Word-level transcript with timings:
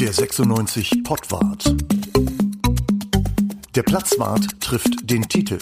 Der 0.00 0.14
96 0.14 1.04
Pottwart. 1.04 1.76
Der 3.74 3.82
Platzwart 3.82 4.58
trifft 4.58 5.10
den 5.10 5.28
Titel. 5.28 5.58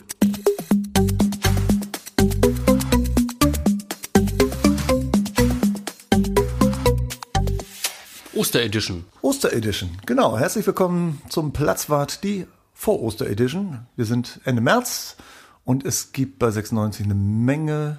Osteredition. 8.33 9.07
Osteredition, 9.23 9.91
genau. 10.07 10.39
Herzlich 10.39 10.65
willkommen 10.69 11.21
zum 11.29 11.53
Platzwart, 11.53 12.23
die 12.23 12.47
Vor-Oster-Edition. 12.75 13.89
Wir 13.97 14.05
sind 14.05 14.39
Ende 14.45 14.63
März 14.63 15.17
und 15.65 15.85
es 15.85 16.13
gibt 16.13 16.39
bei 16.39 16.53
96 16.53 17.07
eine 17.07 17.17
Menge 17.17 17.99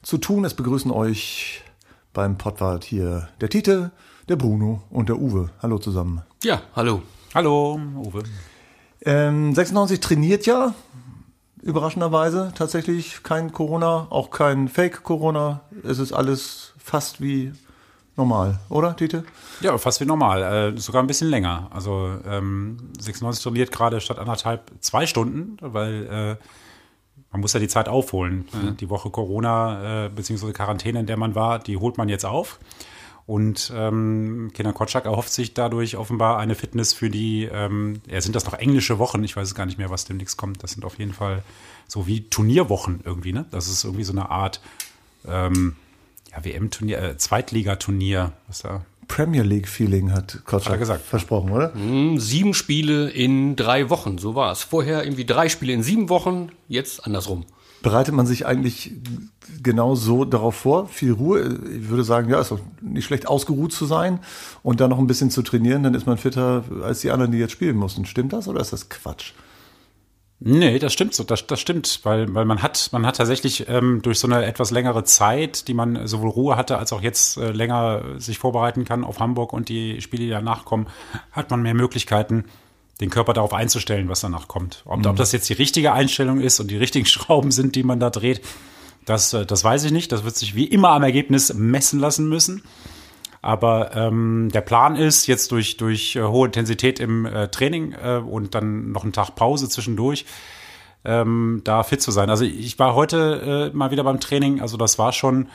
zu 0.00 0.16
tun. 0.16 0.46
Es 0.46 0.54
begrüßen 0.54 0.90
euch 0.90 1.62
beim 2.14 2.38
Pottwart 2.38 2.84
hier 2.84 3.28
der 3.40 3.50
Tite, 3.50 3.90
der 4.28 4.36
Bruno 4.36 4.82
und 4.88 5.10
der 5.10 5.18
Uwe. 5.18 5.50
Hallo 5.60 5.78
zusammen. 5.78 6.22
Ja, 6.42 6.62
hallo. 6.74 7.02
Hallo, 7.34 7.78
Uwe. 7.96 8.22
Ähm, 9.04 9.54
96 9.54 10.00
trainiert 10.00 10.46
ja, 10.46 10.72
überraschenderweise 11.60 12.52
tatsächlich 12.54 13.22
kein 13.22 13.52
Corona, 13.52 14.06
auch 14.08 14.30
kein 14.30 14.68
Fake-Corona. 14.68 15.60
Es 15.82 15.98
ist 15.98 16.12
alles 16.12 16.72
fast 16.78 17.20
wie 17.20 17.52
normal, 18.16 18.60
oder, 18.68 18.94
Tite? 18.96 19.24
Ja, 19.60 19.76
fast 19.76 20.00
wie 20.00 20.06
normal, 20.06 20.42
äh, 20.74 20.78
sogar 20.78 21.02
ein 21.02 21.08
bisschen 21.08 21.28
länger. 21.28 21.68
Also 21.70 22.16
ähm, 22.26 22.92
96 22.98 23.42
trainiert 23.42 23.72
gerade 23.72 24.00
statt 24.00 24.18
anderthalb 24.18 24.70
zwei 24.80 25.06
Stunden, 25.06 25.56
weil 25.60 26.38
äh, 26.40 26.44
man 27.34 27.40
muss 27.40 27.52
ja 27.52 27.58
die 27.58 27.66
Zeit 27.66 27.88
aufholen. 27.88 28.46
Mhm. 28.52 28.76
Die 28.76 28.88
Woche 28.88 29.10
Corona 29.10 30.04
äh, 30.04 30.08
bzw. 30.08 30.52
Quarantäne, 30.52 31.00
in 31.00 31.06
der 31.06 31.16
man 31.16 31.34
war, 31.34 31.58
die 31.58 31.76
holt 31.76 31.98
man 31.98 32.08
jetzt 32.08 32.24
auf. 32.24 32.60
Und 33.26 33.72
ähm, 33.74 34.52
Kenan 34.54 34.72
Kotschak 34.72 35.06
erhofft 35.06 35.32
sich 35.32 35.52
dadurch 35.52 35.96
offenbar 35.96 36.38
eine 36.38 36.54
Fitness 36.54 36.92
für 36.92 37.10
die, 37.10 37.48
ähm, 37.52 38.00
ja, 38.06 38.20
sind 38.20 38.36
das 38.36 38.44
noch 38.44 38.54
englische 38.54 39.00
Wochen? 39.00 39.24
Ich 39.24 39.34
weiß 39.34 39.48
es 39.48 39.54
gar 39.56 39.66
nicht 39.66 39.78
mehr, 39.78 39.90
was 39.90 40.04
demnächst 40.04 40.36
kommt. 40.36 40.62
Das 40.62 40.70
sind 40.70 40.84
auf 40.84 41.00
jeden 41.00 41.12
Fall 41.12 41.42
so 41.88 42.06
wie 42.06 42.28
Turnierwochen 42.28 43.00
irgendwie, 43.04 43.32
ne? 43.32 43.46
Das 43.50 43.66
ist 43.66 43.82
irgendwie 43.82 44.04
so 44.04 44.12
eine 44.12 44.30
Art 44.30 44.60
ähm, 45.26 45.74
ja, 46.30 46.44
WM-Turnier, 46.44 47.02
äh, 47.02 47.16
Zweitligaturnier, 47.16 48.30
was 48.46 48.60
da. 48.60 48.84
Premier 49.08 49.42
League-Feeling 49.42 50.12
hat 50.12 50.44
Kotschak 50.44 50.74
Hat 50.74 50.78
gesagt. 50.80 51.04
versprochen, 51.04 51.50
oder? 51.50 51.72
Hm, 51.74 52.18
sieben 52.18 52.54
Spiele 52.54 53.10
in 53.10 53.56
drei 53.56 53.90
Wochen, 53.90 54.18
so 54.18 54.34
war 54.34 54.52
es. 54.52 54.62
Vorher 54.62 55.04
irgendwie 55.04 55.24
drei 55.24 55.48
Spiele 55.48 55.72
in 55.72 55.82
sieben 55.82 56.08
Wochen, 56.08 56.50
jetzt 56.68 57.04
andersrum. 57.06 57.44
Bereitet 57.82 58.14
man 58.14 58.24
sich 58.26 58.46
eigentlich 58.46 58.92
genau 59.62 59.94
so 59.94 60.24
darauf 60.24 60.54
vor? 60.54 60.88
Viel 60.88 61.12
Ruhe? 61.12 61.58
Ich 61.76 61.90
würde 61.90 62.02
sagen, 62.02 62.30
ja, 62.30 62.40
ist 62.40 62.50
doch 62.50 62.60
nicht 62.80 63.04
schlecht, 63.04 63.28
ausgeruht 63.28 63.72
zu 63.72 63.84
sein 63.84 64.20
und 64.62 64.80
dann 64.80 64.88
noch 64.90 64.98
ein 64.98 65.06
bisschen 65.06 65.30
zu 65.30 65.42
trainieren, 65.42 65.82
dann 65.82 65.94
ist 65.94 66.06
man 66.06 66.16
fitter 66.16 66.64
als 66.82 67.00
die 67.00 67.10
anderen, 67.10 67.32
die 67.32 67.38
jetzt 67.38 67.52
spielen 67.52 67.76
mussten. 67.76 68.06
Stimmt 68.06 68.32
das 68.32 68.48
oder 68.48 68.60
ist 68.60 68.72
das 68.72 68.88
Quatsch? 68.88 69.32
Nee, 70.40 70.78
das 70.78 70.92
stimmt 70.92 71.14
so, 71.14 71.24
das, 71.24 71.46
das 71.46 71.60
stimmt, 71.60 72.00
weil, 72.02 72.34
weil 72.34 72.44
man 72.44 72.60
hat, 72.62 72.90
man 72.92 73.06
hat 73.06 73.16
tatsächlich 73.16 73.66
ähm, 73.68 74.02
durch 74.02 74.18
so 74.18 74.26
eine 74.26 74.44
etwas 74.44 74.70
längere 74.72 75.04
Zeit, 75.04 75.68
die 75.68 75.74
man 75.74 76.06
sowohl 76.06 76.28
Ruhe 76.28 76.56
hatte, 76.56 76.76
als 76.76 76.92
auch 76.92 77.00
jetzt 77.00 77.36
äh, 77.38 77.50
länger 77.52 78.02
sich 78.18 78.38
vorbereiten 78.38 78.84
kann 78.84 79.04
auf 79.04 79.20
Hamburg 79.20 79.52
und 79.52 79.68
die 79.68 80.00
Spiele, 80.02 80.24
die 80.24 80.30
danach 80.30 80.64
kommen, 80.64 80.86
hat 81.32 81.50
man 81.50 81.62
mehr 81.62 81.74
Möglichkeiten, 81.74 82.44
den 83.00 83.10
Körper 83.10 83.32
darauf 83.32 83.54
einzustellen, 83.54 84.08
was 84.08 84.20
danach 84.20 84.46
kommt. 84.48 84.82
Ob, 84.84 84.98
Mhm. 85.00 85.06
ob 85.06 85.16
das 85.16 85.32
jetzt 85.32 85.48
die 85.48 85.54
richtige 85.54 85.92
Einstellung 85.92 86.40
ist 86.40 86.60
und 86.60 86.70
die 86.70 86.76
richtigen 86.76 87.06
Schrauben 87.06 87.50
sind, 87.50 87.74
die 87.74 87.82
man 87.84 87.98
da 88.00 88.10
dreht, 88.10 88.42
das, 89.06 89.32
äh, 89.32 89.46
das 89.46 89.64
weiß 89.64 89.84
ich 89.84 89.92
nicht. 89.92 90.12
Das 90.12 90.24
wird 90.24 90.36
sich 90.36 90.54
wie 90.54 90.64
immer 90.64 90.90
am 90.90 91.02
Ergebnis 91.04 91.54
messen 91.54 92.00
lassen 92.00 92.28
müssen. 92.28 92.62
Aber 93.44 93.94
ähm, 93.94 94.48
der 94.54 94.62
Plan 94.62 94.96
ist, 94.96 95.26
jetzt 95.26 95.52
durch, 95.52 95.76
durch 95.76 96.16
äh, 96.16 96.22
hohe 96.22 96.46
Intensität 96.46 96.98
im 96.98 97.26
äh, 97.26 97.48
Training 97.48 97.92
äh, 97.92 98.16
und 98.16 98.54
dann 98.54 98.90
noch 98.90 99.02
einen 99.02 99.12
Tag 99.12 99.34
Pause 99.34 99.68
zwischendurch, 99.68 100.24
ähm, 101.04 101.60
da 101.62 101.82
fit 101.82 102.00
zu 102.00 102.10
sein. 102.10 102.30
Also 102.30 102.46
ich 102.46 102.78
war 102.78 102.94
heute 102.94 103.70
äh, 103.70 103.76
mal 103.76 103.90
wieder 103.90 104.02
beim 104.02 104.18
Training, 104.18 104.62
also 104.62 104.78
das 104.78 104.98
war 104.98 105.12
schon, 105.12 105.48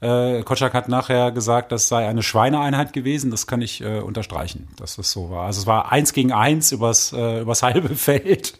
äh, 0.00 0.42
Kotschak 0.42 0.74
hat 0.74 0.88
nachher 0.88 1.30
gesagt, 1.30 1.70
das 1.70 1.86
sei 1.86 2.08
eine 2.08 2.24
Schweineeinheit 2.24 2.92
gewesen, 2.92 3.30
das 3.30 3.46
kann 3.46 3.62
ich 3.62 3.80
äh, 3.80 4.00
unterstreichen, 4.00 4.66
dass 4.76 4.96
das 4.96 5.12
so 5.12 5.30
war. 5.30 5.46
Also 5.46 5.60
es 5.60 5.66
war 5.68 5.92
eins 5.92 6.12
gegen 6.12 6.32
eins 6.32 6.72
übers, 6.72 7.12
äh, 7.12 7.42
übers 7.42 7.62
halbe 7.62 7.94
Feld 7.94 8.58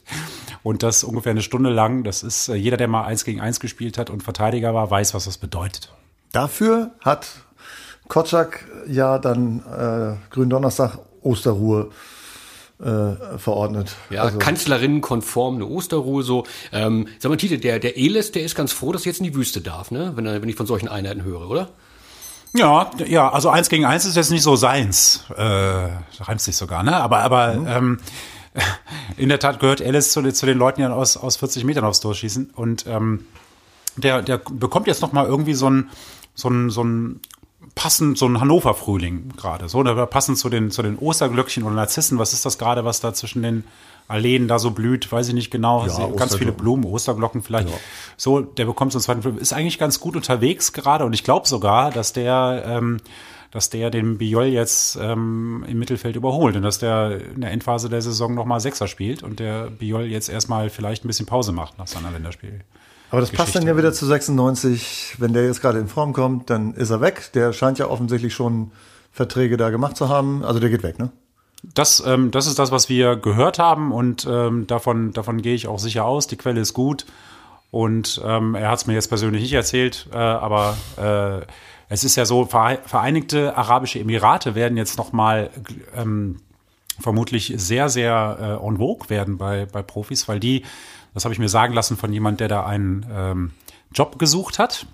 und 0.62 0.84
das 0.84 1.02
ungefähr 1.02 1.32
eine 1.32 1.42
Stunde 1.42 1.70
lang. 1.70 2.04
Das 2.04 2.22
ist, 2.22 2.46
äh, 2.48 2.54
jeder, 2.54 2.76
der 2.76 2.86
mal 2.86 3.04
eins 3.04 3.24
gegen 3.24 3.40
eins 3.40 3.58
gespielt 3.58 3.98
hat 3.98 4.10
und 4.10 4.22
Verteidiger 4.22 4.74
war, 4.74 4.88
weiß, 4.88 5.12
was 5.12 5.24
das 5.24 5.38
bedeutet. 5.38 5.92
Dafür 6.30 6.92
hat 7.00 7.45
Kotschak 8.08 8.64
ja 8.86 9.18
dann 9.18 9.60
äh, 9.60 10.32
Gründonnerstag 10.32 10.98
Osterruhe 11.22 11.90
äh, 12.78 13.38
verordnet. 13.38 13.96
Ja, 14.10 14.22
Also, 14.22 14.38
Kanzlerinnenkonform, 14.38 15.56
eine 15.56 15.66
Osterruhe 15.66 16.22
so. 16.22 16.44
Ähm, 16.72 17.08
sag 17.18 17.30
mal, 17.30 17.36
Tite, 17.36 17.58
der, 17.58 17.78
der 17.78 17.96
Eles, 17.96 18.32
der 18.32 18.42
ist 18.42 18.54
ganz 18.54 18.72
froh, 18.72 18.92
dass 18.92 19.02
er 19.02 19.06
jetzt 19.06 19.18
in 19.18 19.24
die 19.24 19.34
Wüste 19.34 19.60
darf, 19.60 19.90
ne? 19.90 20.12
Wenn, 20.14 20.26
er, 20.26 20.42
wenn 20.42 20.48
ich 20.48 20.56
von 20.56 20.66
solchen 20.66 20.88
Einheiten 20.88 21.24
höre, 21.24 21.48
oder? 21.48 21.70
Ja, 22.54 22.90
ja, 23.06 23.30
also 23.30 23.50
eins 23.50 23.68
gegen 23.68 23.84
eins 23.84 24.04
ist 24.04 24.16
jetzt 24.16 24.30
nicht 24.30 24.42
so 24.42 24.56
seins. 24.56 25.24
Äh, 25.36 25.42
reimt 25.42 26.40
sich 26.40 26.56
sogar, 26.56 26.82
ne? 26.82 26.96
Aber, 26.96 27.18
aber 27.18 27.54
ähm, 27.54 27.98
in 29.16 29.28
der 29.28 29.38
Tat 29.38 29.60
gehört 29.60 29.82
Alice 29.82 30.12
zu, 30.12 30.22
zu 30.32 30.46
den 30.46 30.58
Leuten, 30.58 30.80
die 30.80 30.82
dann 30.82 30.92
aus, 30.92 31.16
aus 31.16 31.36
40 31.36 31.64
Metern 31.64 31.84
aufs 31.84 32.00
Tor 32.00 32.14
schießen. 32.14 32.50
Und 32.54 32.86
ähm, 32.86 33.26
der, 33.96 34.22
der 34.22 34.38
bekommt 34.38 34.86
jetzt 34.86 35.02
noch 35.02 35.12
mal 35.12 35.26
irgendwie 35.26 35.54
so 35.54 35.68
ein, 35.68 35.90
so 36.34 36.48
ein, 36.48 36.70
so 36.70 36.84
ein 36.84 37.20
passend, 37.76 38.16
so 38.18 38.26
ein 38.26 38.40
Hannover-Frühling 38.40 39.34
gerade. 39.36 39.68
So, 39.68 39.78
oder 39.78 40.06
passend 40.06 40.38
zu 40.38 40.48
den, 40.48 40.72
zu 40.72 40.82
den 40.82 40.98
Osterglöckchen 40.98 41.62
oder 41.62 41.74
Narzissen. 41.76 42.18
Was 42.18 42.32
ist 42.32 42.44
das 42.44 42.58
gerade, 42.58 42.84
was 42.84 43.00
da 43.00 43.14
zwischen 43.14 43.42
den 43.42 43.62
Alleen 44.08 44.48
da 44.48 44.58
so 44.58 44.70
blüht? 44.72 45.12
Weiß 45.12 45.28
ich 45.28 45.34
nicht 45.34 45.50
genau. 45.50 45.86
Ja, 45.86 46.08
ganz 46.16 46.34
viele. 46.34 46.52
Blumen, 46.52 46.84
Osterglocken 46.84 47.42
vielleicht. 47.42 47.68
So, 48.16 48.40
der 48.40 48.64
bekommt 48.64 48.92
so 48.92 48.98
einen 48.98 49.04
zweiten 49.04 49.22
Film. 49.22 49.38
Ist 49.38 49.52
eigentlich 49.52 49.78
ganz 49.78 50.00
gut 50.00 50.16
unterwegs 50.16 50.72
gerade 50.72 51.04
und 51.04 51.12
ich 51.12 51.22
glaube 51.22 51.46
sogar, 51.46 51.90
dass 51.90 52.14
der, 52.14 52.64
ähm, 52.66 52.96
dass 53.50 53.68
der 53.68 53.90
den 53.90 54.16
Biol 54.16 54.46
jetzt 54.46 54.96
ähm, 54.96 55.62
im 55.68 55.78
Mittelfeld 55.78 56.16
überholt 56.16 56.56
und 56.56 56.62
dass 56.62 56.78
der 56.78 57.20
in 57.34 57.42
der 57.42 57.50
Endphase 57.50 57.90
der 57.90 58.00
Saison 58.00 58.34
nochmal 58.34 58.60
Sechser 58.60 58.88
spielt 58.88 59.22
und 59.22 59.38
der 59.38 59.68
Biol 59.68 60.06
jetzt 60.06 60.30
erstmal 60.30 60.70
vielleicht 60.70 61.04
ein 61.04 61.08
bisschen 61.08 61.26
Pause 61.26 61.52
macht 61.52 61.78
nach 61.78 61.86
seiner 61.86 62.10
Länderspiel. 62.10 62.62
Aber 63.10 63.20
das 63.20 63.30
passt 63.30 63.54
dann 63.54 63.62
Geschichte. 63.62 63.68
ja 63.68 63.76
wieder 63.78 63.92
zu 63.92 64.06
96. 64.06 65.16
Wenn 65.18 65.32
der 65.32 65.44
jetzt 65.44 65.60
gerade 65.60 65.78
in 65.78 65.88
Form 65.88 66.12
kommt, 66.12 66.50
dann 66.50 66.74
ist 66.74 66.90
er 66.90 67.00
weg. 67.00 67.30
Der 67.34 67.52
scheint 67.52 67.78
ja 67.78 67.88
offensichtlich 67.88 68.34
schon 68.34 68.72
Verträge 69.12 69.56
da 69.56 69.70
gemacht 69.70 69.96
zu 69.96 70.08
haben. 70.08 70.44
Also 70.44 70.60
der 70.60 70.70
geht 70.70 70.82
weg, 70.82 70.98
ne? 70.98 71.10
Das, 71.62 72.02
ähm, 72.06 72.30
das 72.30 72.46
ist 72.46 72.58
das, 72.58 72.70
was 72.70 72.88
wir 72.88 73.16
gehört 73.16 73.58
haben 73.58 73.90
und 73.92 74.26
ähm, 74.30 74.66
davon, 74.66 75.12
davon 75.12 75.40
gehe 75.42 75.54
ich 75.54 75.66
auch 75.66 75.78
sicher 75.78 76.04
aus. 76.04 76.26
Die 76.26 76.36
Quelle 76.36 76.60
ist 76.60 76.74
gut 76.74 77.06
und 77.70 78.20
ähm, 78.24 78.54
er 78.54 78.70
hat 78.70 78.78
es 78.80 78.86
mir 78.86 78.92
jetzt 78.94 79.08
persönlich 79.08 79.42
nicht 79.42 79.54
erzählt, 79.54 80.06
äh, 80.12 80.16
aber 80.16 80.76
äh, 80.96 81.44
es 81.88 82.04
ist 82.04 82.14
ja 82.16 82.24
so, 82.24 82.42
Vere- 82.44 82.80
Vereinigte 82.84 83.56
Arabische 83.56 83.98
Emirate 83.98 84.54
werden 84.54 84.76
jetzt 84.76 84.98
noch 84.98 85.12
mal 85.12 85.50
ähm, 85.96 86.36
vermutlich 87.00 87.52
sehr, 87.56 87.88
sehr 87.88 88.58
äh, 88.62 88.66
en 88.66 88.76
vogue 88.78 89.08
werden 89.08 89.38
bei, 89.38 89.66
bei 89.66 89.82
Profis, 89.82 90.28
weil 90.28 90.40
die, 90.40 90.62
das 91.16 91.24
habe 91.24 91.32
ich 91.32 91.38
mir 91.38 91.48
sagen 91.48 91.72
lassen 91.72 91.96
von 91.96 92.12
jemand, 92.12 92.40
der 92.40 92.48
da 92.48 92.66
einen 92.66 93.06
ähm, 93.10 93.50
Job 93.90 94.18
gesucht 94.18 94.58
hat. 94.58 94.84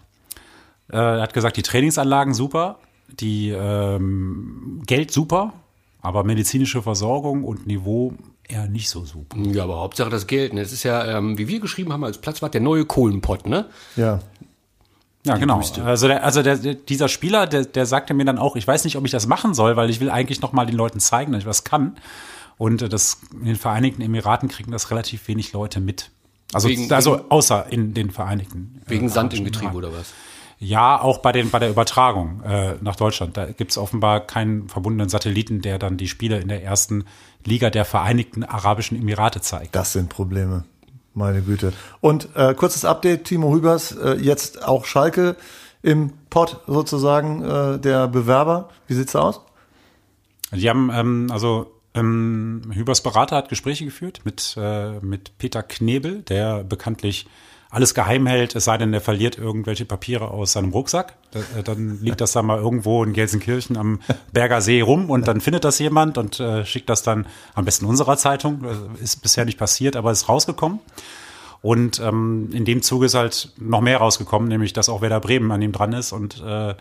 Äh, 0.88 0.96
er 0.96 1.20
hat 1.20 1.34
gesagt, 1.34 1.56
die 1.56 1.64
Trainingsanlagen 1.64 2.32
super, 2.32 2.78
die 3.08 3.50
ähm, 3.50 4.82
Geld 4.86 5.10
super, 5.10 5.52
aber 6.00 6.22
medizinische 6.22 6.80
Versorgung 6.80 7.42
und 7.42 7.66
Niveau 7.66 8.14
eher 8.48 8.68
nicht 8.68 8.88
so 8.88 9.04
super. 9.04 9.36
Ja, 9.36 9.64
aber 9.64 9.80
Hauptsache 9.80 10.10
das 10.10 10.28
Geld, 10.28 10.54
ne? 10.54 10.62
Das 10.62 10.72
ist 10.72 10.84
ja, 10.84 11.18
ähm, 11.18 11.38
wie 11.38 11.48
wir 11.48 11.58
geschrieben 11.58 11.92
haben 11.92 12.04
als 12.04 12.18
Platzwart, 12.18 12.54
der 12.54 12.60
neue 12.60 12.84
Kohlenpott, 12.84 13.48
ne? 13.48 13.66
Ja. 13.96 14.20
Ja, 15.26 15.38
genau. 15.38 15.60
Also, 15.84 16.06
der, 16.06 16.22
also 16.22 16.44
der, 16.44 16.56
der, 16.56 16.74
dieser 16.74 17.08
Spieler, 17.08 17.48
der, 17.48 17.64
der 17.64 17.84
sagte 17.84 18.14
mir 18.14 18.24
dann 18.24 18.38
auch, 18.38 18.54
ich 18.54 18.66
weiß 18.66 18.84
nicht, 18.84 18.94
ob 18.94 19.04
ich 19.04 19.10
das 19.10 19.26
machen 19.26 19.54
soll, 19.54 19.74
weil 19.74 19.90
ich 19.90 19.98
will 19.98 20.10
eigentlich 20.10 20.40
noch 20.40 20.52
mal 20.52 20.66
den 20.66 20.76
Leuten 20.76 21.00
zeigen, 21.00 21.32
dass 21.32 21.40
ich 21.42 21.46
was 21.48 21.64
kann. 21.64 21.96
Und 22.62 22.80
äh, 22.82 22.88
das 22.88 23.18
in 23.32 23.44
den 23.46 23.56
Vereinigten 23.56 24.02
Emiraten 24.02 24.48
kriegen 24.48 24.70
das 24.70 24.90
relativ 24.92 25.26
wenig 25.26 25.52
Leute 25.52 25.80
mit. 25.80 26.10
Also, 26.52 26.68
Wegen- 26.68 26.92
also 26.92 27.24
außer 27.28 27.66
in 27.72 27.92
den 27.94 28.10
Vereinigten. 28.10 28.80
äh, 28.86 28.90
Wegen 28.90 29.08
Sand 29.08 29.34
im 29.34 29.44
Getriebe 29.44 29.70
Emiraten. 29.72 29.88
oder 29.90 29.98
was? 30.00 30.12
Ja, 30.60 31.00
auch 31.00 31.18
bei, 31.18 31.32
den, 31.32 31.50
bei 31.50 31.58
der 31.58 31.70
Übertragung 31.70 32.40
äh, 32.44 32.74
nach 32.80 32.94
Deutschland. 32.94 33.36
Da 33.36 33.46
gibt's 33.46 33.76
offenbar 33.76 34.20
keinen 34.20 34.68
verbundenen 34.68 35.08
Satelliten, 35.08 35.60
der 35.60 35.80
dann 35.80 35.96
die 35.96 36.06
Spiele 36.06 36.38
in 36.38 36.46
der 36.46 36.62
ersten 36.62 37.04
Liga 37.44 37.68
der 37.68 37.84
Vereinigten 37.84 38.44
Arabischen 38.44 38.96
Emirate 38.96 39.40
zeigt. 39.40 39.74
Das 39.74 39.92
sind 39.92 40.08
Probleme. 40.08 40.62
Meine 41.14 41.42
Güte. 41.42 41.72
Und 42.00 42.28
äh, 42.36 42.54
kurzes 42.54 42.84
Update, 42.84 43.24
Timo 43.24 43.52
Hübers, 43.52 43.90
äh, 43.90 44.12
jetzt 44.20 44.62
auch 44.64 44.84
Schalke 44.84 45.34
im 45.82 46.12
Pott 46.30 46.60
sozusagen, 46.68 47.42
äh, 47.42 47.78
der 47.80 48.06
Bewerber. 48.06 48.68
Wie 48.86 48.94
sieht's 48.94 49.16
aus? 49.16 49.40
Die 50.52 50.70
haben, 50.70 50.90
ähm, 50.94 51.26
also 51.32 51.72
ähm, 51.94 52.62
Hübers 52.72 53.02
Berater 53.02 53.36
hat 53.36 53.48
Gespräche 53.48 53.84
geführt 53.84 54.20
mit, 54.24 54.56
äh, 54.58 54.98
mit 55.00 55.36
Peter 55.38 55.62
Knebel, 55.62 56.22
der 56.22 56.64
bekanntlich 56.64 57.26
alles 57.72 57.94
geheim 57.94 58.26
hält, 58.26 58.54
es 58.54 58.66
sei 58.66 58.76
denn, 58.76 58.92
er 58.92 59.00
verliert 59.00 59.38
irgendwelche 59.38 59.86
Papiere 59.86 60.30
aus 60.30 60.52
seinem 60.52 60.72
Rucksack. 60.72 61.14
Da, 61.30 61.62
dann 61.62 62.00
liegt 62.02 62.20
das 62.20 62.32
dann 62.32 62.44
mal 62.44 62.58
irgendwo 62.58 63.02
in 63.02 63.14
Gelsenkirchen 63.14 63.78
am 63.78 64.00
Berger 64.32 64.60
See 64.60 64.82
rum 64.82 65.08
und 65.08 65.26
dann 65.26 65.40
findet 65.40 65.64
das 65.64 65.78
jemand 65.78 66.18
und 66.18 66.38
äh, 66.38 66.66
schickt 66.66 66.90
das 66.90 67.02
dann 67.02 67.26
am 67.54 67.64
besten 67.64 67.86
unserer 67.86 68.18
Zeitung. 68.18 68.66
Ist 69.02 69.22
bisher 69.22 69.46
nicht 69.46 69.58
passiert, 69.58 69.96
aber 69.96 70.12
ist 70.12 70.28
rausgekommen. 70.28 70.80
Und 71.62 71.98
ähm, 72.00 72.50
in 72.52 72.66
dem 72.66 72.82
Zuge 72.82 73.06
ist 73.06 73.14
halt 73.14 73.52
noch 73.56 73.80
mehr 73.80 73.98
rausgekommen, 73.98 74.48
nämlich 74.48 74.74
dass 74.74 74.90
auch 74.90 75.00
Werder 75.00 75.20
Bremen 75.20 75.50
an 75.50 75.62
ihm 75.62 75.72
dran 75.72 75.94
ist 75.94 76.12
und 76.12 76.42
äh, 76.44 76.74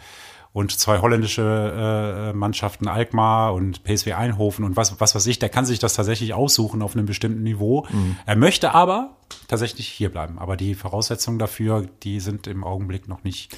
und 0.53 0.77
zwei 0.77 0.99
holländische 0.99 2.31
äh, 2.31 2.33
Mannschaften, 2.33 2.87
Alkmaar 2.87 3.53
und 3.53 3.83
PSW 3.83 4.13
Eindhoven 4.13 4.65
und 4.65 4.75
was, 4.75 4.99
was 4.99 5.15
weiß 5.15 5.25
ich, 5.27 5.39
der 5.39 5.49
kann 5.49 5.65
sich 5.65 5.79
das 5.79 5.93
tatsächlich 5.93 6.33
aussuchen 6.33 6.81
auf 6.81 6.95
einem 6.95 7.05
bestimmten 7.05 7.43
Niveau. 7.43 7.87
Mhm. 7.89 8.17
Er 8.25 8.35
möchte 8.35 8.73
aber 8.73 9.15
tatsächlich 9.47 9.87
hier 9.87 10.09
bleiben. 10.09 10.39
Aber 10.39 10.57
die 10.57 10.75
Voraussetzungen 10.75 11.39
dafür, 11.39 11.87
die 12.03 12.19
sind 12.19 12.47
im 12.47 12.65
Augenblick 12.65 13.07
noch 13.07 13.23
nicht 13.23 13.57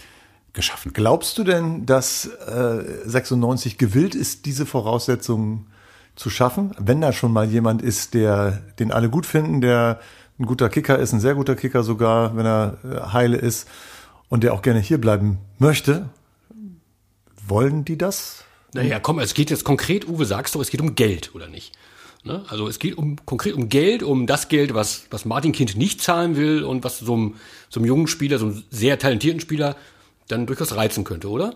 geschaffen. 0.54 0.94
Glaubst 0.94 1.38
du 1.40 1.44
denn, 1.44 1.88
dass 1.88 2.26
äh, 2.26 2.84
96 3.06 3.80
gewillt 3.80 4.14
ist, 4.14 4.46
diese 4.46 4.68
Voraussetzungen 4.68 5.68
zu 6.16 6.30
schaffen? 6.30 6.76
Wenn 6.78 7.02
da 7.02 7.12
schon 7.12 7.34
mal 7.34 7.50
jemand 7.50 7.82
ist, 7.82 8.14
der 8.14 8.62
den 8.78 8.92
alle 8.92 9.10
gut 9.10 9.26
finden, 9.26 9.62
der 9.62 10.00
ein 10.40 10.46
guter 10.46 10.70
Kicker 10.70 11.00
ist, 11.00 11.12
ein 11.12 11.20
sehr 11.20 11.34
guter 11.34 11.56
Kicker 11.56 11.84
sogar, 11.84 12.36
wenn 12.38 12.46
er 12.46 12.78
äh, 12.84 13.12
heile 13.14 13.38
ist 13.38 13.68
und 14.30 14.44
der 14.44 14.54
auch 14.54 14.62
gerne 14.62 14.80
hier 14.80 15.02
bleiben 15.02 15.40
möchte, 15.58 16.10
wollen 17.54 17.86
die 17.86 18.00
das? 18.00 18.44
Naja, 18.74 19.00
komm, 19.00 19.20
es 19.20 19.36
geht 19.36 19.52
jetzt 19.52 19.64
konkret, 19.64 20.08
Uwe, 20.08 20.26
sagst 20.26 20.56
du, 20.56 20.62
es 20.62 20.72
geht 20.72 20.82
um 20.82 20.96
Geld, 20.96 21.36
oder 21.36 21.48
nicht? 21.48 21.72
Ne? 22.24 22.44
Also 22.48 22.68
es 22.68 22.80
geht 22.80 22.98
um 22.98 23.18
konkret 23.26 23.54
um 23.54 23.70
Geld, 23.70 24.02
um 24.02 24.26
das 24.26 24.48
Geld, 24.48 24.74
was, 24.74 25.06
was 25.12 25.26
Martin 25.26 25.52
Kind 25.52 25.76
nicht 25.78 26.02
zahlen 26.02 26.36
will 26.36 26.64
und 26.64 26.84
was 26.84 26.98
so 26.98 27.14
einem, 27.14 27.36
so 27.70 27.80
einem 27.80 27.86
jungen 27.86 28.08
Spieler, 28.08 28.40
so 28.40 28.48
einem 28.48 28.64
sehr 28.72 28.98
talentierten 28.98 29.40
Spieler 29.40 29.76
dann 30.28 30.48
durchaus 30.48 30.76
reizen 30.76 31.04
könnte, 31.04 31.30
oder? 31.30 31.56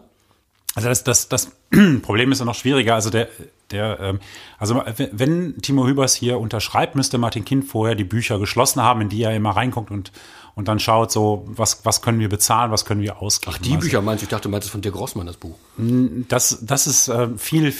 Also 0.75 0.89
das, 0.89 1.03
das, 1.03 1.29
das 1.29 1.51
Problem 2.03 2.31
ist 2.31 2.37
ja 2.37 2.45
noch 2.45 2.53
schwieriger. 2.53 2.93
Also 2.93 3.09
der, 3.09 3.29
der, 3.71 3.99
ähm, 3.99 4.19
also 4.59 4.83
wenn 5.11 5.59
Timo 5.63 5.87
Hübers 5.87 6.13
hier 6.13 6.37
unterschreibt, 6.37 6.95
müsste 6.95 7.17
Martin 7.17 7.45
Kind 7.45 7.65
vorher 7.65 7.95
die 7.95 8.03
Bücher 8.03 8.37
geschlossen 8.37 8.83
haben, 8.83 9.01
in 9.01 9.09
die 9.09 9.23
er 9.23 9.35
immer 9.35 9.55
reinguckt 9.55 9.89
und 9.89 10.11
und 10.57 10.67
dann 10.67 10.79
schaut 10.79 11.11
so, 11.11 11.45
was, 11.47 11.85
was 11.85 12.01
können 12.01 12.19
wir 12.19 12.29
bezahlen, 12.29 12.71
was 12.71 12.83
können 12.83 13.01
wir 13.01 13.21
ausgeben. 13.21 13.55
Ach, 13.55 13.61
die 13.61 13.75
also, 13.75 13.81
Bücher 13.81 14.01
meinst 14.01 14.23
du? 14.23 14.25
Ich 14.25 14.29
dachte, 14.29 14.43
du 14.43 14.49
meinst 14.49 14.67
von 14.71 14.81
Dirk 14.81 14.95
Grossmann, 14.95 15.27
das 15.27 15.37
Buch. 15.37 15.55
Das, 15.77 16.57
das 16.63 16.87
ist 16.87 17.09
äh, 17.09 17.29
viel, 17.37 17.75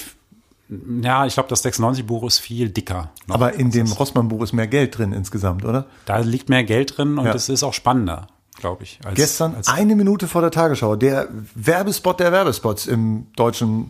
ja, 1.02 1.26
ich 1.26 1.34
glaube, 1.34 1.50
das 1.50 1.66
96-Buch 1.66 2.24
ist 2.26 2.38
viel 2.38 2.70
dicker. 2.70 3.10
Noch. 3.26 3.34
Aber 3.34 3.54
in 3.54 3.72
dem 3.72 3.92
Rossmann-Buch 3.92 4.44
ist 4.44 4.54
mehr 4.54 4.68
Geld 4.68 4.96
drin 4.96 5.12
insgesamt, 5.12 5.66
oder? 5.66 5.88
Da 6.06 6.20
liegt 6.20 6.50
mehr 6.50 6.64
Geld 6.64 7.00
drin 7.00 7.18
und 7.18 7.26
es 7.26 7.48
ja. 7.48 7.56
ist 7.56 7.64
auch 7.64 7.74
spannender, 7.74 8.28
glaube 8.60 8.84
ich. 8.84 9.00
Als, 9.04 9.16
Gestern, 9.16 9.56
als 9.56 9.70
eine 9.70 9.96
Minute 9.96 10.28
vor 10.28 10.42
der 10.42 10.52
Tagesschau, 10.52 10.96
der 10.96 11.30
Werbespot 11.56 12.20
der 12.20 12.32
Werbespots 12.32 12.86
im 12.86 13.26
deutschen 13.36 13.90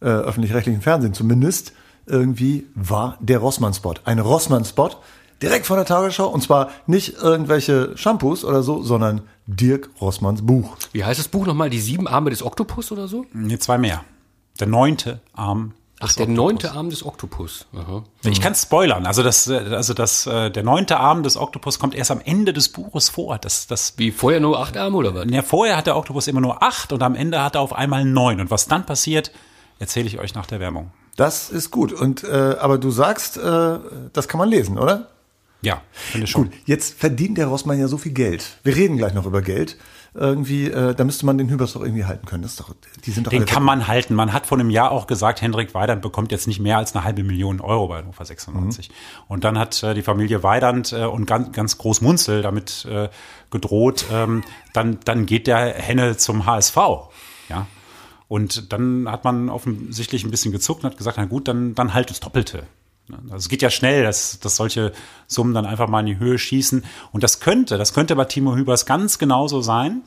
äh, 0.00 0.06
öffentlich-rechtlichen 0.06 0.80
Fernsehen 0.80 1.12
zumindest, 1.12 1.74
irgendwie 2.06 2.68
war 2.74 3.18
der 3.20 3.36
Rossmann-Spot. 3.36 3.96
Ein 4.06 4.18
Rossmann-Spot, 4.18 4.92
Direkt 5.44 5.66
vor 5.66 5.76
der 5.76 5.84
Tagesschau. 5.84 6.26
Und 6.26 6.42
zwar 6.42 6.70
nicht 6.86 7.14
irgendwelche 7.20 7.96
Shampoos 7.96 8.44
oder 8.44 8.62
so, 8.62 8.82
sondern 8.82 9.22
Dirk 9.46 9.90
Rossmanns 10.00 10.40
Buch. 10.46 10.76
Wie 10.92 11.04
heißt 11.04 11.20
das 11.20 11.28
Buch 11.28 11.44
nochmal? 11.46 11.68
Die 11.68 11.80
sieben 11.80 12.08
Arme 12.08 12.30
des 12.30 12.42
Oktopus 12.42 12.90
oder 12.92 13.08
so? 13.08 13.26
Nee, 13.34 13.58
zwei 13.58 13.76
mehr. 13.76 14.02
Der 14.58 14.66
neunte 14.66 15.20
Arm 15.34 15.74
Ach, 16.00 16.12
der 16.14 16.24
Oktopus. 16.24 16.36
neunte 16.36 16.72
Arm 16.72 16.90
des 16.90 17.04
Oktopus. 17.04 17.66
Aha. 17.74 18.04
Ich 18.24 18.40
kann 18.40 18.54
spoilern. 18.54 19.06
Also 19.06 19.22
das, 19.22 19.48
also 19.48 19.94
das, 19.94 20.26
äh, 20.26 20.50
der 20.50 20.62
neunte 20.62 20.98
Arm 20.98 21.22
des 21.22 21.36
Oktopus 21.36 21.78
kommt 21.78 21.94
erst 21.94 22.10
am 22.10 22.20
Ende 22.24 22.52
des 22.52 22.70
Buches 22.70 23.10
vor. 23.10 23.38
Das, 23.38 23.66
das. 23.66 23.94
Wie 23.96 24.10
vorher 24.10 24.40
nur 24.40 24.58
acht 24.60 24.76
Arme 24.76 24.96
oder 24.96 25.14
was? 25.14 25.26
Ja, 25.28 25.42
vorher 25.42 25.76
hat 25.76 25.86
der 25.86 25.96
Oktopus 25.96 26.26
immer 26.26 26.40
nur 26.40 26.62
acht 26.62 26.92
und 26.92 27.02
am 27.02 27.14
Ende 27.14 27.42
hat 27.42 27.54
er 27.54 27.60
auf 27.60 27.72
einmal 27.74 28.04
neun. 28.04 28.40
Und 28.40 28.50
was 28.50 28.66
dann 28.66 28.86
passiert, 28.86 29.30
erzähle 29.78 30.06
ich 30.06 30.18
euch 30.18 30.34
nach 30.34 30.46
der 30.46 30.60
Werbung. 30.60 30.90
Das 31.16 31.50
ist 31.50 31.70
gut. 31.70 31.92
Und 31.92 32.24
äh, 32.24 32.56
aber 32.58 32.78
du 32.78 32.90
sagst, 32.90 33.36
äh, 33.36 33.78
das 34.12 34.26
kann 34.26 34.38
man 34.38 34.48
lesen, 34.48 34.78
oder? 34.78 35.08
Ja, 35.64 35.82
finde 35.92 36.26
schon. 36.26 36.44
Gut, 36.44 36.52
jetzt 36.66 36.98
verdient 36.98 37.38
der 37.38 37.46
Rossmann 37.46 37.78
ja 37.78 37.88
so 37.88 37.98
viel 37.98 38.12
Geld. 38.12 38.58
Wir 38.62 38.76
reden 38.76 38.96
gleich 38.96 39.14
noch 39.14 39.26
über 39.26 39.42
Geld. 39.42 39.76
Irgendwie, 40.16 40.68
äh, 40.68 40.94
da 40.94 41.02
müsste 41.02 41.26
man 41.26 41.38
den 41.38 41.48
Hübers 41.48 41.72
doch 41.72 41.82
irgendwie 41.82 42.04
halten 42.04 42.24
können. 42.24 42.44
Das 42.44 42.52
ist 42.52 42.60
doch, 42.60 42.72
die 43.04 43.10
sind 43.10 43.26
doch 43.26 43.32
den 43.32 43.46
kann 43.46 43.64
man 43.64 43.88
halten. 43.88 44.14
Man 44.14 44.32
hat 44.32 44.46
vor 44.46 44.56
einem 44.56 44.70
Jahr 44.70 44.92
auch 44.92 45.08
gesagt, 45.08 45.42
Hendrik 45.42 45.74
Weidand 45.74 46.02
bekommt 46.02 46.30
jetzt 46.30 46.46
nicht 46.46 46.60
mehr 46.60 46.78
als 46.78 46.94
eine 46.94 47.02
halbe 47.02 47.24
Million 47.24 47.60
Euro 47.60 47.88
bei 47.88 47.98
Hannover 47.98 48.24
96. 48.24 48.88
Mhm. 48.88 48.94
Und 49.26 49.42
dann 49.42 49.58
hat 49.58 49.82
äh, 49.82 49.92
die 49.92 50.02
Familie 50.02 50.44
Weidand 50.44 50.92
äh, 50.92 51.04
und 51.04 51.26
ganz, 51.26 51.50
ganz 51.50 51.78
groß 51.78 52.00
Munzel 52.00 52.42
damit 52.42 52.86
äh, 52.88 53.08
gedroht, 53.50 54.04
ähm, 54.12 54.44
dann, 54.72 54.98
dann 55.04 55.26
geht 55.26 55.48
der 55.48 55.74
Henne 55.74 56.16
zum 56.16 56.46
HSV. 56.46 56.76
Ja. 57.48 57.66
Und 58.28 58.72
dann 58.72 59.10
hat 59.10 59.24
man 59.24 59.48
offensichtlich 59.48 60.24
ein 60.24 60.30
bisschen 60.30 60.52
gezuckt 60.52 60.84
und 60.84 60.90
hat 60.90 60.96
gesagt, 60.96 61.16
na 61.16 61.24
gut, 61.24 61.48
dann, 61.48 61.74
dann 61.74 61.92
halt 61.92 62.10
das 62.10 62.20
Doppelte. 62.20 62.64
Also 63.24 63.36
es 63.36 63.48
geht 63.48 63.62
ja 63.62 63.70
schnell, 63.70 64.02
dass, 64.02 64.40
dass 64.40 64.56
solche 64.56 64.92
Summen 65.26 65.52
dann 65.52 65.66
einfach 65.66 65.88
mal 65.88 66.00
in 66.00 66.06
die 66.06 66.18
Höhe 66.18 66.38
schießen. 66.38 66.84
Und 67.12 67.22
das 67.22 67.40
könnte, 67.40 67.76
das 67.76 67.92
könnte 67.92 68.16
bei 68.16 68.24
Timo 68.24 68.56
Hübers 68.56 68.86
ganz 68.86 69.18
genauso 69.18 69.60
sein 69.60 70.02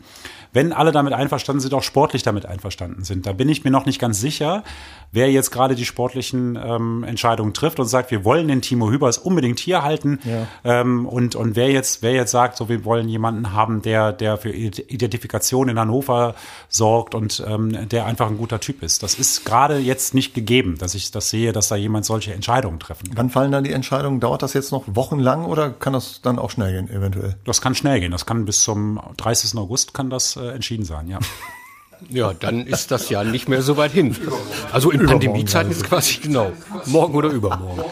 wenn 0.54 0.74
alle 0.74 0.92
damit 0.92 1.14
einverstanden 1.14 1.60
sind, 1.60 1.74
auch 1.74 1.84
sportlich 1.84 2.24
damit 2.24 2.46
einverstanden 2.46 3.04
sind. 3.04 3.26
Da 3.26 3.34
bin 3.34 3.50
ich 3.50 3.64
mir 3.64 3.72
noch 3.72 3.86
nicht 3.86 4.00
ganz 4.00 4.20
sicher, 4.20 4.64
wer 5.12 5.32
jetzt 5.32 5.52
gerade 5.52 5.76
die 5.76 5.86
sportlichen 5.86 6.58
ähm, 6.62 7.04
Entscheidungen 7.04 7.54
trifft 7.54 7.80
und 7.80 7.88
sagt, 7.88 8.12
wir 8.12 8.26
wollen 8.26 8.48
den 8.48 8.62
Timo 8.62 8.90
Hübers 8.90 9.18
unbedingt 9.18 9.60
hier 9.60 9.84
halten. 9.84 10.20
Ja. 10.24 10.48
Ähm, 10.64 11.06
und, 11.06 11.36
und 11.36 11.56
wer 11.56 11.72
jetzt, 11.72 12.02
wer 12.02 12.14
jetzt 12.14 12.32
sagt, 12.32 12.58
so 12.58 12.70
wir 12.70 12.86
wollen 12.86 13.08
jemanden 13.08 13.54
haben, 13.54 13.82
der, 13.82 14.12
der 14.12 14.38
für 14.38 14.52
Identifikation 14.52 15.70
in 15.70 15.80
Hannover 15.80 16.36
sorgt 16.70 17.16
und 17.16 17.44
ähm, 17.48 17.90
der 17.90 18.06
einfach 18.06 18.28
ein 18.28 18.38
guter 18.38 18.60
Typ 18.60 18.84
ist. 18.84 19.04
Das 19.04 19.16
ist 19.16 19.46
gerade 19.46 19.78
jetzt 19.78 20.14
nicht 20.14 20.34
gegeben, 20.34 20.78
dass 20.78 20.96
ich 20.96 21.12
das 21.12 21.30
sehe, 21.30 21.54
dass 21.54 21.68
da 21.68 21.76
jemand 21.76 22.06
solche 22.06 22.34
Entscheidungen 22.34 22.80
treffen 22.80 23.08
kann. 23.08 23.18
Wann 23.18 23.30
fallen 23.30 23.52
dann 23.52 23.64
die 23.64 23.74
Entscheidungen? 23.74 24.20
Dauert 24.20 24.44
das 24.44 24.54
jetzt 24.54 24.72
noch 24.72 24.84
wochenlang 24.88 25.46
oder 25.46 25.70
kann 25.70 25.94
das 25.94 26.22
dann 26.22 26.40
auch 26.40 26.50
schnell 26.50 26.74
gehen, 26.74 26.90
eventuell? 26.90 27.36
Das 27.46 27.62
kann 27.62 27.76
schnell 27.76 28.00
gehen. 28.00 28.12
Das 28.12 28.26
kann 28.26 28.46
bis 28.46 28.64
zum 28.64 29.00
30. 29.18 29.58
August 29.58 29.94
kann 29.94 30.10
das 30.10 30.36
äh, 30.36 30.50
entschieden 30.50 30.86
sein, 30.86 31.08
ja. 31.08 31.20
Ja, 32.10 32.34
dann 32.34 32.66
ist 32.66 32.92
das 32.92 33.10
ja 33.10 33.24
nicht 33.24 33.50
mehr 33.50 33.62
so 33.62 33.78
weit 33.78 33.92
hin. 33.92 34.16
Also 34.72 34.92
in 34.92 35.06
Pandemiezeiten 35.06 35.72
ist 35.72 35.78
es 35.78 35.84
quasi 35.84 36.20
genau 36.22 36.52
morgen 36.86 37.16
oder 37.16 37.30
übermorgen. 37.30 37.84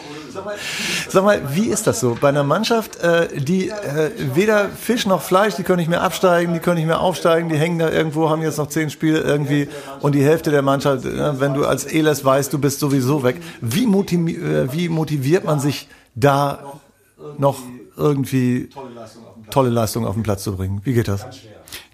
Sag 1.08 1.24
mal, 1.24 1.40
wie 1.54 1.66
ist 1.66 1.86
das 1.86 2.00
so 2.00 2.16
bei 2.20 2.28
einer 2.28 2.44
Mannschaft, 2.44 2.96
äh, 2.96 3.28
die 3.40 3.68
äh, 3.68 4.10
weder 4.34 4.68
Fisch 4.68 5.06
noch 5.06 5.22
Fleisch, 5.22 5.54
die 5.54 5.62
können 5.62 5.78
nicht 5.78 5.88
mehr 5.88 6.02
absteigen, 6.02 6.52
die 6.52 6.60
können 6.60 6.76
nicht 6.76 6.86
mehr 6.86 7.00
aufsteigen, 7.00 7.48
die 7.48 7.56
hängen 7.56 7.78
da 7.78 7.90
irgendwo, 7.90 8.28
haben 8.28 8.42
jetzt 8.42 8.58
noch 8.58 8.68
zehn 8.68 8.90
Spiele 8.90 9.20
irgendwie 9.20 9.68
und 10.00 10.14
die 10.14 10.22
Hälfte 10.22 10.50
der 10.50 10.62
Mannschaft, 10.62 11.04
äh, 11.04 11.40
wenn 11.40 11.54
du 11.54 11.64
als 11.64 11.84
Eles 11.84 12.24
weißt, 12.24 12.52
du 12.52 12.58
bist 12.58 12.80
sowieso 12.80 13.22
weg. 13.22 13.40
Wie, 13.60 13.86
motiviert, 13.86 14.72
wie 14.72 14.88
motiviert 14.88 15.44
man 15.44 15.58
sich 15.58 15.88
da 16.14 16.60
noch 17.38 17.58
irgendwie 17.96 18.68
tolle 19.50 19.70
Leistung 19.70 20.06
auf 20.06 20.14
den 20.14 20.22
Platz 20.22 20.42
zu 20.42 20.56
bringen? 20.56 20.80
Wie 20.84 20.92
geht 20.92 21.08
das? 21.08 21.26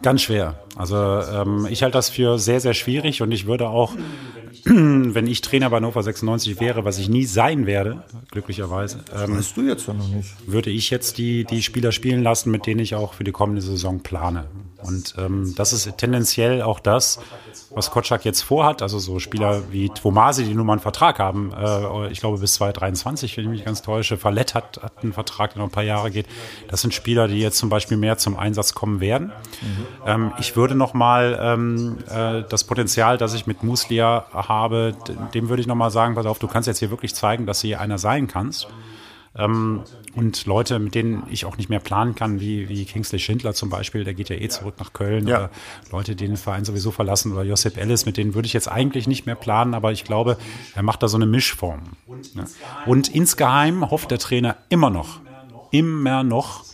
Ganz 0.03 0.23
schwer. 0.23 0.57
Also 0.77 0.97
ähm, 0.97 1.67
ich 1.71 1.83
halte 1.83 1.95
das 1.95 2.11
für 2.11 2.39
sehr, 2.39 2.61
sehr 2.61 2.75
schwierig 2.75 3.23
und 3.23 3.31
ich 3.31 3.47
würde 3.47 3.69
auch, 3.69 3.93
wenn 4.65 5.27
ich 5.27 5.41
Trainer 5.41 5.71
bei 5.71 5.77
Hannover 5.77 6.03
96 6.03 6.61
wäre, 6.61 6.85
was 6.85 6.99
ich 6.99 7.09
nie 7.09 7.25
sein 7.25 7.67
werde, 7.67 8.03
glücklicherweise, 8.31 9.05
ähm, 9.15 9.37
weißt 9.37 9.57
du 9.57 9.63
jetzt 9.63 9.89
noch 9.89 10.09
nicht. 10.09 10.31
würde 10.47 10.71
ich 10.71 10.91
jetzt 10.91 11.19
die, 11.19 11.45
die 11.45 11.63
Spieler 11.63 11.93
spielen 11.93 12.23
lassen, 12.23 12.51
mit 12.51 12.67
denen 12.67 12.81
ich 12.81 12.95
auch 12.95 13.15
für 13.15 13.25
die 13.25 13.33
kommende 13.33 13.63
Saison 13.63 14.01
plane. 14.01 14.47
Und 14.83 15.15
ähm, 15.19 15.55
das 15.57 15.73
ist 15.73 15.97
tendenziell 15.97 16.63
auch 16.63 16.81
das, 16.81 17.21
was 17.71 17.91
Kotschak 17.91 18.25
jetzt 18.25 18.43
vorhat. 18.43 18.83
Also 18.83 18.99
so 18.99 19.19
Spieler 19.19 19.63
wie 19.71 19.89
Twomasi, 19.89 20.45
die 20.45 20.55
nun 20.55 20.67
mal 20.67 20.75
einen 20.75 20.83
Vertrag 20.83 21.19
haben, 21.19 21.53
äh, 21.53 22.11
ich 22.11 22.21
glaube 22.21 22.39
bis 22.39 22.55
2023, 22.55 23.37
wenn 23.37 23.45
ich 23.45 23.51
mich 23.51 23.65
ganz 23.65 23.83
täusche. 23.83 24.17
Fallett 24.17 24.55
hat, 24.55 24.81
hat 24.83 25.03
einen 25.03 25.13
Vertrag, 25.13 25.53
der 25.53 25.63
noch 25.63 25.69
ein 25.69 25.73
paar 25.73 25.85
Jahre 25.85 26.11
geht. 26.11 26.27
Das 26.69 26.81
sind 26.81 26.95
Spieler, 26.95 27.29
die 27.29 27.41
jetzt 27.41 27.59
zum 27.59 27.69
Beispiel 27.69 27.97
mehr 27.97 28.19
zum 28.19 28.37
Einsatz 28.37 28.75
kommen 28.75 29.01
werden. 29.01 29.27
Mhm. 29.29 29.87
Ähm, 30.07 30.33
ich 30.39 30.57
würde 30.57 30.75
noch 30.75 30.95
mal 30.95 31.39
ähm, 31.41 31.99
äh, 32.11 32.43
das 32.49 32.65
Potenzial, 32.65 33.19
das 33.19 33.35
ich 33.35 33.47
mit 33.47 33.63
Muslia 33.63 34.27
habe, 34.49 34.97
dem 35.35 35.49
würde 35.49 35.61
ich 35.61 35.67
noch 35.67 35.75
mal 35.75 35.91
sagen, 35.91 36.15
pass 36.15 36.27
auf, 36.27 36.39
du 36.39 36.49
kannst 36.49 36.67
jetzt 36.67 36.79
hier 36.79 36.91
wirklich 36.91 37.15
zeigen, 37.15 37.47
dass 37.47 37.61
du 37.61 37.69
hier 37.69 37.81
einer 37.81 37.99
sein 37.99 38.27
kannst. 38.27 38.69
Ähm, 39.35 39.83
und 40.15 40.45
Leute, 40.45 40.79
mit 40.79 40.95
denen 40.95 41.23
ich 41.31 41.47
auch 41.47 41.57
nicht 41.57 41.71
mehr 41.71 41.81
planen 41.81 42.15
kann, 42.15 42.41
wie, 42.41 42.69
wie 42.69 42.85
Kingsley 42.85 43.19
Schindler 43.19 43.55
zum 43.55 43.71
Beispiel, 43.71 44.05
der 44.05 44.13
geht 44.13 44.29
ja 44.29 44.37
eh 44.37 44.49
zurück 44.49 44.75
nach 44.79 44.93
Köln, 44.93 45.27
ja. 45.27 45.39
oder 45.39 45.51
Leute, 45.91 46.15
die 46.15 46.27
den 46.27 46.37
Verein 46.37 46.67
sowieso 46.67 46.91
verlassen, 46.91 47.33
oder 47.33 47.43
Josep 47.43 47.79
Ellis, 47.79 48.05
mit 48.05 48.19
denen 48.19 48.35
würde 48.35 48.47
ich 48.47 48.53
jetzt 48.53 48.71
eigentlich 48.71 49.07
nicht 49.07 49.25
mehr 49.25 49.35
planen, 49.35 49.73
aber 49.73 49.93
ich 49.93 50.05
glaube, 50.05 50.37
er 50.75 50.83
macht 50.83 51.03
da 51.03 51.09
so 51.09 51.17
eine 51.17 51.25
Mischform. 51.27 51.81
Ja. 52.35 52.45
Und 52.85 53.09
insgeheim 53.09 53.91
hofft 53.91 54.11
der 54.11 54.19
Trainer 54.19 54.57
immer 54.69 54.91
noch, 54.91 55.21
immer 55.71 56.23
noch, 56.25 56.65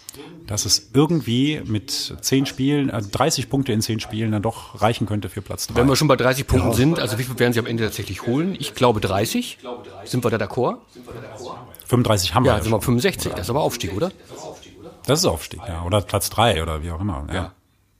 dass 0.48 0.64
es 0.64 0.90
irgendwie 0.94 1.60
mit 1.64 2.16
zehn 2.20 2.46
Spielen, 2.46 2.88
äh, 2.88 3.02
30 3.02 3.48
Punkte 3.48 3.72
in 3.72 3.80
zehn 3.80 4.00
Spielen 4.00 4.32
dann 4.32 4.42
doch 4.42 4.80
reichen 4.80 5.06
könnte 5.06 5.28
für 5.28 5.42
Platz 5.42 5.66
drei. 5.66 5.76
Wenn 5.76 5.88
wir 5.88 5.94
schon 5.94 6.08
bei 6.08 6.16
30 6.16 6.46
Punkten 6.46 6.70
ja. 6.70 6.74
sind, 6.74 6.98
also 6.98 7.18
wie 7.18 7.22
viel 7.22 7.38
werden 7.38 7.52
sie 7.52 7.60
am 7.60 7.66
Ende 7.66 7.84
tatsächlich 7.84 8.26
holen? 8.26 8.56
Ich 8.58 8.74
glaube 8.74 9.00
30. 9.00 9.58
Sind 10.04 10.24
wir 10.24 10.30
da 10.30 10.38
d'accord? 10.38 10.78
35 11.84 12.34
haben 12.34 12.44
wir. 12.44 12.52
Ja, 12.52 12.62
sind 12.62 12.72
wir 12.72 12.80
65. 12.80 13.32
Das 13.32 13.42
ist 13.42 13.50
aber 13.50 13.60
Aufstieg, 13.60 13.94
oder? 13.94 14.10
Das 15.06 15.20
ist 15.20 15.26
Aufstieg, 15.26 15.60
ja. 15.68 15.84
Oder 15.84 16.00
Platz 16.00 16.30
drei 16.30 16.62
oder 16.62 16.82
wie 16.82 16.90
auch 16.90 17.00
immer. 17.00 17.26
Ja. 17.28 17.34
Ja. 17.34 17.52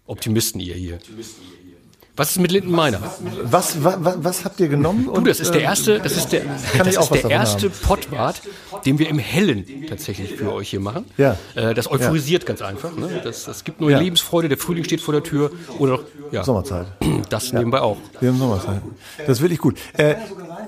Optimisten 0.06 0.60
ihr 0.60 0.74
hier. 0.74 0.98
Was 2.18 2.30
ist 2.32 2.40
mit 2.40 2.50
Linden 2.52 2.72
Meiner? 2.72 3.00
Was, 3.44 3.82
was, 3.82 3.96
was 4.24 4.44
habt 4.44 4.58
ihr 4.58 4.66
genommen? 4.68 5.08
Du, 5.14 5.20
das 5.20 5.38
ist 5.38 5.52
der 5.54 5.62
erste, 5.62 6.00
das 6.00 6.16
ist 6.16 6.32
der, 6.32 6.42
das 6.78 6.88
ist 6.88 6.98
was 6.98 7.08
der 7.22 7.30
erste 7.30 7.70
Pottwart, 7.70 8.42
den 8.84 8.98
wir 8.98 9.08
im 9.08 9.18
Hellen 9.20 9.64
tatsächlich 9.88 10.34
für 10.34 10.52
euch 10.52 10.68
hier 10.70 10.80
machen. 10.80 11.04
Ja. 11.16 11.36
Äh, 11.54 11.74
Das 11.74 11.88
euphorisiert 11.90 12.44
ganz 12.44 12.60
einfach. 12.60 12.94
Ne? 12.96 13.20
Das, 13.22 13.44
das 13.44 13.62
gibt 13.62 13.80
neue 13.80 13.92
Ja. 13.92 14.00
Lebensfreude, 14.00 14.48
der 14.48 14.58
Frühling 14.58 14.82
steht 14.84 15.00
vor 15.00 15.14
der 15.14 15.22
Tür. 15.22 15.52
Oder 15.78 16.00
ja, 16.32 16.42
Sommerzeit. 16.42 16.88
das 17.30 17.52
nebenbei 17.52 17.80
auch. 17.80 17.96
Wir 18.20 18.30
haben 18.30 18.38
Sommerzeit. 18.38 18.82
Das 19.18 19.38
ist 19.38 19.40
wirklich 19.40 19.60
gut. 19.60 19.78
Äh, 19.92 20.16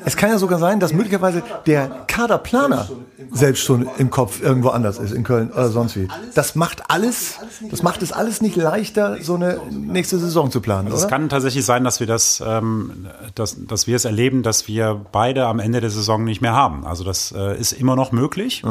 es 0.05 0.17
kann 0.17 0.31
ja 0.31 0.39
sogar 0.39 0.59
sein, 0.59 0.81
dass 0.81 0.93
möglicherweise 0.93 1.43
der 1.67 1.89
Kaderplaner 2.07 2.89
selbst 3.33 3.63
schon 3.63 3.89
im 3.99 4.11
Kopf 4.11 4.43
irgendwo 4.43 4.71
anders 4.71 4.99
ist, 4.99 5.13
in 5.13 5.25
Köln 5.25 5.51
oder 5.51 5.69
sonst 5.69 5.97
wie. 5.97 6.09
Das 6.35 6.55
macht 6.55 6.91
alles, 6.91 7.39
das 7.71 7.83
macht 7.83 8.03
es 8.03 8.13
alles 8.13 8.41
nicht 8.41 8.57
leichter, 8.57 9.23
so 9.23 9.35
eine 9.35 9.61
nächste 9.71 10.19
Saison 10.19 10.51
zu 10.51 10.61
planen, 10.61 10.89
Es 10.89 11.01
oder? 11.01 11.09
kann 11.09 11.29
tatsächlich 11.29 11.65
sein, 11.65 11.85
dass 11.85 12.01
wir 12.01 12.07
das, 12.07 12.43
ähm, 12.45 13.07
dass, 13.35 13.57
dass 13.67 13.87
wir 13.87 13.97
es 13.97 14.05
erleben, 14.05 14.43
dass 14.43 14.69
wir 14.69 15.01
beide 15.13 15.47
am 15.47 15.59
Ende 15.59 15.81
der 15.81 15.91
Saison 15.91 16.25
nicht 16.25 16.41
mehr 16.41 16.53
haben. 16.53 16.87
Also 16.87 17.05
das 17.05 17.33
äh, 17.37 17.59
ist 17.59 17.73
immer 17.73 17.97
noch 17.97 18.13
möglich. 18.13 18.63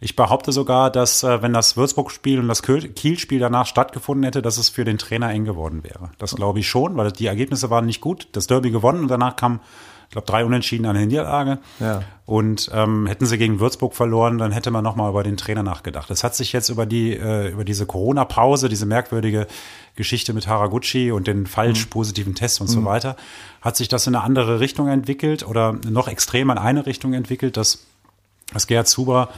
Ich 0.00 0.14
behaupte 0.14 0.52
sogar, 0.52 0.90
dass 0.90 1.24
äh, 1.24 1.42
wenn 1.42 1.52
das 1.52 1.76
Würzburg-Spiel 1.76 2.38
und 2.38 2.46
das 2.48 2.62
Kiel-Spiel 2.62 3.40
danach 3.40 3.66
stattgefunden 3.66 4.22
hätte, 4.24 4.42
dass 4.42 4.56
es 4.58 4.68
für 4.68 4.84
den 4.84 4.98
Trainer 4.98 5.30
eng 5.30 5.44
geworden 5.44 5.82
wäre. 5.82 6.10
Das 6.18 6.36
glaube 6.36 6.60
ich 6.60 6.68
schon, 6.68 6.96
weil 6.96 7.10
die 7.10 7.26
Ergebnisse 7.26 7.70
waren 7.70 7.86
nicht 7.86 8.00
gut. 8.00 8.28
Das 8.32 8.46
Derby 8.46 8.70
gewonnen 8.70 9.00
und 9.00 9.08
danach 9.08 9.34
kam, 9.34 9.60
ich 10.08 10.12
glaube, 10.12 10.26
drei 10.26 10.42
Unentschieden 10.42 10.86
an 10.86 10.96
der 10.96 11.04
Niederlage. 11.04 11.58
Ja. 11.80 12.00
Und 12.24 12.70
ähm, 12.72 13.06
hätten 13.06 13.26
sie 13.26 13.36
gegen 13.36 13.60
Würzburg 13.60 13.94
verloren, 13.94 14.38
dann 14.38 14.52
hätte 14.52 14.70
man 14.70 14.82
nochmal 14.82 15.10
über 15.10 15.22
den 15.22 15.36
Trainer 15.36 15.62
nachgedacht. 15.62 16.10
Es 16.10 16.24
hat 16.24 16.34
sich 16.34 16.54
jetzt 16.54 16.70
über 16.70 16.86
die 16.86 17.12
äh, 17.12 17.50
über 17.50 17.62
diese 17.62 17.84
Corona-Pause, 17.84 18.70
diese 18.70 18.86
merkwürdige 18.86 19.46
Geschichte 19.96 20.32
mit 20.32 20.46
Haraguchi 20.46 21.12
und 21.12 21.26
den 21.26 21.46
falsch 21.46 21.86
positiven 21.86 22.34
Tests 22.34 22.58
und 22.60 22.68
so 22.68 22.86
weiter, 22.86 23.16
hat 23.60 23.76
sich 23.76 23.88
das 23.88 24.06
in 24.06 24.14
eine 24.14 24.24
andere 24.24 24.60
Richtung 24.60 24.88
entwickelt 24.88 25.46
oder 25.46 25.74
noch 25.86 26.08
extremer 26.08 26.54
in 26.54 26.58
eine 26.58 26.86
Richtung 26.86 27.12
entwickelt, 27.12 27.58
dass, 27.58 27.84
dass 28.54 28.66
Gerhard 28.66 28.88
Zuber 28.88 29.28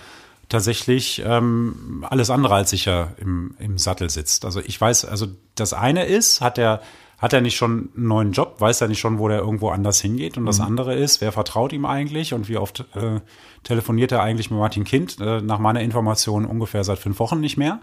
tatsächlich 0.48 1.22
ähm, 1.24 2.04
alles 2.08 2.30
andere 2.30 2.54
als 2.54 2.70
sicher 2.70 3.14
im, 3.16 3.54
im 3.58 3.78
Sattel 3.78 4.08
sitzt. 4.10 4.44
Also 4.44 4.60
ich 4.60 4.80
weiß, 4.80 5.04
also 5.04 5.26
das 5.56 5.72
eine 5.72 6.04
ist, 6.04 6.40
hat 6.40 6.58
er 6.58 6.80
hat 7.20 7.34
er 7.34 7.42
nicht 7.42 7.56
schon 7.56 7.90
einen 7.94 8.08
neuen 8.08 8.32
Job, 8.32 8.56
weiß 8.58 8.80
er 8.80 8.88
nicht 8.88 8.98
schon, 8.98 9.18
wo 9.18 9.28
der 9.28 9.40
irgendwo 9.40 9.68
anders 9.68 10.00
hingeht. 10.00 10.38
Und 10.38 10.46
das 10.46 10.58
andere 10.58 10.94
ist, 10.94 11.20
wer 11.20 11.32
vertraut 11.32 11.72
ihm 11.72 11.84
eigentlich 11.84 12.32
und 12.32 12.48
wie 12.48 12.56
oft 12.56 12.86
äh, 12.94 13.20
telefoniert 13.62 14.10
er 14.10 14.22
eigentlich 14.22 14.50
mit 14.50 14.58
Martin 14.58 14.84
Kind? 14.84 15.18
Äh, 15.20 15.42
nach 15.42 15.58
meiner 15.58 15.82
Information 15.82 16.46
ungefähr 16.46 16.82
seit 16.82 16.98
fünf 16.98 17.18
Wochen 17.20 17.38
nicht 17.38 17.58
mehr. 17.58 17.80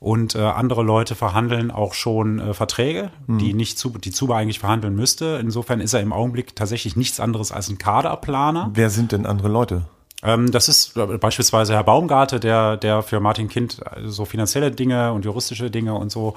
Und 0.00 0.34
äh, 0.34 0.40
andere 0.40 0.82
Leute 0.82 1.14
verhandeln 1.14 1.70
auch 1.70 1.94
schon 1.94 2.38
äh, 2.38 2.54
Verträge, 2.54 3.10
die 3.26 3.52
nicht 3.54 3.78
zu, 3.78 3.90
die 3.90 4.12
Zuba 4.12 4.36
eigentlich 4.36 4.60
verhandeln 4.60 4.94
müsste. 4.94 5.38
Insofern 5.40 5.80
ist 5.80 5.94
er 5.94 6.00
im 6.00 6.12
Augenblick 6.12 6.54
tatsächlich 6.54 6.94
nichts 6.94 7.20
anderes 7.20 7.50
als 7.50 7.68
ein 7.68 7.78
Kaderplaner. 7.78 8.70
Wer 8.74 8.90
sind 8.90 9.12
denn 9.12 9.26
andere 9.26 9.48
Leute? 9.48 9.86
Ähm, 10.22 10.50
das 10.50 10.68
ist 10.68 10.96
äh, 10.96 11.06
beispielsweise 11.18 11.74
Herr 11.74 11.84
Baumgarte, 11.84 12.40
der, 12.40 12.76
der 12.76 13.02
für 13.02 13.20
Martin 13.20 13.48
Kind 13.48 13.80
äh, 13.84 14.08
so 14.08 14.24
finanzielle 14.24 14.72
Dinge 14.72 15.12
und 15.12 15.24
juristische 15.24 15.70
Dinge 15.70 15.94
und 15.94 16.10
so 16.10 16.34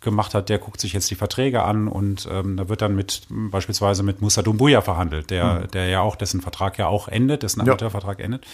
gemacht 0.00 0.34
hat. 0.34 0.48
Der 0.48 0.58
guckt 0.58 0.80
sich 0.80 0.92
jetzt 0.92 1.10
die 1.10 1.16
Verträge 1.16 1.64
an 1.64 1.88
und 1.88 2.28
ähm, 2.30 2.56
da 2.56 2.68
wird 2.68 2.82
dann 2.82 2.94
mit 2.94 3.26
beispielsweise 3.28 4.04
mit 4.04 4.22
Musa 4.22 4.42
Dumbuya 4.42 4.82
verhandelt, 4.82 5.30
der, 5.30 5.66
der 5.66 5.88
ja 5.88 6.00
auch, 6.00 6.14
dessen 6.14 6.42
Vertrag 6.42 6.78
ja 6.78 6.86
auch 6.86 7.08
endet, 7.08 7.42
dessen 7.42 7.60
Ja. 7.60 7.72
Amateurvertrag 7.72 8.20
endet, 8.20 8.46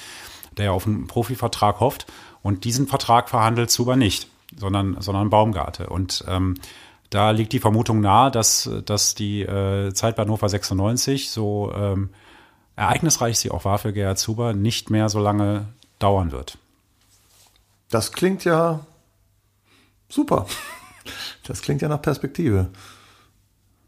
der 0.57 0.67
ja 0.67 0.71
auf 0.71 0.87
einen 0.87 1.07
Profivertrag 1.07 1.81
hofft. 1.81 2.07
Und 2.43 2.65
diesen 2.65 2.87
Vertrag 2.87 3.29
verhandelt 3.29 3.71
Zuber 3.71 3.97
nicht, 3.97 4.29
sondern, 4.57 4.97
sondern 5.01 5.29
Baumgarte. 5.29 5.91
Und 5.91 6.25
ähm, 6.27 6.55
da 7.11 7.33
liegt 7.33 7.53
die 7.53 7.59
Vermutung 7.59 8.01
nahe, 8.01 8.31
dass, 8.31 8.71
dass 8.87 9.15
die 9.15 9.43
äh, 9.43 9.93
Zeit 9.93 10.17
bei 10.17 10.23
Hannover 10.23 10.49
96 10.49 11.31
so 11.31 11.71
ähm, 11.77 12.09
ereignisreich 12.81 13.39
sie 13.39 13.51
auch 13.51 13.65
war 13.65 13.79
für 13.79 13.93
Gerhard 13.93 14.19
Zuber, 14.19 14.55
nicht 14.55 14.91
mehr 14.91 15.09
so 15.11 15.21
lange 15.21 15.67
dauern 15.99 16.33
wird. 16.33 16.57
Das 17.91 18.13
klingt 18.13 18.45
ja 18.45 18.81
super. 20.09 20.47
Das 21.47 21.63
klingt 21.63 21.83
ja 21.83 21.89
nach 21.89 22.01
Perspektive. 22.01 22.71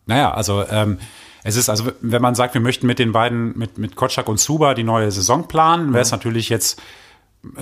Naja, 0.07 0.33
also 0.33 0.67
ähm, 0.69 0.99
es 1.45 1.57
ist 1.57 1.69
also, 1.69 1.93
wenn 2.01 2.21
man 2.21 2.35
sagt, 2.35 2.55
wir 2.55 2.61
möchten 2.61 2.87
mit 2.87 2.99
den 2.99 3.13
beiden, 3.13 3.57
mit, 3.57 3.79
mit 3.79 3.95
Kotschak 3.95 4.29
und 4.29 4.39
Zuba 4.39 4.75
die 4.75 4.83
neue 4.83 5.11
Saison 5.11 5.47
planen, 5.47 5.93
wäre 5.93 6.03
es 6.03 6.11
natürlich 6.11 6.49
jetzt 6.49 6.81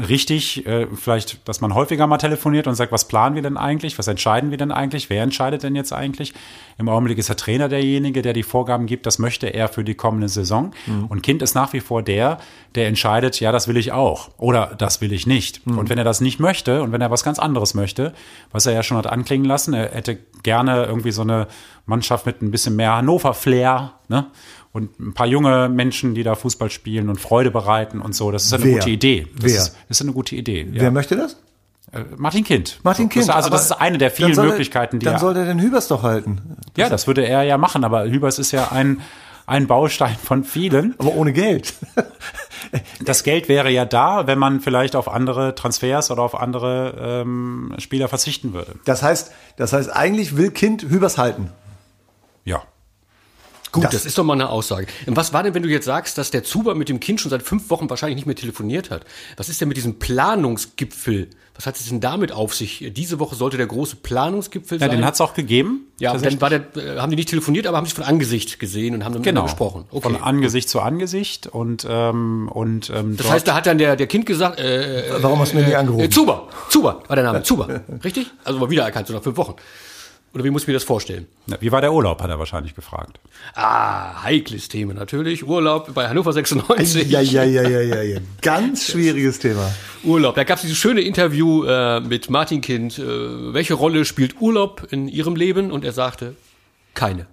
richtig, 0.09 0.67
äh, 0.67 0.87
vielleicht, 0.95 1.49
dass 1.49 1.63
man 1.63 1.75
häufiger 1.75 2.07
mal 2.07 2.19
telefoniert 2.19 2.67
und 2.67 2.75
sagt, 2.75 2.93
was 2.93 3.09
planen 3.09 3.35
wir 3.35 3.43
denn 3.43 3.57
eigentlich, 3.57 3.99
was 3.99 4.09
entscheiden 4.09 4.51
wir 4.51 4.59
denn 4.59 4.73
eigentlich, 4.73 5.09
wer 5.09 5.23
entscheidet 5.23 5.63
denn 5.63 5.75
jetzt 5.75 5.93
eigentlich? 5.93 6.35
Im 6.77 6.89
Augenblick 6.89 7.17
ist 7.17 7.31
der 7.31 7.37
Trainer 7.37 7.69
derjenige, 7.69 8.21
der 8.21 8.35
die 8.35 8.43
Vorgaben 8.43 8.85
gibt, 8.87 9.07
das 9.07 9.19
möchte 9.19 9.47
er 9.47 9.69
für 9.69 9.83
die 9.83 9.95
kommende 9.95 10.29
Saison. 10.29 10.73
Und 11.09 11.23
Kind 11.23 11.41
ist 11.41 11.55
nach 11.55 11.73
wie 11.73 11.81
vor 11.81 12.03
der, 12.03 12.39
der 12.75 12.89
entscheidet, 12.89 13.41
ja, 13.41 13.53
das 13.53 13.69
will 13.69 13.77
ich 13.79 13.93
auch 13.93 14.31
oder 14.37 14.75
das 14.77 15.01
will 15.01 15.13
ich 15.13 15.27
nicht. 15.27 15.63
Und 15.79 15.89
wenn 15.89 15.99
er 15.99 16.05
das 16.05 16.21
nicht 16.21 16.41
möchte 16.41 16.83
und 16.83 16.93
wenn 16.93 17.01
er 17.01 17.11
was 17.11 17.25
ganz 17.25 17.39
anderes 17.39 17.75
möchte, 17.75 18.13
was 18.53 18.67
er 18.67 18.75
ja 18.75 18.83
schon 18.83 18.99
hat 18.99 19.07
anklingen 19.07 19.47
lassen, 19.47 19.73
er 19.73 19.91
hätte 19.95 20.19
gerne 20.43 20.85
irgendwie 20.85 21.13
so 21.13 21.23
eine 21.23 21.49
Mannschaft 21.87 22.27
mit 22.27 22.43
ein 22.43 22.51
bisschen 22.51 22.77
mehr 22.77 22.97
Hannover-Flair, 22.97 23.93
ne? 24.09 24.27
Und 24.73 25.01
ein 25.01 25.15
paar 25.15 25.27
junge 25.27 25.69
Menschen, 25.69 26.15
die 26.15 26.23
da 26.23 26.37
Fußball 26.37 26.71
spielen 26.71 27.09
und 27.09 27.21
Freude 27.21 27.51
bereiten 27.51 28.01
und 28.01 28.15
so. 28.15 28.31
Das 28.31 28.45
ist 28.45 28.55
eine 28.55 28.65
Wer? 28.65 28.75
gute 28.75 28.91
Idee. 28.91 29.27
Das 29.35 29.53
Wer? 29.53 29.59
Ist, 29.59 29.77
ist 29.89 30.03
eine 30.03 30.13
gute 30.13 30.37
Idee. 30.37 30.63
Ja. 30.73 30.83
Wer 30.83 30.91
möchte 30.93 31.17
das? 31.17 31.37
Äh, 31.93 32.05
Martin 32.17 32.45
Kind. 32.45 32.79
Martin 32.83 33.09
Kind. 33.09 33.29
Das, 33.29 33.35
also 33.35 33.51
das 33.51 33.65
ist 33.65 33.73
eine 33.73 33.99
der 33.99 34.11
dann 34.11 34.33
vielen 34.33 34.47
Möglichkeiten, 34.47 34.99
die 35.01 35.07
Dann 35.07 35.15
er, 35.15 35.21
soll 35.21 35.37
er 35.37 35.45
den 35.45 35.61
Hübers 35.61 35.89
doch 35.89 36.03
halten. 36.03 36.57
Ja, 36.77 36.89
das 36.89 37.07
würde 37.07 37.27
er 37.27 37.43
ja 37.43 37.59
machen, 37.59 37.83
aber 37.85 38.05
Hübers 38.05 38.39
ist 38.39 38.53
ja 38.53 38.71
ein, 38.71 39.01
ein 39.47 39.67
Baustein 39.67 40.17
von 40.23 40.45
vielen. 40.45 40.95
Aber 40.99 41.15
ohne 41.15 41.33
Geld. 41.33 41.75
Das 43.05 43.25
Geld 43.25 43.49
wäre 43.49 43.71
ja 43.71 43.85
da, 43.85 44.27
wenn 44.27 44.39
man 44.39 44.61
vielleicht 44.61 44.95
auf 44.95 45.09
andere 45.09 45.55
Transfers 45.55 46.11
oder 46.11 46.23
auf 46.23 46.35
andere 46.39 47.23
ähm, 47.23 47.75
Spieler 47.79 48.07
verzichten 48.07 48.53
würde. 48.53 48.75
Das 48.85 49.03
heißt, 49.03 49.33
das 49.57 49.73
heißt, 49.73 49.91
eigentlich 49.91 50.37
will 50.37 50.51
Kind 50.51 50.83
Hübers 50.83 51.19
halten. 51.19 51.51
Ja. 52.45 52.63
Gut, 53.73 53.85
Das- 53.85 53.93
das, 53.93 54.07
ist 54.07 54.19
doch 54.19 54.25
mal 54.25 54.35
eine 54.35 54.49
Aussage. 54.49 54.87
Und 55.07 55.17
was 55.17 55.33
war 55.33 55.43
denn, 55.43 55.55
wenn 55.55 55.63
du 55.63 55.69
jetzt 55.69 55.85
sagst, 55.85 56.19
dass 56.19 56.31
der 56.31 56.43
Zuber 56.45 56.75
mit 56.75 56.89
dem 56.89 56.99
Kind 57.01 57.21
schon 57.21 57.31
seit 57.31 57.43
fünf 57.43 57.71
Wochen 57.71 57.89
wahrscheinlich 57.89 58.17
nicht 58.17 58.27
mehr 58.27 58.35
telefoniert 58.37 58.91
hat? 58.91 59.05
Was 59.37 59.49
ist 59.49 59.61
denn 59.61 59.69
mit 59.69 59.77
diesem 59.77 59.99
Planungsgipfel? 59.99 61.29
Was 61.55 61.67
hat 61.67 61.77
es 61.77 61.87
denn 61.89 62.01
damit 62.01 62.33
auf 62.33 62.55
sich? 62.55 62.91
Diese 62.97 63.19
Woche 63.19 63.35
sollte 63.35 63.59
der 63.59 63.67
große 63.67 63.97
Planungsgipfel 63.97 64.79
Ja, 64.81 64.87
sein. 64.87 64.97
den 64.97 65.05
hat 65.05 65.15
es 65.15 65.21
auch 65.21 65.35
gegeben. 65.35 65.87
ja, 65.99 66.17
dann 66.17 66.41
war 66.41 66.49
der, 66.49 66.65
äh, 66.77 66.99
haben 66.99 67.11
die 67.11 67.17
nicht 67.17 67.29
telefoniert, 67.29 67.67
aber 67.67 67.77
haben 67.77 67.85
sich 67.85 67.93
von 67.95 68.05
Angesicht 68.05 68.59
gesehen 68.59 68.95
und 68.95 69.05
haben 69.05 69.13
miteinander 69.13 69.43
genau 69.43 69.45
gesprochen. 69.45 69.85
Okay. 69.91 70.03
Von 70.03 70.17
Angesicht 70.23 70.69
zu 70.71 70.81
Angesicht 70.81 71.47
und 71.49 71.87
ähm, 71.89 72.49
und 72.51 72.91
ähm, 72.91 73.17
das 73.19 73.31
heißt, 73.31 73.47
da 73.47 73.55
hat 73.55 73.67
dann 73.67 73.77
der, 73.79 73.97
der 73.97 74.07
Kind 74.07 74.25
gesagt, 74.25 74.59
äh, 74.59 75.09
äh, 75.09 75.23
Warum 75.23 75.39
hast 75.41 75.53
du 75.53 75.59
mir 75.59 75.67
nie 75.67 75.75
angerufen? 75.75 76.05
äh, 76.05 76.09
Zuber, 76.11 76.49
Zuber 76.71 77.03
war 77.07 77.17
der 77.17 77.25
Name, 77.27 77.43
Zuber, 77.43 77.83
richtig? 78.05 78.29
Also 78.43 78.59
mal 78.59 78.71
wiedererkannt, 78.71 79.09
so 79.09 79.13
nach 79.15 79.23
fünf 79.23 79.37
Wochen. 79.37 79.55
Oder 80.33 80.45
wie 80.45 80.51
muss 80.51 80.63
ich 80.63 80.69
mir 80.69 80.75
das 80.75 80.85
vorstellen? 80.85 81.27
Ja, 81.47 81.57
wie 81.61 81.73
war 81.73 81.81
der 81.81 81.93
Urlaub, 81.93 82.23
hat 82.23 82.31
er 82.31 82.39
wahrscheinlich 82.39 82.77
gefragt. 82.77 83.19
Ah, 83.55 84.23
heikles 84.23 84.69
Thema 84.69 84.95
natürlich. 84.95 85.45
Urlaub 85.45 85.93
bei 85.93 86.09
Hannover 86.09 86.33
96. 86.33 87.11
Ja, 87.11 87.21
ja, 87.21 87.43
ja, 87.43 87.69
ja, 87.69 87.81
ja, 87.81 88.03
ja. 88.03 88.19
Ganz 88.41 88.87
schwieriges 88.87 89.41
Thema. 89.41 89.73
Urlaub. 90.05 90.37
Da 90.37 90.45
gab 90.45 90.57
es 90.57 90.63
dieses 90.63 90.79
schöne 90.79 91.01
Interview 91.01 91.65
äh, 91.65 92.01
mit 92.01 92.31
Martin 92.31 92.61
Kind. 92.61 92.99
Äh, 92.99 93.53
welche 93.53 93.75
Rolle 93.75 94.05
spielt 94.05 94.41
Urlaub 94.41 94.87
in 94.91 95.09
Ihrem 95.09 95.35
Leben? 95.35 95.73
Und 95.73 95.85
er 95.85 95.93
sagte, 95.93 96.37
keine. 96.95 97.27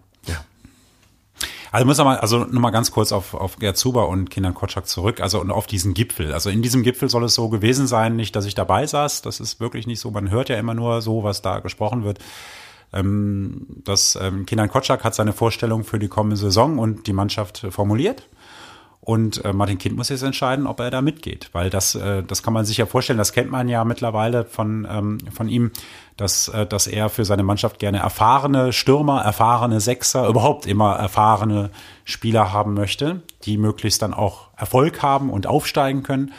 Also 1.72 1.86
muss 1.86 1.98
mal, 1.98 2.18
also 2.18 2.39
nur 2.39 2.62
mal 2.62 2.72
ganz 2.72 2.92
kurz 2.92 3.12
auf, 3.12 3.34
auf 3.34 3.58
Gerd 3.58 3.77
Zuber 3.77 4.08
und 4.08 4.30
Kindern 4.30 4.54
Kotschak 4.54 4.88
zurück, 4.88 5.20
also 5.20 5.39
und 5.39 5.51
auf 5.51 5.68
diesen 5.68 5.94
Gipfel. 5.94 6.34
Also 6.34 6.50
in 6.50 6.62
diesem 6.62 6.84
Gipfel 6.84 7.10
soll 7.10 7.24
es 7.25 7.36
so 7.36 7.50
gewesen 7.50 7.88
sein, 7.88 8.16
nicht, 8.16 8.36
dass 8.36 8.46
ich 8.46 8.56
dabei 8.56 8.88
saß, 8.88 9.22
das 9.22 9.39
ist 9.39 9.60
wirklich 9.60 9.86
nicht 9.86 10.00
so, 10.00 10.12
man 10.12 10.32
hört 10.32 10.50
ja 10.50 10.58
immer 10.58 10.74
nur 10.74 11.01
so, 11.01 11.24
was 11.24 11.42
da 11.42 11.60
gesprochen 11.60 12.04
wird. 12.04 12.20
Ähm, 12.94 13.67
das 13.84 14.17
ähm, 14.22 14.46
Kindern 14.46 14.70
Kotschak 14.70 15.03
hat 15.03 15.15
seine 15.15 15.34
Vorstellung 15.34 15.84
für 15.84 16.00
die 16.00 16.08
kommende 16.08 16.38
Saison 16.38 16.79
und 16.79 17.08
die 17.08 17.13
Mannschaft 17.13 17.65
formuliert. 17.70 18.27
Und 19.08 19.46
äh, 19.46 19.53
Martin 19.53 19.77
Kind 19.77 19.96
muss 19.96 20.10
jetzt 20.10 20.24
entscheiden, 20.24 20.67
ob 20.67 20.82
er 20.82 20.91
da 20.91 21.01
mitgeht, 21.01 21.50
weil 21.53 21.70
das, 21.70 21.96
äh, 21.96 22.24
das 22.24 22.44
kann 22.44 22.51
man 22.51 22.65
sich 22.65 22.75
ja 22.75 22.86
vorstellen, 22.86 23.17
das 23.17 23.32
kennt 23.32 23.50
man 23.50 23.70
ja 23.70 23.86
mittlerweile 23.86 24.44
von, 24.44 24.86
ähm, 24.91 25.20
von 25.32 25.48
ihm, 25.48 25.72
dass, 26.17 26.50
äh, 26.50 26.65
dass 26.65 26.88
er 26.88 27.08
für 27.08 27.24
seine 27.24 27.44
Mannschaft 27.44 27.79
gerne 27.79 28.00
erfahrene 28.00 28.74
Stürmer, 28.74 29.22
erfahrene 29.22 29.79
Sechser, 29.79 30.27
überhaupt 30.27 30.65
immer 30.65 30.96
erfahrene 30.96 31.70
Spieler 32.03 32.51
haben 32.51 32.74
möchte, 32.74 33.22
die 33.46 33.58
möglichst 33.58 34.01
dann 34.01 34.13
auch 34.13 34.50
Erfolg 34.58 35.01
haben 35.01 35.29
und 35.29 35.48
aufsteigen 35.48 36.03
können. 36.03 36.34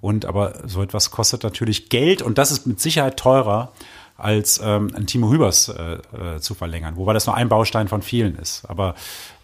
Und 0.00 0.24
aber 0.24 0.66
so 0.66 0.82
etwas 0.82 1.10
kostet 1.10 1.42
natürlich 1.42 1.90
Geld 1.90 2.22
und 2.22 2.38
das 2.38 2.52
ist 2.52 2.66
mit 2.66 2.80
Sicherheit 2.80 3.18
teurer 3.18 3.72
als 4.16 4.60
ähm, 4.62 4.90
ein 4.94 5.06
Timo 5.06 5.30
Hübers 5.30 5.68
äh, 5.68 5.94
äh, 5.94 6.40
zu 6.40 6.54
verlängern, 6.54 6.96
wobei 6.96 7.12
das 7.12 7.26
nur 7.26 7.34
ein 7.34 7.48
Baustein 7.48 7.88
von 7.88 8.00
vielen 8.00 8.36
ist. 8.36 8.64
Aber 8.68 8.94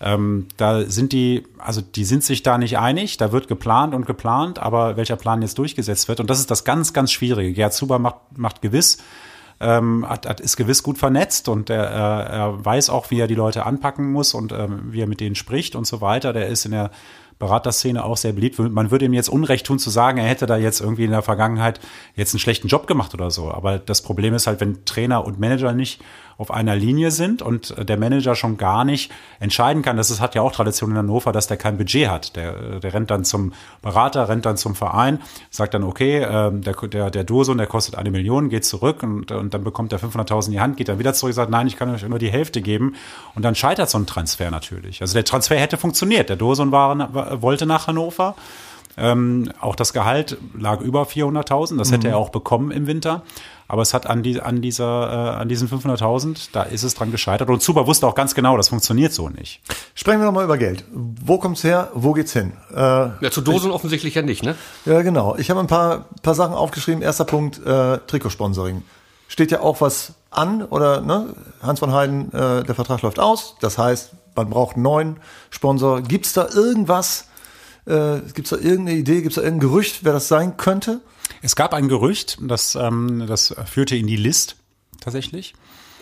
ähm, 0.01 0.47
da 0.57 0.83
sind 0.85 1.13
die, 1.13 1.45
also 1.59 1.81
die 1.81 2.05
sind 2.05 2.23
sich 2.23 2.43
da 2.45 2.57
nicht 2.57 2.79
einig, 2.79 3.17
da 3.17 3.33
wird 3.33 3.49
geplant 3.49 3.95
und 3.95 4.07
geplant, 4.07 4.61
aber 4.61 4.97
welcher 4.97 5.17
Plan 5.17 5.43
jetzt 5.43 5.59
durchgesetzt 5.59 6.07
wird, 6.07 6.21
und 6.21 6.31
das 6.31 6.39
ist 6.39 6.51
das 6.51 6.65
ganz, 6.65 6.93
ganz 6.93 7.11
Schwierige. 7.11 7.53
Gerd 7.53 7.75
Zuber 7.75 7.99
macht, 7.99 8.17
macht 8.37 8.63
gewiss, 8.63 8.99
ähm, 9.59 10.09
hat, 10.09 10.27
hat, 10.27 10.41
ist 10.41 10.57
gewiss 10.57 10.85
gut 10.85 10.99
vernetzt 10.99 11.49
und 11.49 11.69
er, 11.69 11.91
äh, 11.91 12.37
er 12.37 12.65
weiß 12.65 12.91
auch, 12.91 13.11
wie 13.11 13.19
er 13.19 13.27
die 13.27 13.35
Leute 13.35 13.67
anpacken 13.67 14.11
muss 14.11 14.35
und 14.35 14.53
ähm, 14.53 14.93
wie 14.93 15.03
er 15.03 15.07
mit 15.09 15.21
denen 15.21 15.35
spricht 15.35 15.75
und 15.75 15.87
so 15.87 16.01
weiter. 16.01 16.33
Der 16.33 16.47
ist 16.47 16.65
in 16.65 16.71
der 16.71 16.91
Beraterszene 17.41 18.05
auch 18.05 18.19
sehr 18.19 18.33
beliebt. 18.33 18.59
Man 18.59 18.93
würde 18.93 19.07
ihm 19.07 19.15
jetzt 19.15 19.31
Unrecht 19.31 19.67
tun 19.67 19.81
zu 19.81 19.91
sagen, 19.91 20.19
er 20.19 20.29
hätte 20.29 20.47
da 20.47 20.57
jetzt 20.57 20.81
irgendwie 20.81 21.05
in 21.05 21.11
der 21.11 21.23
Vergangenheit 21.23 21.81
jetzt 22.15 22.35
einen 22.35 22.39
schlechten 22.39 22.69
Job 22.69 22.87
gemacht 22.87 23.15
oder 23.15 23.31
so. 23.33 23.51
Aber 23.51 23.79
das 23.79 24.03
Problem 24.03 24.35
ist 24.35 24.47
halt, 24.47 24.61
wenn 24.61 24.85
Trainer 24.85 25.25
und 25.25 25.41
Manager 25.41 25.73
nicht 25.73 26.01
auf 26.41 26.51
einer 26.51 26.75
Linie 26.75 27.11
sind 27.11 27.43
und 27.43 27.75
der 27.79 27.99
Manager 27.99 28.35
schon 28.35 28.57
gar 28.57 28.87
nicht 28.87 29.13
entscheiden 29.41 29.83
kann, 29.83 29.99
das 29.99 30.11
ist, 30.11 30.21
hat 30.21 30.35
ja 30.35 30.41
auch 30.41 30.53
Tradition 30.53 30.91
in 30.91 30.97
Hannover, 30.97 31.33
dass 31.33 31.49
der 31.49 31.59
kein 31.59 31.77
Budget 31.77 32.09
hat. 32.09 32.35
Der, 32.35 32.81
der 32.81 32.95
rennt 32.95 33.11
dann 33.11 33.25
zum 33.25 33.53
Berater, 33.83 34.31
rennt 34.31 34.47
dann 34.47 34.57
zum 34.57 34.75
Verein, 34.75 35.21
sagt 35.51 35.75
dann, 35.75 35.85
okay, 35.85 36.27
ähm, 36.27 36.63
der, 36.63 36.73
der, 36.73 37.11
der 37.11 37.25
Dursun, 37.25 37.59
der 37.59 37.67
kostet 37.67 37.95
eine 37.95 38.11
Million, 38.11 38.49
geht 38.49 38.65
zurück 38.65 39.03
und, 39.03 39.31
und 39.31 39.53
dann 39.53 39.63
bekommt 39.63 39.93
er 39.93 40.01
500.000 40.01 40.47
in 40.47 40.53
die 40.53 40.61
Hand, 40.61 40.79
geht 40.79 40.89
dann 40.89 40.99
wieder 40.99 41.13
zurück, 41.13 41.35
sagt, 41.35 41.51
nein, 41.51 41.67
ich 41.67 41.77
kann 41.77 41.95
euch 41.95 42.09
nur 42.09 42.19
die 42.19 42.31
Hälfte 42.31 42.63
geben 42.63 42.95
und 43.35 43.45
dann 43.45 43.55
scheitert 43.55 43.91
so 43.91 43.99
ein 43.99 44.07
Transfer 44.07 44.51
natürlich. 44.51 45.03
Also 45.03 45.13
der 45.13 45.27
Transfer 45.27 45.57
hätte 45.57 45.77
funktioniert. 45.77 46.31
Der 46.31 46.37
Dursun 46.37 46.73
war, 46.73 47.43
wollte 47.43 47.67
nach 47.67 47.87
Hannover. 47.87 48.35
Ähm, 48.97 49.51
auch 49.61 49.77
das 49.77 49.93
Gehalt 49.93 50.37
lag 50.59 50.81
über 50.81 51.03
400.000, 51.03 51.79
das 51.79 51.93
hätte 51.93 52.09
mhm. 52.09 52.15
er 52.15 52.19
auch 52.19 52.31
bekommen 52.31 52.71
im 52.71 52.87
Winter. 52.87 53.23
Aber 53.71 53.83
es 53.83 53.95
hat 53.95 54.07
an, 54.07 54.25
die, 54.25 54.41
an, 54.41 54.63
dieser, 54.63 55.37
äh, 55.37 55.41
an 55.43 55.49
diesen 55.49 55.69
500.000, 55.69 56.49
da 56.51 56.65
ist 56.65 56.83
es 56.83 56.97
dran 56.97 57.13
gescheitert. 57.13 57.49
Und 57.49 57.63
Zuber 57.63 57.87
wusste 57.87 58.05
auch 58.09 58.17
ganz 58.17 58.35
genau, 58.35 58.57
das 58.57 58.71
funktioniert 58.71 59.13
so 59.13 59.29
nicht. 59.29 59.61
Sprechen 59.95 60.19
wir 60.19 60.25
nochmal 60.27 60.43
über 60.43 60.59
Geld. 60.59 60.85
Wo 60.91 61.39
kommt's 61.39 61.63
her? 61.63 61.89
Wo 61.95 62.13
geht's 62.13 62.33
hin? 62.33 62.53
Äh, 62.75 62.77
ja, 62.77 63.31
zu 63.31 63.41
Dosen 63.41 63.71
ich, 63.71 63.75
offensichtlich 63.77 64.17
ja 64.17 64.23
nicht, 64.23 64.43
ne? 64.43 64.57
Ja, 64.87 65.03
genau. 65.03 65.37
Ich 65.37 65.51
habe 65.51 65.61
ein 65.61 65.69
paar, 65.69 66.07
paar 66.21 66.35
Sachen 66.35 66.57
aufgeschrieben. 66.57 67.01
Erster 67.01 67.25
Punkt, 67.25 67.65
äh, 67.65 67.99
Trikotsponsoring. 68.09 68.83
Steht 69.29 69.53
ja 69.53 69.61
auch 69.61 69.81
was 69.81 70.15
an, 70.33 70.65
oder 70.65 71.01
ne? 71.01 71.29
Hans 71.63 71.79
von 71.79 71.93
Heiden, 71.93 72.33
äh, 72.33 72.65
der 72.65 72.75
Vertrag 72.75 73.03
läuft 73.03 73.21
aus. 73.21 73.55
Das 73.61 73.79
heißt, 73.79 74.11
man 74.35 74.51
braucht 74.51 74.75
einen 74.75 74.83
neuen 74.83 75.17
Sponsor. 75.51 76.01
Gibt's 76.01 76.33
da 76.33 76.49
irgendwas, 76.53 77.29
äh, 77.87 78.19
gibt's 78.35 78.51
da 78.51 78.57
irgendeine 78.57 78.99
Idee, 78.99 79.23
gibt's 79.23 79.37
da 79.37 79.43
irgendein 79.43 79.69
Gerücht, 79.69 80.01
wer 80.03 80.13
das 80.13 80.27
sein 80.27 80.57
könnte? 80.57 81.03
Es 81.43 81.57
gab 81.57 81.75
ein 81.75 81.89
Gerücht, 81.89 82.39
das, 82.41 82.75
ähm, 82.75 83.27
das 83.27 83.55
führte 83.67 83.97
in 83.97 84.07
die 84.07 84.17
List 84.17 84.57
tatsächlich. 85.01 85.55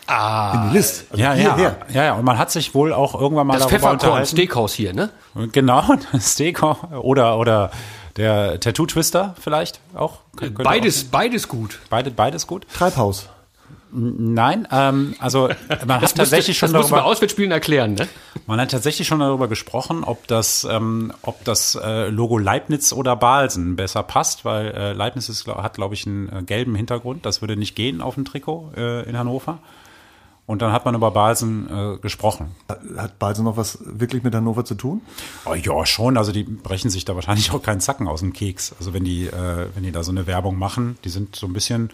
Ah. 0.06 0.52
In 0.54 0.70
die 0.70 0.76
List. 0.76 1.04
Also 1.10 1.22
ja, 1.22 1.34
ja, 1.34 1.58
ja, 1.58 1.76
ja. 1.92 2.14
Und 2.14 2.24
man 2.24 2.38
hat 2.38 2.50
sich 2.50 2.74
wohl 2.74 2.92
auch 2.92 3.14
irgendwann 3.14 3.46
mal 3.46 3.58
das 3.58 3.68
darüber 3.68 3.90
unterhalten. 3.90 4.26
Steakhouse 4.26 4.72
hier, 4.72 4.94
ne? 4.94 5.10
Genau, 5.52 5.84
Steakhouse 6.18 6.78
oder 6.92 7.38
oder 7.38 7.70
der 8.16 8.58
Tattoo 8.58 8.86
Twister 8.86 9.34
vielleicht 9.38 9.80
auch. 9.94 10.20
Beides, 10.54 11.04
auch 11.04 11.10
beides 11.10 11.48
gut. 11.48 11.78
Beide, 11.90 12.10
beides 12.10 12.46
gut. 12.46 12.66
Treibhaus. 12.74 13.28
Nein, 13.90 14.68
ähm, 14.70 15.14
also 15.18 15.48
man 15.86 16.00
das 16.00 16.10
hat 16.10 16.16
tatsächlich 16.16 16.58
schon 16.58 16.72
das 16.72 16.88
darüber 16.88 17.04
Auswärtsspielen 17.04 17.50
erklären, 17.50 17.94
ne? 17.94 18.08
Man 18.46 18.60
hat 18.60 18.70
tatsächlich 18.70 19.08
schon 19.08 19.20
darüber 19.20 19.48
gesprochen, 19.48 20.04
ob 20.04 20.26
das, 20.26 20.66
ähm, 20.70 21.12
ob 21.22 21.44
das 21.44 21.74
äh, 21.74 22.08
Logo 22.08 22.38
Leibniz 22.38 22.92
oder 22.92 23.16
Balsen 23.16 23.76
besser 23.76 24.02
passt, 24.02 24.44
weil 24.44 24.68
äh, 24.72 24.92
Leibniz 24.92 25.28
ist, 25.28 25.46
hat, 25.46 25.74
glaube 25.74 25.94
ich, 25.94 26.06
einen 26.06 26.28
äh, 26.28 26.42
gelben 26.42 26.74
Hintergrund. 26.74 27.24
Das 27.24 27.40
würde 27.40 27.56
nicht 27.56 27.74
gehen 27.76 28.00
auf 28.00 28.14
dem 28.14 28.24
Trikot 28.24 28.72
äh, 28.76 29.08
in 29.08 29.18
Hannover. 29.18 29.58
Und 30.48 30.62
dann 30.62 30.72
hat 30.72 30.86
man 30.86 30.94
über 30.94 31.10
Balsen 31.10 31.68
äh, 31.68 31.98
gesprochen. 31.98 32.54
Hat 32.96 33.18
Balsen 33.18 33.44
noch 33.44 33.58
was 33.58 33.80
wirklich 33.82 34.22
mit 34.22 34.34
Hannover 34.34 34.64
zu 34.64 34.74
tun? 34.76 35.02
Oh, 35.44 35.52
ja, 35.52 35.84
schon. 35.84 36.16
Also 36.16 36.32
die 36.32 36.42
brechen 36.42 36.88
sich 36.88 37.04
da 37.04 37.14
wahrscheinlich 37.14 37.50
auch 37.52 37.62
keinen 37.62 37.80
Zacken 37.80 38.08
aus 38.08 38.20
dem 38.20 38.32
Keks. 38.32 38.74
Also 38.78 38.94
wenn 38.94 39.04
die, 39.04 39.26
äh, 39.26 39.66
wenn 39.74 39.82
die 39.82 39.92
da 39.92 40.02
so 40.02 40.10
eine 40.10 40.26
Werbung 40.26 40.58
machen, 40.58 40.96
die 41.04 41.10
sind 41.10 41.36
so 41.36 41.46
ein 41.46 41.52
bisschen 41.52 41.90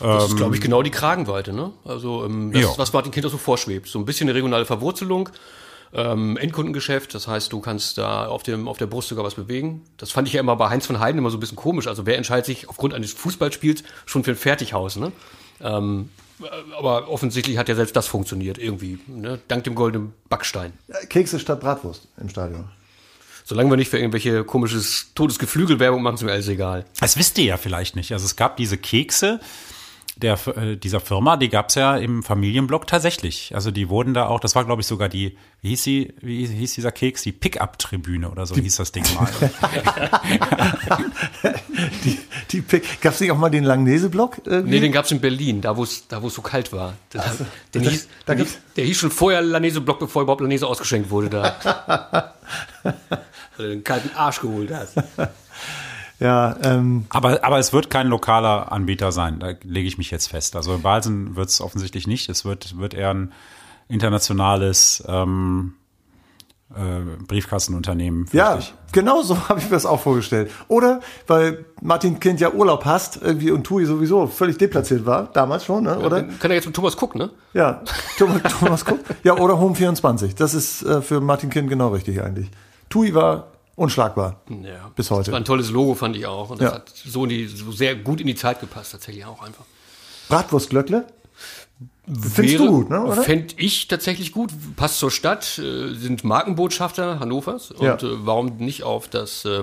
das 0.00 0.28
ist, 0.28 0.36
glaube 0.36 0.54
ich, 0.54 0.60
genau 0.60 0.82
die 0.82 0.90
Kragenweite, 0.90 1.52
ne? 1.52 1.72
Also 1.84 2.24
ähm, 2.24 2.52
das, 2.52 2.62
ja. 2.62 2.68
was 2.76 2.92
Martin 2.92 3.12
Kind 3.12 3.28
so 3.28 3.38
vorschwebt. 3.38 3.88
So 3.88 3.98
ein 3.98 4.04
bisschen 4.04 4.28
eine 4.28 4.36
regionale 4.36 4.64
Verwurzelung, 4.64 5.28
ähm, 5.92 6.36
Endkundengeschäft, 6.36 7.14
das 7.14 7.26
heißt, 7.26 7.52
du 7.52 7.60
kannst 7.60 7.98
da 7.98 8.26
auf, 8.26 8.42
dem, 8.42 8.68
auf 8.68 8.78
der 8.78 8.86
Brust 8.86 9.08
sogar 9.08 9.24
was 9.24 9.34
bewegen. 9.34 9.82
Das 9.96 10.10
fand 10.10 10.28
ich 10.28 10.34
ja 10.34 10.40
immer 10.40 10.56
bei 10.56 10.68
Heinz 10.68 10.86
von 10.86 11.00
Heiden 11.00 11.18
immer 11.18 11.30
so 11.30 11.36
ein 11.36 11.40
bisschen 11.40 11.56
komisch. 11.56 11.86
Also 11.86 12.06
wer 12.06 12.16
entscheidet 12.16 12.46
sich 12.46 12.68
aufgrund 12.68 12.94
eines 12.94 13.12
Fußballspiels 13.12 13.82
schon 14.06 14.24
für 14.24 14.32
ein 14.32 14.36
Fertighaus, 14.36 14.96
ne? 14.96 15.12
Ähm, 15.60 16.08
aber 16.78 17.08
offensichtlich 17.08 17.58
hat 17.58 17.68
ja 17.68 17.74
selbst 17.74 17.94
das 17.96 18.06
funktioniert 18.06 18.58
irgendwie, 18.58 18.98
ne? 19.06 19.40
dank 19.48 19.64
dem 19.64 19.74
goldenen 19.74 20.14
Backstein. 20.28 20.72
Kekse 21.08 21.38
statt 21.38 21.60
Bratwurst 21.60 22.08
im 22.18 22.28
Stadion. 22.28 22.64
Solange 23.44 23.70
wir 23.70 23.76
nicht 23.76 23.90
für 23.90 23.98
irgendwelche 23.98 24.44
komisches 24.44 25.10
Todesgeflügelwerbung 25.14 26.02
machen, 26.02 26.14
ist 26.14 26.22
mir 26.22 26.32
alles 26.32 26.48
egal. 26.48 26.84
Das 27.00 27.18
wisst 27.18 27.36
ihr 27.38 27.44
ja 27.44 27.56
vielleicht 27.56 27.96
nicht. 27.96 28.12
Also 28.12 28.24
es 28.24 28.36
gab 28.36 28.56
diese 28.56 28.78
Kekse, 28.78 29.40
der, 30.20 30.38
äh, 30.56 30.76
dieser 30.76 31.00
Firma, 31.00 31.36
die 31.36 31.48
gab's 31.48 31.74
ja 31.74 31.96
im 31.96 32.22
Familienblock 32.22 32.86
tatsächlich. 32.86 33.52
Also 33.54 33.70
die 33.70 33.88
wurden 33.88 34.14
da 34.14 34.26
auch, 34.26 34.40
das 34.40 34.54
war 34.54 34.64
glaube 34.64 34.82
ich 34.82 34.86
sogar 34.86 35.08
die, 35.08 35.36
wie 35.62 35.70
hieß 35.70 35.82
sie, 35.82 36.14
wie 36.20 36.46
hieß 36.46 36.74
dieser 36.74 36.92
Keks, 36.92 37.22
die 37.22 37.32
Pickup-Tribüne 37.32 38.30
oder 38.30 38.46
so 38.46 38.54
die, 38.54 38.62
hieß 38.62 38.76
das 38.76 38.92
Ding 38.92 39.04
mal. 39.14 39.28
die, 42.04 42.18
die 42.50 42.60
Pick, 42.60 43.00
gab's 43.00 43.20
nicht 43.20 43.32
auch 43.32 43.38
mal 43.38 43.50
den 43.50 43.64
Langnese-Block? 43.64 44.46
Nee, 44.46 44.80
den 44.80 44.92
gab's 44.92 45.10
in 45.10 45.20
Berlin, 45.20 45.60
da 45.60 45.76
wo 45.76 45.82
es 45.82 46.06
da 46.08 46.22
es 46.22 46.34
so 46.34 46.42
kalt 46.42 46.72
war. 46.72 46.94
Das, 47.10 47.26
also, 47.26 47.46
den 47.74 47.82
das, 47.82 47.92
hieß, 47.92 48.08
da 48.26 48.34
der, 48.34 48.46
der 48.76 48.84
hieß 48.84 48.98
schon 48.98 49.10
vorher 49.10 49.42
Langnese-Block, 49.42 49.98
bevor 49.98 50.22
überhaupt 50.22 50.40
Langnese 50.40 50.66
ausgeschenkt 50.66 51.10
wurde 51.10 51.30
da. 51.30 52.34
Weil 52.82 52.94
du 53.56 53.68
den 53.68 53.84
kalten 53.84 54.10
Arsch 54.14 54.40
geholt 54.40 54.72
hast. 54.72 54.96
Ja, 56.20 56.54
ähm. 56.62 57.06
aber, 57.08 57.42
aber 57.42 57.58
es 57.58 57.72
wird 57.72 57.88
kein 57.88 58.06
lokaler 58.06 58.70
Anbieter 58.70 59.10
sein, 59.10 59.40
da 59.40 59.54
lege 59.62 59.88
ich 59.88 59.96
mich 59.96 60.10
jetzt 60.10 60.28
fest. 60.28 60.54
Also 60.54 60.74
in 60.74 60.82
Balsen 60.82 61.34
wird 61.34 61.48
es 61.48 61.60
offensichtlich 61.62 62.06
nicht. 62.06 62.28
Es 62.28 62.44
wird, 62.44 62.78
wird 62.78 62.92
eher 62.92 63.10
ein 63.10 63.32
internationales 63.88 65.02
ähm, 65.08 65.74
äh, 66.74 67.24
Briefkastenunternehmen. 67.26 68.26
Ja, 68.32 68.58
ich. 68.58 68.74
genau 68.92 69.22
so 69.22 69.36
habe 69.48 69.60
ich 69.60 69.64
mir 69.64 69.72
das 69.72 69.86
auch 69.86 70.00
vorgestellt. 70.00 70.50
Oder 70.68 71.00
weil 71.26 71.64
Martin 71.80 72.20
Kind 72.20 72.38
ja 72.38 72.52
Urlaub 72.52 72.84
hast 72.84 73.20
irgendwie 73.22 73.50
und 73.50 73.64
Tui 73.64 73.86
sowieso 73.86 74.26
völlig 74.26 74.58
deplatziert 74.58 75.06
war, 75.06 75.24
damals 75.32 75.64
schon, 75.64 75.84
ne? 75.84 75.98
oder? 75.98 76.18
Ja, 76.18 76.28
kann 76.38 76.50
er 76.50 76.56
jetzt 76.56 76.66
mit 76.66 76.76
Thomas 76.76 77.00
Cook, 77.00 77.14
ne? 77.14 77.30
Ja, 77.54 77.82
Thomas, 78.18 78.42
Thomas 78.60 78.84
Cook. 78.86 79.00
Ja, 79.24 79.38
oder 79.38 79.58
Home 79.58 79.74
24. 79.74 80.34
Das 80.34 80.52
ist 80.52 80.82
äh, 80.82 81.00
für 81.00 81.20
Martin 81.20 81.50
Kind 81.50 81.70
genau 81.70 81.88
richtig 81.88 82.22
eigentlich. 82.22 82.50
Tui 82.90 83.14
war 83.14 83.48
unschlagbar. 83.80 84.40
Ja. 84.48 84.90
Bis 84.94 85.10
heute. 85.10 85.24
Das 85.24 85.32
war 85.32 85.40
ein 85.40 85.44
tolles 85.44 85.70
Logo, 85.70 85.94
fand 85.94 86.14
ich 86.14 86.26
auch. 86.26 86.50
Und 86.50 86.60
das 86.60 86.70
ja. 86.70 86.74
hat 86.76 86.92
so, 86.94 87.24
die, 87.24 87.46
so, 87.46 87.72
sehr 87.72 87.96
gut 87.96 88.20
in 88.20 88.26
die 88.26 88.34
Zeit 88.34 88.60
gepasst, 88.60 88.92
tatsächlich 88.92 89.24
auch 89.24 89.42
einfach. 89.42 89.64
Bratwurstglöckle? 90.28 91.06
Findest 92.06 92.58
du 92.58 92.68
gut, 92.68 92.90
ne? 92.90 93.22
Fände 93.22 93.54
ich 93.56 93.88
tatsächlich 93.88 94.32
gut. 94.32 94.52
Passt 94.76 94.98
zur 94.98 95.10
Stadt, 95.10 95.58
äh, 95.58 95.94
sind 95.94 96.24
Markenbotschafter 96.24 97.20
Hannovers. 97.20 97.70
Und 97.70 97.84
ja. 97.84 97.94
äh, 97.94 98.26
warum 98.26 98.56
nicht 98.58 98.82
auf 98.82 99.08
das, 99.08 99.46
äh, 99.46 99.62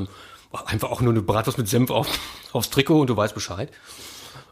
einfach 0.65 0.89
auch 0.89 1.01
nur 1.01 1.13
eine 1.13 1.21
Bratwurst 1.21 1.59
mit 1.59 1.67
Senf 1.67 1.91
auf, 1.91 2.07
aufs 2.53 2.71
Trikot 2.71 3.01
und 3.01 3.07
du 3.07 3.15
weißt 3.15 3.35
Bescheid. 3.35 3.69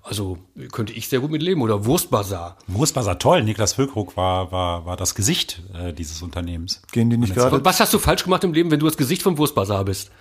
Also 0.05 0.37
könnte 0.71 0.93
ich 0.93 1.09
sehr 1.09 1.19
gut 1.19 1.31
mit 1.31 1.41
leben. 1.41 1.61
Oder 1.63 1.85
Wurstbazar. 1.85 2.57
Wurstbazar, 2.67 3.17
toll. 3.17 3.43
Niklas 3.43 3.73
Füllkrug 3.73 4.15
war, 4.15 4.51
war, 4.51 4.85
war 4.85 4.97
das 4.97 5.15
Gesicht 5.15 5.63
äh, 5.73 5.93
dieses 5.93 6.21
Unternehmens. 6.21 6.83
Gehen 6.91 7.09
die 7.09 7.17
nicht 7.17 7.33
gerade? 7.33 7.65
Was 7.65 7.79
hast 7.79 7.91
du 7.91 7.97
falsch 7.97 8.23
gemacht 8.23 8.43
im 8.43 8.53
Leben, 8.53 8.69
wenn 8.69 8.79
du 8.79 8.85
das 8.85 8.97
Gesicht 8.97 9.23
vom 9.23 9.37
Wurstbazar 9.39 9.83
bist? 9.83 10.11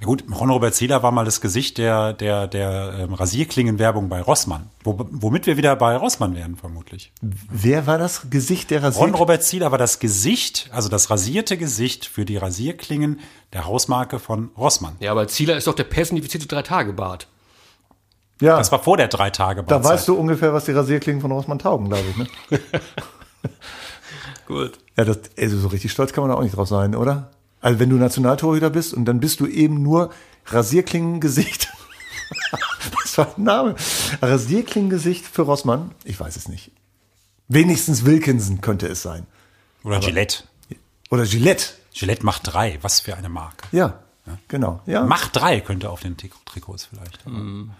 Ja 0.00 0.06
gut, 0.06 0.24
Ron-Robert 0.32 0.74
Zieler 0.74 1.02
war 1.02 1.12
mal 1.12 1.24
das 1.24 1.40
Gesicht 1.40 1.76
der, 1.76 2.14
der, 2.14 2.46
der 2.46 2.94
ähm, 3.00 3.14
Rasierklingenwerbung 3.14 4.08
bei 4.08 4.22
Rossmann. 4.22 4.70
Wo, 4.82 4.96
womit 4.98 5.46
wir 5.46 5.56
wieder 5.56 5.76
bei 5.76 5.94
Rossmann 5.94 6.34
wären, 6.34 6.56
vermutlich. 6.56 7.12
Wer 7.20 7.86
war 7.86 7.98
das 7.98 8.30
Gesicht 8.30 8.70
der 8.70 8.82
Rasierklingen? 8.82 9.14
Ron-Robert 9.14 9.42
Zieler 9.42 9.70
war 9.70 9.78
das 9.78 9.98
Gesicht, 9.98 10.70
also 10.72 10.88
das 10.88 11.10
rasierte 11.10 11.58
Gesicht 11.58 12.06
für 12.06 12.24
die 12.24 12.38
Rasierklingen 12.38 13.20
der 13.52 13.66
Hausmarke 13.66 14.18
von 14.18 14.50
Rossmann. 14.56 14.96
Ja, 15.00 15.10
aber 15.10 15.28
Zieler 15.28 15.56
ist 15.56 15.66
doch 15.66 15.74
der 15.74 15.84
personifizierte 15.84 16.46
Drei-Tage-Bart. 16.46 17.28
Ja. 18.40 18.56
Das 18.56 18.72
war 18.72 18.82
vor 18.82 18.96
der 18.96 19.08
drei 19.08 19.30
Tage 19.30 19.62
Da 19.62 19.84
weißt 19.84 20.08
du 20.08 20.14
ungefähr, 20.14 20.52
was 20.52 20.64
die 20.64 20.72
Rasierklingen 20.72 21.20
von 21.20 21.30
Rossmann 21.30 21.58
taugen, 21.58 21.88
glaube 21.88 22.04
ich. 22.10 22.16
Ne? 22.16 22.26
Gut. 24.46 24.78
Ja, 24.96 25.04
das, 25.04 25.18
also 25.38 25.58
so 25.58 25.68
richtig 25.68 25.92
stolz 25.92 26.12
kann 26.12 26.22
man 26.22 26.30
da 26.30 26.36
auch 26.36 26.42
nicht 26.42 26.56
drauf 26.56 26.68
sein, 26.68 26.94
oder? 26.94 27.30
Also 27.60 27.78
wenn 27.78 27.90
du 27.90 27.96
Nationaltorhüter 27.96 28.70
bist 28.70 28.94
und 28.94 29.04
dann 29.04 29.20
bist 29.20 29.40
du 29.40 29.46
eben 29.46 29.82
nur 29.82 30.10
Rasierklingengesicht. 30.46 31.68
was 33.02 33.18
war 33.18 33.26
der 33.36 33.44
Name? 33.44 33.76
Rasierklingengesicht 34.22 35.26
für 35.26 35.42
Rossmann? 35.42 35.92
Ich 36.04 36.18
weiß 36.18 36.36
es 36.36 36.48
nicht. 36.48 36.72
Wenigstens 37.48 38.04
Wilkinson 38.04 38.60
könnte 38.60 38.86
es 38.86 39.02
sein. 39.02 39.26
Oder 39.84 39.96
Aber, 39.96 40.06
Gillette. 40.06 40.44
Oder 41.10 41.24
Gillette. 41.24 41.66
Gillette 41.92 42.24
macht 42.24 42.42
drei. 42.44 42.78
Was 42.82 43.00
für 43.00 43.16
eine 43.16 43.28
Marke. 43.28 43.66
Ja. 43.72 44.00
Genau, 44.48 44.80
ja. 44.86 45.02
Mach 45.04 45.28
drei 45.28 45.60
könnte 45.60 45.90
auf 45.90 46.00
den 46.00 46.16
Tri- 46.16 46.30
Trikots 46.44 46.86
vielleicht. 46.86 47.18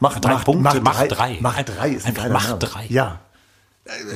Mach, 0.01 0.19
drei 0.21 0.35
Punkte, 0.37 0.81
mach 0.81 0.97
drei. 0.97 1.09
drei. 1.09 1.39
Mach 1.41 1.63
drei 1.63 1.91
ist 1.91 2.05
ein 2.05 2.09
Einfach 2.11 2.23
geiler 2.25 2.35
mach 2.35 2.47
Name. 2.49 2.59
drei. 2.59 2.87
Ja. 2.89 3.21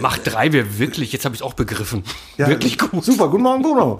Mach 0.01 0.19
drei 0.19 0.53
wäre 0.53 0.79
wirklich, 0.79 1.13
jetzt 1.13 1.25
habe 1.25 1.35
ich 1.35 1.41
es 1.41 1.45
auch 1.47 1.55
begriffen. 1.55 2.05
ja. 2.37 2.47
wirklich 2.49 2.79
gut. 2.79 3.05
Super, 3.05 3.29
guten 3.29 3.43
Morgen, 3.43 3.63
Bruno. 3.63 3.99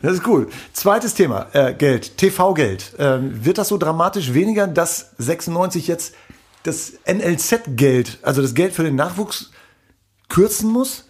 Das 0.00 0.14
ist 0.14 0.26
cool. 0.26 0.48
Zweites 0.72 1.14
Thema, 1.14 1.46
äh, 1.52 1.74
Geld, 1.74 2.16
TV-Geld. 2.16 2.94
Ähm, 2.98 3.44
wird 3.44 3.58
das 3.58 3.68
so 3.68 3.76
dramatisch 3.76 4.32
weniger, 4.32 4.66
dass 4.66 5.10
96 5.18 5.88
jetzt 5.88 6.14
das 6.62 6.92
NLZ-Geld, 7.06 8.18
also 8.22 8.40
das 8.40 8.54
Geld 8.54 8.72
für 8.72 8.84
den 8.84 8.94
Nachwuchs, 8.96 9.50
kürzen 10.28 10.70
muss? 10.70 11.04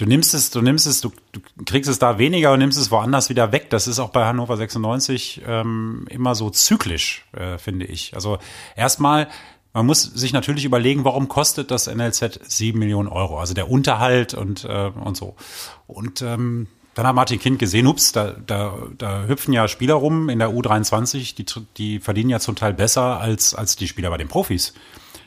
Du 0.00 0.06
nimmst 0.06 0.32
es, 0.32 0.50
du 0.50 0.62
nimmst 0.62 0.86
es, 0.86 1.02
du, 1.02 1.12
du 1.32 1.40
kriegst 1.66 1.90
es 1.90 1.98
da 1.98 2.16
weniger 2.16 2.54
und 2.54 2.60
nimmst 2.60 2.78
es 2.78 2.90
woanders 2.90 3.28
wieder 3.28 3.52
weg. 3.52 3.68
Das 3.68 3.86
ist 3.86 3.98
auch 3.98 4.08
bei 4.08 4.24
Hannover 4.24 4.56
96 4.56 5.42
ähm, 5.46 6.06
immer 6.08 6.34
so 6.34 6.48
zyklisch, 6.48 7.26
äh, 7.32 7.58
finde 7.58 7.84
ich. 7.84 8.14
Also 8.14 8.38
erstmal, 8.76 9.28
man 9.74 9.84
muss 9.84 10.02
sich 10.02 10.32
natürlich 10.32 10.64
überlegen, 10.64 11.04
warum 11.04 11.28
kostet 11.28 11.70
das 11.70 11.86
NLZ 11.86 12.40
7 12.48 12.78
Millionen 12.78 13.10
Euro? 13.10 13.40
Also 13.40 13.52
der 13.52 13.70
Unterhalt 13.70 14.32
und, 14.32 14.64
äh, 14.64 14.90
und 15.04 15.18
so. 15.18 15.36
Und 15.86 16.22
ähm, 16.22 16.68
dann 16.94 17.06
hat 17.06 17.14
Martin 17.14 17.38
Kind 17.38 17.58
gesehen, 17.58 17.86
ups, 17.86 18.12
da, 18.12 18.30
da, 18.46 18.78
da 18.96 19.26
hüpfen 19.26 19.52
ja 19.52 19.68
Spieler 19.68 19.96
rum 19.96 20.30
in 20.30 20.38
der 20.38 20.48
U23, 20.48 21.34
die, 21.34 21.44
die 21.76 22.00
verdienen 22.00 22.30
ja 22.30 22.40
zum 22.40 22.56
Teil 22.56 22.72
besser 22.72 23.20
als, 23.20 23.54
als 23.54 23.76
die 23.76 23.86
Spieler 23.86 24.08
bei 24.08 24.16
den 24.16 24.28
Profis. 24.28 24.72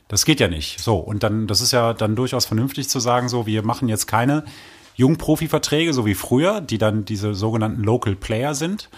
Das 0.07 0.25
geht 0.25 0.39
ja 0.39 0.47
nicht. 0.47 0.79
So, 0.79 0.97
und 0.97 1.23
dann, 1.23 1.47
das 1.47 1.61
ist 1.61 1.71
ja 1.71 1.93
dann 1.93 2.15
durchaus 2.15 2.45
vernünftig 2.45 2.89
zu 2.89 2.99
sagen, 2.99 3.29
so, 3.29 3.45
wir 3.45 3.63
machen 3.63 3.89
jetzt 3.89 4.07
keine 4.07 4.43
Jungprofi-Verträge, 4.95 5.93
so 5.93 6.05
wie 6.05 6.15
früher, 6.15 6.61
die 6.61 6.77
dann 6.77 7.05
diese 7.05 7.33
sogenannten 7.33 7.83
Local 7.83 8.15
Player 8.15 8.53
sind. 8.53 8.89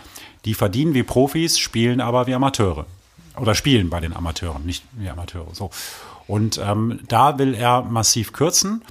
Die 0.44 0.54
verdienen 0.54 0.94
wie 0.94 1.04
Profis, 1.04 1.58
spielen 1.58 2.02
aber 2.02 2.28
wie 2.28 2.34
Amateure. 2.34 2.86
Oder 3.38 3.56
spielen 3.56 3.90
bei 3.90 4.00
den 4.00 4.16
Amateuren, 4.16 4.66
nicht 4.66 4.84
wie 4.94 5.10
Amateure. 5.10 5.54
So. 5.54 5.70
Und 6.28 6.60
ähm, 6.64 7.00
da 7.08 7.38
will 7.38 7.54
er 7.54 7.82
massiv 7.82 8.34
kürzen. 8.34 8.82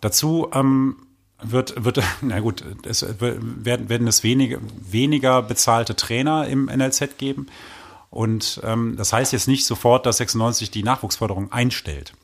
Dazu 0.00 0.48
ähm, 0.52 0.96
wird, 1.42 1.84
wird, 1.84 2.02
na 2.20 2.40
gut, 2.40 2.64
es 2.84 3.04
werden, 3.20 3.88
werden 3.88 4.06
es 4.06 4.22
wenige, 4.22 4.60
weniger 4.80 5.42
bezahlte 5.42 5.96
Trainer 5.96 6.46
im 6.46 6.66
NLZ 6.66 7.18
geben. 7.18 7.46
Und 8.10 8.60
ähm, 8.64 8.94
das 8.96 9.12
heißt 9.12 9.32
jetzt 9.32 9.48
nicht 9.48 9.66
sofort, 9.66 10.06
dass 10.06 10.18
96 10.18 10.70
die 10.70 10.82
Nachwuchsförderung 10.82 11.52
einstellt. 11.52 12.14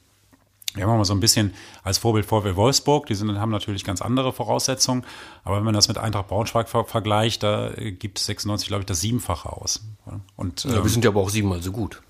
Wir 0.75 0.87
haben 0.87 0.97
mal 0.97 1.05
so 1.05 1.12
ein 1.12 1.21
bisschen 1.21 1.53
als 1.83 1.99
Vorbild 1.99 2.25
VW 2.25 2.57
Wolfsburg, 2.57 3.07
die 3.07 3.14
sind, 3.14 3.38
haben 3.38 3.51
natürlich 3.51 3.85
ganz 3.85 4.01
andere 4.01 4.33
Voraussetzungen, 4.33 5.05
aber 5.45 5.59
wenn 5.59 5.64
man 5.64 5.75
das 5.75 5.88
mit 5.88 5.99
Eintracht 5.99 6.29
Braunschweig 6.29 6.66
ver 6.68 6.87
vergleicht, 6.87 7.42
da 7.42 7.71
äh, 7.73 7.92
gibt 7.92 8.18
96, 8.18 8.68
glaube 8.68 8.81
ich, 8.83 8.87
das 8.87 9.01
Siebenfache 9.01 9.53
aus. 9.53 9.83
Und 10.37 10.64
Ja, 10.64 10.77
ähm, 10.77 10.85
wir 10.85 10.90
sind 10.90 11.05
ja 11.05 11.11
aber 11.11 11.21
auch 11.21 11.29
siebenmal 11.29 11.62
so 11.62 11.73
gut. 11.73 12.01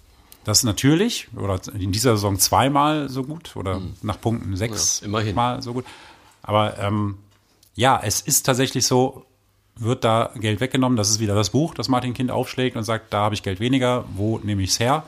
das 0.45 0.63
natürlich, 0.63 1.27
oder 1.37 1.61
in 1.77 1.91
dieser 1.91 2.13
Saison 2.13 2.39
zweimal 2.39 3.09
so 3.09 3.25
gut, 3.25 3.57
oder 3.57 3.81
nach 4.01 4.21
Punkten 4.21 4.57
sechs 4.57 5.01
Ja, 5.01 5.07
immerhin. 5.07 5.61
So 5.61 5.73
gut. 5.73 5.85
Aber 6.43 6.79
ähm, 6.79 7.19
ja, 7.75 8.01
es 8.03 8.21
ist 8.21 8.45
tatsächlich 8.47 8.87
so, 8.87 9.25
wird 9.77 10.05
da 10.05 10.31
Geld 10.37 10.61
weggenommen. 10.61 10.97
Das 10.97 11.11
ist 11.11 11.21
wieder 11.21 11.35
das 11.35 11.51
Buch, 11.51 11.75
das 11.75 11.89
Martin 11.89 12.15
Kind 12.15 12.31
aufschlägt 12.31 12.77
und 12.77 12.85
sagt, 12.85 13.13
da 13.13 13.23
habe 13.25 13.35
ich 13.35 13.43
Geld 13.43 13.61
weniger, 13.61 14.05
wo 14.15 14.39
nehme 14.39 14.63
ich 14.63 14.71
es 14.71 14.81
her? 14.81 15.05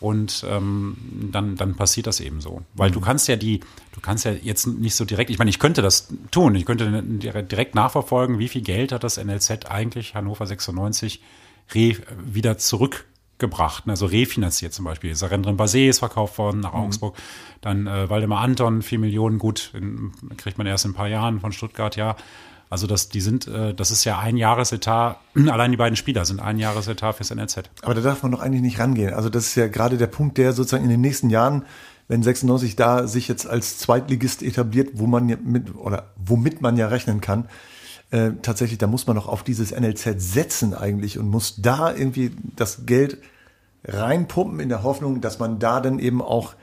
Und 0.00 0.44
ähm, 0.48 0.96
dann, 1.30 1.54
dann 1.54 1.76
passiert 1.76 2.08
das 2.08 2.18
eben 2.18 2.40
so. 2.40 2.62
Weil 2.74 2.90
du 2.90 3.00
kannst 3.00 3.28
ja 3.28 3.36
die, 3.36 3.60
du 3.92 4.00
kannst 4.00 4.24
ja 4.24 4.32
jetzt 4.32 4.66
nicht 4.66 4.96
so 4.96 5.04
direkt, 5.04 5.30
ich 5.30 5.38
meine, 5.38 5.50
ich 5.50 5.60
könnte 5.60 5.80
das 5.80 6.08
tun, 6.32 6.56
ich 6.56 6.66
könnte 6.66 7.02
direkt 7.04 7.76
nachverfolgen, 7.76 8.40
wie 8.40 8.48
viel 8.48 8.62
Geld 8.62 8.90
hat 8.90 9.04
das 9.04 9.22
NLZ 9.22 9.66
eigentlich 9.66 10.16
Hannover 10.16 10.44
96 10.44 11.22
re, 11.72 11.96
wieder 12.24 12.58
zurückgebracht, 12.58 13.84
also 13.86 14.06
refinanziert 14.06 14.72
zum 14.72 14.86
Beispiel. 14.86 15.14
Sarendrin 15.14 15.56
Basé 15.56 15.88
ist 15.88 16.00
verkauft 16.00 16.36
worden 16.36 16.58
nach 16.58 16.72
Augsburg, 16.72 17.16
dann 17.60 17.86
äh, 17.86 18.10
Waldemar 18.10 18.40
Anton, 18.40 18.82
4 18.82 18.98
Millionen, 18.98 19.38
gut, 19.38 19.70
in, 19.72 20.10
kriegt 20.36 20.58
man 20.58 20.66
erst 20.66 20.84
in 20.84 20.90
ein 20.90 20.94
paar 20.94 21.08
Jahren 21.08 21.38
von 21.38 21.52
Stuttgart, 21.52 21.94
ja. 21.94 22.16
Also 22.72 22.86
das, 22.86 23.10
die 23.10 23.20
sind, 23.20 23.46
äh, 23.48 23.74
das 23.74 23.90
ist 23.90 24.04
ja 24.04 24.18
ein 24.18 24.38
Jahresetat, 24.38 25.18
allein 25.50 25.72
die 25.72 25.76
beiden 25.76 25.94
Spieler 25.94 26.24
sind 26.24 26.40
ein 26.40 26.58
Jahresetat 26.58 27.16
fürs 27.16 27.30
NLZ. 27.30 27.64
Aber 27.82 27.92
da 27.92 28.00
darf 28.00 28.22
man 28.22 28.32
doch 28.32 28.40
eigentlich 28.40 28.62
nicht 28.62 28.78
rangehen. 28.78 29.12
Also 29.12 29.28
das 29.28 29.48
ist 29.48 29.56
ja 29.56 29.68
gerade 29.68 29.98
der 29.98 30.06
Punkt, 30.06 30.38
der 30.38 30.54
sozusagen 30.54 30.82
in 30.82 30.88
den 30.88 31.02
nächsten 31.02 31.28
Jahren, 31.28 31.66
wenn 32.08 32.22
96 32.22 32.74
da 32.74 33.06
sich 33.06 33.28
jetzt 33.28 33.46
als 33.46 33.76
Zweitligist 33.76 34.42
etabliert, 34.42 34.92
wo 34.94 35.06
man 35.06 35.26
mit 35.26 35.74
oder 35.74 36.14
womit 36.16 36.62
man 36.62 36.78
ja 36.78 36.86
rechnen 36.86 37.20
kann, 37.20 37.46
äh, 38.10 38.30
tatsächlich, 38.40 38.78
da 38.78 38.86
muss 38.86 39.06
man 39.06 39.16
doch 39.16 39.28
auf 39.28 39.42
dieses 39.42 39.70
NLZ 39.78 40.14
setzen 40.16 40.72
eigentlich 40.72 41.18
und 41.18 41.28
muss 41.28 41.56
da 41.60 41.94
irgendwie 41.94 42.34
das 42.56 42.86
Geld 42.86 43.18
reinpumpen 43.84 44.60
in 44.60 44.70
der 44.70 44.82
Hoffnung, 44.82 45.20
dass 45.20 45.38
man 45.38 45.58
da 45.58 45.80
dann 45.82 45.98
eben 45.98 46.22
auch 46.22 46.54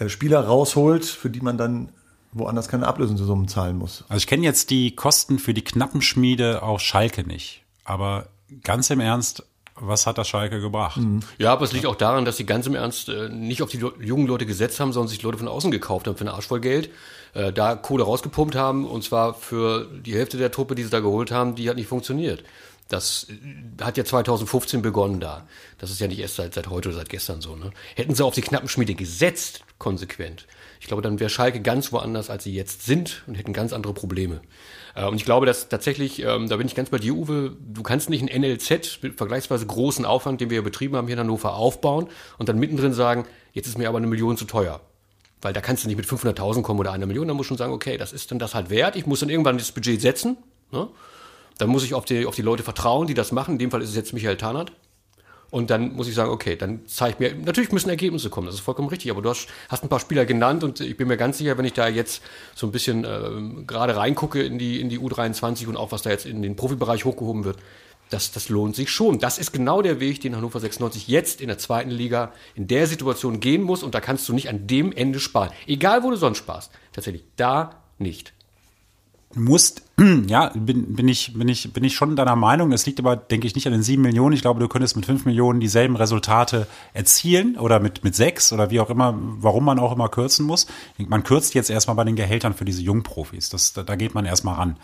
äh, 0.00 0.08
Spieler 0.08 0.40
rausholt, 0.40 1.04
für 1.04 1.30
die 1.30 1.40
man 1.40 1.56
dann 1.56 1.90
woanders 2.38 2.68
keine 2.68 2.86
Ablösesummen 2.86 3.48
zahlen 3.48 3.78
muss. 3.78 4.04
Also 4.08 4.18
ich 4.18 4.26
kenne 4.26 4.44
jetzt 4.44 4.70
die 4.70 4.94
Kosten 4.94 5.38
für 5.38 5.54
die 5.54 5.64
Knappenschmiede 5.64 6.62
auf 6.62 6.80
Schalke 6.80 7.26
nicht. 7.26 7.62
Aber 7.84 8.28
ganz 8.62 8.90
im 8.90 9.00
Ernst, 9.00 9.44
was 9.78 10.06
hat 10.06 10.18
das 10.18 10.28
Schalke 10.28 10.60
gebracht? 10.60 11.00
Ja, 11.38 11.52
aber 11.52 11.64
es 11.64 11.72
liegt 11.72 11.86
auch 11.86 11.96
daran, 11.96 12.24
dass 12.24 12.36
sie 12.36 12.46
ganz 12.46 12.66
im 12.66 12.74
Ernst 12.74 13.08
äh, 13.08 13.28
nicht 13.28 13.62
auf 13.62 13.70
die 13.70 13.78
jungen 13.78 14.26
Leute 14.26 14.46
gesetzt 14.46 14.80
haben, 14.80 14.92
sondern 14.92 15.08
sich 15.08 15.22
Leute 15.22 15.38
von 15.38 15.48
außen 15.48 15.70
gekauft 15.70 16.06
haben 16.06 16.16
für 16.16 16.24
eine 16.24 16.32
Arsch 16.32 16.46
voll 16.46 16.60
Geld, 16.60 16.90
äh, 17.34 17.52
da 17.52 17.76
Kohle 17.76 18.04
rausgepumpt 18.04 18.54
haben 18.54 18.86
und 18.86 19.04
zwar 19.04 19.34
für 19.34 19.86
die 19.86 20.14
Hälfte 20.14 20.38
der 20.38 20.50
Truppe, 20.50 20.74
die 20.74 20.82
sie 20.82 20.90
da 20.90 21.00
geholt 21.00 21.30
haben, 21.30 21.54
die 21.54 21.68
hat 21.68 21.76
nicht 21.76 21.88
funktioniert. 21.88 22.42
Das 22.88 23.26
äh, 23.28 23.82
hat 23.82 23.96
ja 23.96 24.04
2015 24.04 24.82
begonnen 24.82 25.20
da. 25.20 25.46
Das 25.78 25.90
ist 25.90 26.00
ja 26.00 26.08
nicht 26.08 26.18
erst 26.18 26.36
seit, 26.36 26.54
seit 26.54 26.68
heute 26.68 26.88
oder 26.88 26.98
seit 26.98 27.08
gestern 27.08 27.40
so. 27.40 27.56
Ne? 27.56 27.72
Hätten 27.94 28.14
sie 28.14 28.24
auf 28.24 28.34
die 28.34 28.42
Knappenschmiede 28.42 28.94
gesetzt, 28.94 29.62
konsequent, 29.78 30.46
ich 30.80 30.86
glaube, 30.86 31.02
dann 31.02 31.18
wäre 31.20 31.30
Schalke 31.30 31.60
ganz 31.60 31.92
woanders, 31.92 32.30
als 32.30 32.44
sie 32.44 32.54
jetzt 32.54 32.84
sind 32.84 33.22
und 33.26 33.34
hätten 33.34 33.52
ganz 33.52 33.72
andere 33.72 33.94
Probleme. 33.94 34.40
Äh, 34.94 35.06
Und 35.06 35.16
ich 35.16 35.24
glaube, 35.24 35.46
dass 35.46 35.68
tatsächlich, 35.68 36.22
ähm, 36.22 36.48
da 36.48 36.56
bin 36.56 36.66
ich 36.66 36.74
ganz 36.74 36.90
bei 36.90 36.98
dir, 36.98 37.14
Uwe, 37.14 37.56
du 37.60 37.82
kannst 37.82 38.10
nicht 38.10 38.22
ein 38.22 38.40
NLZ 38.40 39.02
mit 39.02 39.16
vergleichsweise 39.16 39.66
großen 39.66 40.04
Aufwand, 40.04 40.40
den 40.40 40.50
wir 40.50 40.58
ja 40.58 40.62
betrieben 40.62 40.96
haben 40.96 41.06
hier 41.06 41.14
in 41.14 41.20
Hannover, 41.20 41.54
aufbauen 41.54 42.08
und 42.38 42.48
dann 42.48 42.58
mittendrin 42.58 42.92
sagen, 42.92 43.26
jetzt 43.52 43.66
ist 43.66 43.78
mir 43.78 43.88
aber 43.88 43.98
eine 43.98 44.06
Million 44.06 44.36
zu 44.36 44.44
teuer. 44.44 44.80
Weil 45.42 45.52
da 45.52 45.60
kannst 45.60 45.84
du 45.84 45.88
nicht 45.88 45.96
mit 45.96 46.06
500.000 46.06 46.62
kommen 46.62 46.80
oder 46.80 46.92
einer 46.92 47.06
Million, 47.06 47.28
da 47.28 47.34
musst 47.34 47.48
du 47.48 47.50
schon 47.50 47.58
sagen, 47.58 47.72
okay, 47.72 47.96
das 47.98 48.12
ist 48.12 48.30
dann 48.30 48.38
das 48.38 48.54
halt 48.54 48.70
wert. 48.70 48.96
Ich 48.96 49.06
muss 49.06 49.20
dann 49.20 49.28
irgendwann 49.28 49.58
das 49.58 49.72
Budget 49.72 50.00
setzen. 50.00 50.36
Ne? 50.72 50.88
Dann 51.58 51.68
muss 51.68 51.84
ich 51.84 51.94
auf 51.94 52.04
die, 52.04 52.26
auf 52.26 52.34
die 52.34 52.42
Leute 52.42 52.62
vertrauen, 52.62 53.06
die 53.06 53.14
das 53.14 53.32
machen. 53.32 53.52
In 53.52 53.58
dem 53.58 53.70
Fall 53.70 53.82
ist 53.82 53.90
es 53.90 53.96
jetzt 53.96 54.12
Michael 54.12 54.36
Tarnert. 54.36 54.72
Und 55.50 55.70
dann 55.70 55.94
muss 55.94 56.08
ich 56.08 56.14
sagen, 56.14 56.30
okay, 56.30 56.56
dann 56.56 56.80
zeig 56.86 57.20
mir, 57.20 57.34
natürlich 57.34 57.70
müssen 57.70 57.88
Ergebnisse 57.88 58.30
kommen, 58.30 58.46
das 58.46 58.56
ist 58.56 58.62
vollkommen 58.62 58.88
richtig, 58.88 59.12
aber 59.12 59.22
du 59.22 59.30
hast, 59.30 59.46
hast 59.68 59.84
ein 59.84 59.88
paar 59.88 60.00
Spieler 60.00 60.26
genannt 60.26 60.64
und 60.64 60.80
ich 60.80 60.96
bin 60.96 61.06
mir 61.06 61.16
ganz 61.16 61.38
sicher, 61.38 61.56
wenn 61.56 61.64
ich 61.64 61.72
da 61.72 61.86
jetzt 61.86 62.20
so 62.56 62.66
ein 62.66 62.72
bisschen 62.72 63.06
ähm, 63.08 63.64
gerade 63.66 63.96
reingucke 63.96 64.42
in 64.42 64.58
die, 64.58 64.80
in 64.80 64.88
die 64.88 64.98
U23 64.98 65.68
und 65.68 65.76
auch 65.76 65.92
was 65.92 66.02
da 66.02 66.10
jetzt 66.10 66.26
in 66.26 66.42
den 66.42 66.56
Profibereich 66.56 67.04
hochgehoben 67.04 67.44
wird, 67.44 67.58
das, 68.10 68.32
das 68.32 68.48
lohnt 68.48 68.76
sich 68.76 68.90
schon. 68.90 69.18
Das 69.18 69.38
ist 69.38 69.52
genau 69.52 69.82
der 69.82 70.00
Weg, 70.00 70.20
den 70.20 70.36
Hannover 70.36 70.60
96 70.60 71.08
jetzt 71.08 71.40
in 71.40 71.48
der 71.48 71.58
zweiten 71.58 71.90
Liga 71.90 72.32
in 72.54 72.66
der 72.66 72.86
Situation 72.86 73.40
gehen 73.40 73.62
muss 73.62 73.82
und 73.82 73.94
da 73.94 74.00
kannst 74.00 74.28
du 74.28 74.32
nicht 74.32 74.48
an 74.48 74.66
dem 74.66 74.92
Ende 74.92 75.20
sparen. 75.20 75.50
Egal, 75.66 76.02
wo 76.02 76.10
du 76.10 76.16
sonst 76.16 76.38
sparst. 76.38 76.72
Tatsächlich, 76.92 77.24
da 77.36 77.82
nicht. 77.98 78.32
Musst, 79.38 79.82
ja, 80.26 80.50
bin, 80.54 80.96
bin, 80.96 81.08
ich, 81.08 81.34
bin, 81.34 81.46
ich, 81.48 81.72
bin 81.72 81.84
ich 81.84 81.94
schon 81.94 82.16
deiner 82.16 82.36
Meinung. 82.36 82.72
Es 82.72 82.86
liegt 82.86 82.98
aber, 82.98 83.16
denke 83.16 83.46
ich, 83.46 83.54
nicht 83.54 83.66
an 83.66 83.72
den 83.72 83.82
sieben 83.82 84.02
Millionen. 84.02 84.34
Ich 84.34 84.40
glaube, 84.40 84.60
du 84.60 84.66
könntest 84.66 84.96
mit 84.96 85.04
fünf 85.04 85.26
Millionen 85.26 85.60
dieselben 85.60 85.94
Resultate 85.94 86.66
erzielen 86.94 87.56
oder 87.56 87.78
mit, 87.78 88.02
mit 88.02 88.14
sechs 88.14 88.52
oder 88.52 88.70
wie 88.70 88.80
auch 88.80 88.88
immer, 88.88 89.14
warum 89.16 89.64
man 89.64 89.78
auch 89.78 89.92
immer 89.92 90.08
kürzen 90.08 90.46
muss. 90.46 90.66
Man 90.96 91.22
kürzt 91.22 91.54
jetzt 91.54 91.68
erstmal 91.68 91.96
bei 91.96 92.04
den 92.04 92.16
Gehältern 92.16 92.54
für 92.54 92.64
diese 92.64 92.82
Jungprofis. 92.82 93.50
Das, 93.50 93.74
da, 93.74 93.82
da 93.82 93.94
geht 93.94 94.14
man 94.14 94.24
erstmal 94.24 94.54
ran. 94.54 94.76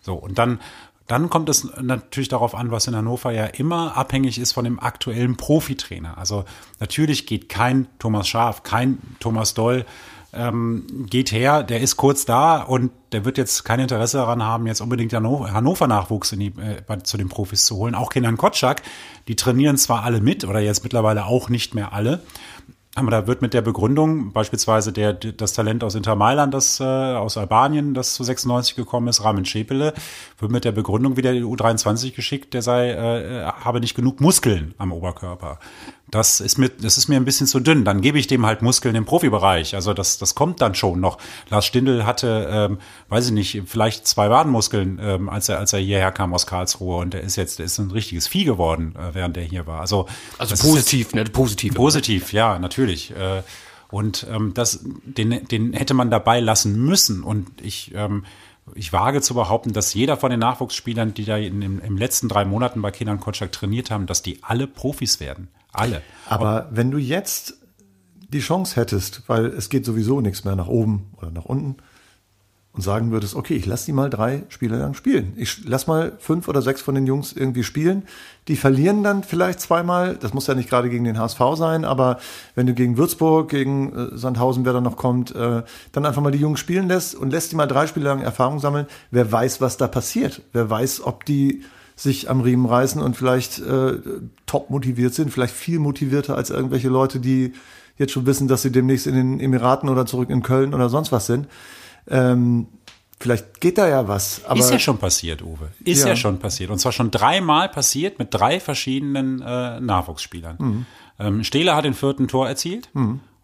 So, 0.00 0.14
und 0.14 0.38
dann, 0.38 0.58
dann 1.06 1.30
kommt 1.30 1.48
es 1.48 1.68
natürlich 1.80 2.28
darauf 2.28 2.54
an, 2.54 2.70
was 2.70 2.86
in 2.86 2.96
Hannover 2.96 3.32
ja 3.32 3.44
immer 3.44 3.96
abhängig 3.96 4.38
ist 4.38 4.52
von 4.52 4.64
dem 4.64 4.78
aktuellen 4.78 5.36
Profitrainer. 5.36 6.16
Also 6.18 6.44
natürlich 6.80 7.26
geht 7.26 7.48
kein 7.48 7.88
Thomas 7.98 8.28
Schaf, 8.28 8.62
kein 8.62 8.98
Thomas 9.20 9.54
Doll 9.54 9.84
ähm, 10.32 11.06
geht 11.08 11.32
her, 11.32 11.62
der 11.62 11.80
ist 11.80 11.96
kurz 11.96 12.24
da 12.24 12.62
und 12.62 12.90
der 13.12 13.24
wird 13.24 13.38
jetzt 13.38 13.64
kein 13.64 13.80
Interesse 13.80 14.18
daran 14.18 14.42
haben, 14.42 14.66
jetzt 14.66 14.80
unbedingt 14.80 15.12
Hannover-Nachwuchs 15.12 16.32
äh, 16.32 17.02
zu 17.02 17.16
den 17.16 17.28
Profis 17.28 17.64
zu 17.64 17.76
holen. 17.76 17.94
Auch 17.94 18.10
Kenan 18.10 18.36
Kotschak, 18.36 18.82
die 19.26 19.36
trainieren 19.36 19.78
zwar 19.78 20.02
alle 20.02 20.20
mit 20.20 20.44
oder 20.44 20.60
jetzt 20.60 20.82
mittlerweile 20.82 21.24
auch 21.24 21.48
nicht 21.48 21.74
mehr 21.74 21.92
alle, 21.92 22.22
aber 22.98 23.12
da 23.12 23.26
wird 23.28 23.42
mit 23.42 23.54
der 23.54 23.62
Begründung, 23.62 24.32
beispielsweise 24.32 24.92
der, 24.92 25.12
das 25.12 25.52
Talent 25.52 25.84
aus 25.84 25.94
Inter 25.94 26.16
Mailand, 26.16 26.52
das 26.52 26.80
äh, 26.80 26.84
aus 26.84 27.36
Albanien, 27.36 27.94
das 27.94 28.14
zu 28.14 28.24
96 28.24 28.74
gekommen 28.74 29.06
ist, 29.06 29.22
Ramin 29.22 29.44
Schepele, 29.44 29.94
wird 30.38 30.50
mit 30.50 30.64
der 30.64 30.72
Begründung 30.72 31.16
wieder 31.16 31.30
in 31.30 31.36
die 31.36 31.44
U23 31.44 32.14
geschickt, 32.14 32.54
der 32.54 32.62
sei, 32.62 32.90
äh, 32.90 33.44
habe 33.44 33.78
nicht 33.78 33.94
genug 33.94 34.20
Muskeln 34.20 34.74
am 34.78 34.92
Oberkörper. 34.92 35.60
Das 36.10 36.40
ist 36.40 36.58
mir, 36.58 36.68
das 36.70 36.96
ist 36.96 37.08
mir 37.08 37.16
ein 37.16 37.24
bisschen 37.24 37.46
zu 37.46 37.60
dünn. 37.60 37.84
Dann 37.84 38.00
gebe 38.00 38.18
ich 38.18 38.26
dem 38.26 38.46
halt 38.46 38.62
Muskeln 38.62 38.94
im 38.94 39.04
Profibereich. 39.04 39.74
Also 39.74 39.92
das, 39.92 40.18
das 40.18 40.34
kommt 40.34 40.60
dann 40.60 40.74
schon 40.74 41.00
noch. 41.00 41.18
Lars 41.50 41.66
Stindl 41.66 42.06
hatte, 42.06 42.48
ähm, 42.50 42.78
weiß 43.08 43.26
ich 43.26 43.32
nicht, 43.32 43.62
vielleicht 43.66 44.06
zwei 44.06 44.30
Wadenmuskeln, 44.30 44.98
ähm, 45.02 45.28
als 45.28 45.48
er, 45.48 45.58
als 45.58 45.72
er 45.72 45.80
hierher 45.80 46.12
kam 46.12 46.32
aus 46.32 46.46
Karlsruhe. 46.46 46.96
Und 46.96 47.14
er 47.14 47.20
ist 47.20 47.36
jetzt, 47.36 47.58
der 47.58 47.66
ist 47.66 47.78
ein 47.78 47.90
richtiges 47.90 48.26
Vieh 48.26 48.44
geworden, 48.44 48.94
äh, 48.96 49.14
während 49.14 49.36
er 49.36 49.44
hier 49.44 49.66
war. 49.66 49.80
Also, 49.80 50.06
Also 50.38 50.56
positiv, 50.56 51.14
ne? 51.14 51.24
Positiv. 51.24 51.74
Positiv, 51.74 52.32
ja, 52.32 52.58
natürlich. 52.58 53.10
Äh, 53.10 53.42
Und 53.90 54.26
ähm, 54.30 54.52
das, 54.54 54.80
den, 54.84 55.46
den 55.48 55.72
hätte 55.72 55.94
man 55.94 56.10
dabei 56.10 56.40
lassen 56.40 56.78
müssen. 56.84 57.22
Und 57.22 57.48
ich, 57.62 57.92
ähm, 57.94 58.24
ich 58.74 58.92
wage 58.92 59.22
zu 59.22 59.34
behaupten, 59.34 59.72
dass 59.72 59.94
jeder 59.94 60.16
von 60.16 60.30
den 60.30 60.40
Nachwuchsspielern, 60.40 61.14
die 61.14 61.24
da 61.24 61.36
in, 61.38 61.62
in, 61.62 61.78
im 61.80 61.96
letzten 61.96 62.28
drei 62.28 62.44
Monaten 62.44 62.82
bei 62.82 62.90
Kindern 62.90 63.18
Kotschak 63.18 63.50
trainiert 63.50 63.90
haben, 63.90 64.06
dass 64.06 64.22
die 64.22 64.42
alle 64.42 64.66
Profis 64.66 65.20
werden. 65.20 65.48
Alle. 65.78 66.02
Aber 66.26 66.68
wenn 66.70 66.90
du 66.90 66.98
jetzt 66.98 67.54
die 68.28 68.40
Chance 68.40 68.76
hättest, 68.76 69.22
weil 69.26 69.46
es 69.46 69.68
geht 69.70 69.84
sowieso 69.84 70.20
nichts 70.20 70.44
mehr 70.44 70.56
nach 70.56 70.68
oben 70.68 71.10
oder 71.16 71.30
nach 71.30 71.46
unten, 71.46 71.76
und 72.78 72.82
sagen 72.82 73.10
würdest, 73.10 73.34
okay, 73.34 73.56
ich 73.56 73.66
lass 73.66 73.86
die 73.86 73.92
mal 73.92 74.08
drei 74.08 74.44
Spiele 74.50 74.78
lang 74.78 74.94
spielen. 74.94 75.32
Ich 75.36 75.64
lass 75.64 75.88
mal 75.88 76.12
fünf 76.20 76.46
oder 76.46 76.62
sechs 76.62 76.80
von 76.80 76.94
den 76.94 77.08
Jungs 77.08 77.32
irgendwie 77.32 77.64
spielen. 77.64 78.04
Die 78.46 78.54
verlieren 78.54 79.02
dann 79.02 79.24
vielleicht 79.24 79.58
zweimal. 79.58 80.14
Das 80.14 80.32
muss 80.32 80.46
ja 80.46 80.54
nicht 80.54 80.70
gerade 80.70 80.88
gegen 80.88 81.02
den 81.02 81.18
HSV 81.18 81.40
sein, 81.54 81.84
aber 81.84 82.18
wenn 82.54 82.68
du 82.68 82.74
gegen 82.74 82.96
Würzburg, 82.96 83.48
gegen 83.48 83.92
äh, 83.92 84.16
Sandhausen, 84.16 84.64
wer 84.64 84.74
da 84.74 84.80
noch 84.80 84.96
kommt, 84.96 85.34
äh, 85.34 85.64
dann 85.90 86.06
einfach 86.06 86.22
mal 86.22 86.30
die 86.30 86.38
Jungs 86.38 86.60
spielen 86.60 86.86
lässt 86.86 87.16
und 87.16 87.30
lässt 87.30 87.50
die 87.50 87.56
mal 87.56 87.66
drei 87.66 87.88
Spiele 87.88 88.06
lang 88.06 88.20
Erfahrung 88.20 88.60
sammeln. 88.60 88.86
Wer 89.10 89.32
weiß, 89.32 89.60
was 89.60 89.76
da 89.76 89.88
passiert? 89.88 90.42
Wer 90.52 90.70
weiß, 90.70 91.04
ob 91.04 91.24
die 91.24 91.64
sich 91.98 92.30
am 92.30 92.40
Riemen 92.40 92.66
reißen 92.66 93.02
und 93.02 93.16
vielleicht 93.16 93.58
äh, 93.58 93.98
top 94.46 94.70
motiviert 94.70 95.14
sind, 95.14 95.32
vielleicht 95.32 95.54
viel 95.54 95.80
motivierter 95.80 96.36
als 96.36 96.50
irgendwelche 96.50 96.88
Leute, 96.88 97.18
die 97.18 97.52
jetzt 97.96 98.12
schon 98.12 98.24
wissen, 98.24 98.46
dass 98.46 98.62
sie 98.62 98.70
demnächst 98.70 99.08
in 99.08 99.14
den 99.14 99.40
Emiraten 99.40 99.88
oder 99.88 100.06
zurück 100.06 100.30
in 100.30 100.42
Köln 100.42 100.74
oder 100.74 100.88
sonst 100.88 101.10
was 101.10 101.26
sind. 101.26 101.48
Ähm, 102.06 102.68
vielleicht 103.18 103.60
geht 103.60 103.78
da 103.78 103.88
ja 103.88 104.06
was. 104.06 104.44
Aber 104.44 104.60
ist 104.60 104.70
ja 104.70 104.78
schon 104.78 104.98
passiert, 104.98 105.42
Uwe. 105.42 105.70
Ist 105.84 106.02
ja. 106.02 106.10
Ja. 106.10 106.16
schon 106.16 106.38
passiert. 106.38 106.70
Und 106.70 106.78
zwar 106.78 106.92
schon 106.92 107.10
dreimal 107.10 107.68
passiert 107.68 108.20
mit 108.20 108.28
drei 108.32 108.60
verschiedenen 108.60 109.42
äh, 109.42 109.80
Nachwuchsspielern. 109.80 110.56
Mhm. 110.58 110.86
Ähm, 111.18 111.42
Stehler 111.42 111.74
hat 111.74 111.84
den 111.84 111.94
vierten 111.94 112.28
Tor 112.28 112.46
erzielt. 112.48 112.90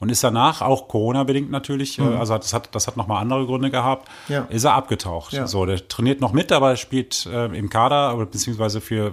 Und 0.04 0.10
ist 0.10 0.22
danach 0.22 0.60
auch 0.60 0.86
Corona-bedingt 0.88 1.50
natürlich, 1.50 1.98
äh, 1.98 2.02
also 2.02 2.36
das 2.36 2.52
hat, 2.52 2.74
das 2.74 2.86
hat 2.86 2.98
nochmal 2.98 3.22
andere 3.22 3.46
Gründe 3.46 3.70
gehabt, 3.70 4.06
Mhm. 4.28 4.34
Ja. 4.34 4.40
ist 4.50 4.64
er 4.64 4.74
abgetaucht. 4.74 5.32
Ja. 5.32 5.46
So, 5.46 5.64
der 5.64 5.88
trainiert 5.88 6.20
noch 6.20 6.34
mit, 6.34 6.52
aber 6.52 6.76
spielt 6.76 7.24
äh, 7.24 7.46
im 7.46 7.70
Kader 7.70 8.14
oder 8.14 8.26
beziehungsweise 8.26 8.82
für, 8.82 9.12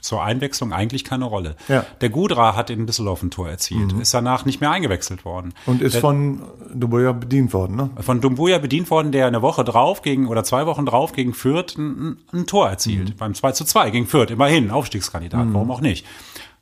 zur 0.00 0.22
Einwechslung 0.22 0.72
eigentlich 0.72 1.02
keine 1.02 1.24
Rolle. 1.24 1.56
Ja. 1.66 1.80
Mhm. 1.80 1.84
Der 2.00 2.08
Gudra 2.10 2.54
hat 2.54 2.70
in 2.70 2.86
Düsseldorf 2.86 3.24
ein 3.24 3.32
Tor 3.32 3.48
erzielt, 3.48 3.92
ist 3.94 4.14
danach 4.14 4.44
nicht 4.44 4.60
mehr 4.60 4.70
eingewechselt 4.70 5.24
worden. 5.24 5.52
und 5.66 5.82
ist 5.82 5.94
der, 5.94 6.00
von 6.00 6.42
Dubois 6.72 7.12
bedient 7.14 7.52
worden, 7.52 7.74
ne? 7.74 7.90
von 8.00 8.20
Dumbuya 8.20 8.58
bedient 8.58 8.88
worden, 8.90 9.10
der 9.10 9.26
eine 9.26 9.42
Woche 9.42 9.64
drauf 9.64 10.02
gegen 10.02 10.28
oder 10.28 10.44
zwei 10.44 10.66
Wochen 10.66 10.86
drauf 10.86 11.10
gegen 11.12 11.34
Fürth 11.34 11.76
ein, 11.76 12.18
ein 12.32 12.46
Tor 12.46 12.68
erzielt. 12.68 13.16
Beim 13.16 13.34
2 13.34 13.50
zu 13.52 13.64
2 13.64 13.90
gegen 13.90 14.06
Fürth, 14.06 14.30
immerhin, 14.30 14.70
Aufstiegskandidat, 14.70 15.46
warum 15.50 15.72
auch 15.72 15.80
nicht. 15.80 16.06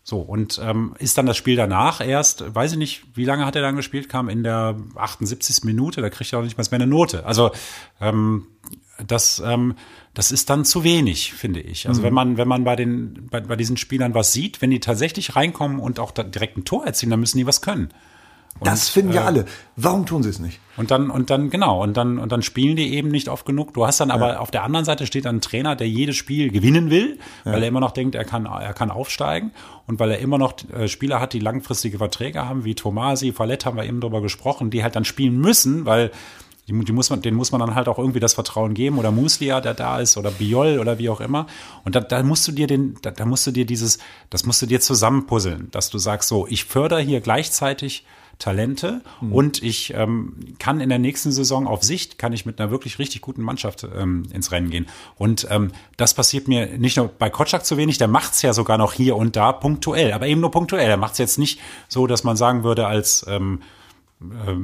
So, 0.04 0.20
und 0.20 0.60
ähm, 0.62 0.94
ist 0.98 1.16
dann 1.16 1.26
das 1.26 1.36
Spiel 1.36 1.54
danach 1.54 2.00
erst, 2.00 2.54
weiß 2.54 2.72
ich 2.72 2.78
nicht, 2.78 3.04
wie 3.14 3.24
lange 3.24 3.46
hat 3.46 3.54
er 3.54 3.62
dann 3.62 3.76
gespielt, 3.76 4.08
kam 4.08 4.28
in 4.28 4.42
der 4.42 4.76
78. 4.96 5.64
Minute, 5.64 6.00
da 6.00 6.10
kriegt 6.10 6.32
er 6.32 6.40
auch 6.40 6.42
nicht 6.42 6.58
mal 6.58 6.66
mehr 6.70 6.80
eine 6.80 6.88
Note. 6.88 7.24
Also 7.24 7.52
ähm, 8.00 8.46
das, 9.06 9.40
ähm, 9.44 9.76
das 10.14 10.32
ist 10.32 10.50
dann 10.50 10.64
zu 10.64 10.82
wenig, 10.82 11.32
finde 11.32 11.60
ich. 11.60 11.88
Also 11.88 12.02
wenn 12.02 12.12
man, 12.12 12.36
wenn 12.36 12.48
man 12.48 12.64
bei 12.64 12.74
den, 12.74 13.28
bei, 13.30 13.40
bei 13.40 13.56
diesen 13.56 13.76
Spielern 13.76 14.14
was 14.14 14.32
sieht, 14.32 14.60
wenn 14.60 14.70
die 14.70 14.80
tatsächlich 14.80 15.36
reinkommen 15.36 15.78
und 15.78 16.00
auch 16.00 16.10
direkt 16.10 16.56
ein 16.56 16.64
Tor 16.64 16.84
erzielen, 16.84 17.10
dann 17.10 17.20
müssen 17.20 17.38
die 17.38 17.46
was 17.46 17.62
können. 17.62 17.92
Das 18.60 18.88
finden 18.88 19.12
ja 19.12 19.24
alle. 19.24 19.44
Warum 19.76 20.06
tun 20.06 20.22
sie 20.22 20.28
es 20.28 20.38
nicht? 20.38 20.60
Und 20.76 20.90
dann, 20.90 21.10
und 21.10 21.30
dann, 21.30 21.50
genau, 21.50 21.82
und 21.82 21.96
dann, 21.96 22.18
und 22.18 22.32
dann 22.32 22.42
spielen 22.42 22.76
die 22.76 22.94
eben 22.94 23.08
nicht 23.08 23.28
oft 23.28 23.44
genug. 23.44 23.74
Du 23.74 23.86
hast 23.86 24.00
dann 24.00 24.10
aber 24.10 24.40
auf 24.40 24.50
der 24.50 24.62
anderen 24.62 24.84
Seite 24.84 25.06
steht 25.06 25.24
dann 25.24 25.36
ein 25.36 25.40
Trainer, 25.40 25.74
der 25.76 25.88
jedes 25.88 26.16
Spiel 26.16 26.50
gewinnen 26.50 26.90
will, 26.90 27.18
weil 27.44 27.62
er 27.62 27.68
immer 27.68 27.80
noch 27.80 27.90
denkt, 27.90 28.14
er 28.14 28.24
kann, 28.24 28.46
er 28.46 28.72
kann 28.72 28.90
aufsteigen 28.90 29.50
und 29.86 29.98
weil 29.98 30.10
er 30.10 30.18
immer 30.18 30.38
noch 30.38 30.54
äh, 30.72 30.88
Spieler 30.88 31.20
hat, 31.20 31.32
die 31.32 31.40
langfristige 31.40 31.98
Verträge 31.98 32.46
haben, 32.46 32.64
wie 32.64 32.74
Tomasi, 32.74 33.32
Fallett 33.32 33.66
haben 33.66 33.76
wir 33.76 33.84
eben 33.84 34.00
drüber 34.00 34.22
gesprochen, 34.22 34.70
die 34.70 34.82
halt 34.82 34.96
dann 34.96 35.04
spielen 35.04 35.38
müssen, 35.38 35.84
weil 35.84 36.10
die, 36.68 36.84
die 36.84 36.92
muss 36.92 37.10
man, 37.10 37.22
denen 37.22 37.36
muss 37.36 37.50
man 37.50 37.60
dann 37.60 37.74
halt 37.74 37.88
auch 37.88 37.98
irgendwie 37.98 38.20
das 38.20 38.34
Vertrauen 38.34 38.74
geben 38.74 38.98
oder 38.98 39.10
Muslia, 39.10 39.60
der 39.60 39.74
da 39.74 39.98
ist 39.98 40.16
oder 40.16 40.30
Biol 40.30 40.78
oder 40.78 40.98
wie 40.98 41.08
auch 41.08 41.20
immer. 41.20 41.46
Und 41.84 41.96
da, 41.96 42.00
da 42.00 42.22
musst 42.22 42.46
du 42.46 42.52
dir 42.52 42.66
den, 42.66 42.96
da, 43.02 43.10
da 43.10 43.24
musst 43.24 43.46
du 43.46 43.50
dir 43.50 43.66
dieses, 43.66 43.98
das 44.30 44.46
musst 44.46 44.62
du 44.62 44.66
dir 44.66 44.80
zusammenpuzzeln, 44.80 45.70
dass 45.72 45.90
du 45.90 45.98
sagst 45.98 46.28
so, 46.28 46.46
ich 46.46 46.64
fördere 46.64 47.00
hier 47.00 47.20
gleichzeitig 47.20 48.06
Talente 48.38 49.02
und 49.20 49.62
ich 49.62 49.94
ähm, 49.94 50.34
kann 50.58 50.80
in 50.80 50.88
der 50.88 50.98
nächsten 50.98 51.30
Saison 51.30 51.66
auf 51.66 51.82
Sicht, 51.82 52.18
kann 52.18 52.32
ich 52.32 52.44
mit 52.44 52.60
einer 52.60 52.70
wirklich 52.70 52.98
richtig 52.98 53.20
guten 53.20 53.42
Mannschaft 53.42 53.86
ähm, 53.96 54.24
ins 54.32 54.50
Rennen 54.50 54.70
gehen. 54.70 54.86
Und 55.16 55.46
ähm, 55.50 55.70
das 55.96 56.14
passiert 56.14 56.48
mir 56.48 56.78
nicht 56.78 56.96
nur 56.96 57.08
bei 57.08 57.30
Kotschak 57.30 57.64
zu 57.64 57.76
wenig, 57.76 57.98
der 57.98 58.08
macht's 58.08 58.42
ja 58.42 58.52
sogar 58.52 58.78
noch 58.78 58.92
hier 58.92 59.16
und 59.16 59.36
da 59.36 59.52
punktuell, 59.52 60.12
aber 60.12 60.26
eben 60.26 60.40
nur 60.40 60.50
punktuell. 60.50 60.88
Er 60.90 60.96
macht's 60.96 61.18
jetzt 61.18 61.38
nicht 61.38 61.60
so, 61.88 62.06
dass 62.06 62.24
man 62.24 62.36
sagen 62.36 62.64
würde, 62.64 62.86
als 62.86 63.24
ähm, 63.28 63.60
äh, 64.20 64.54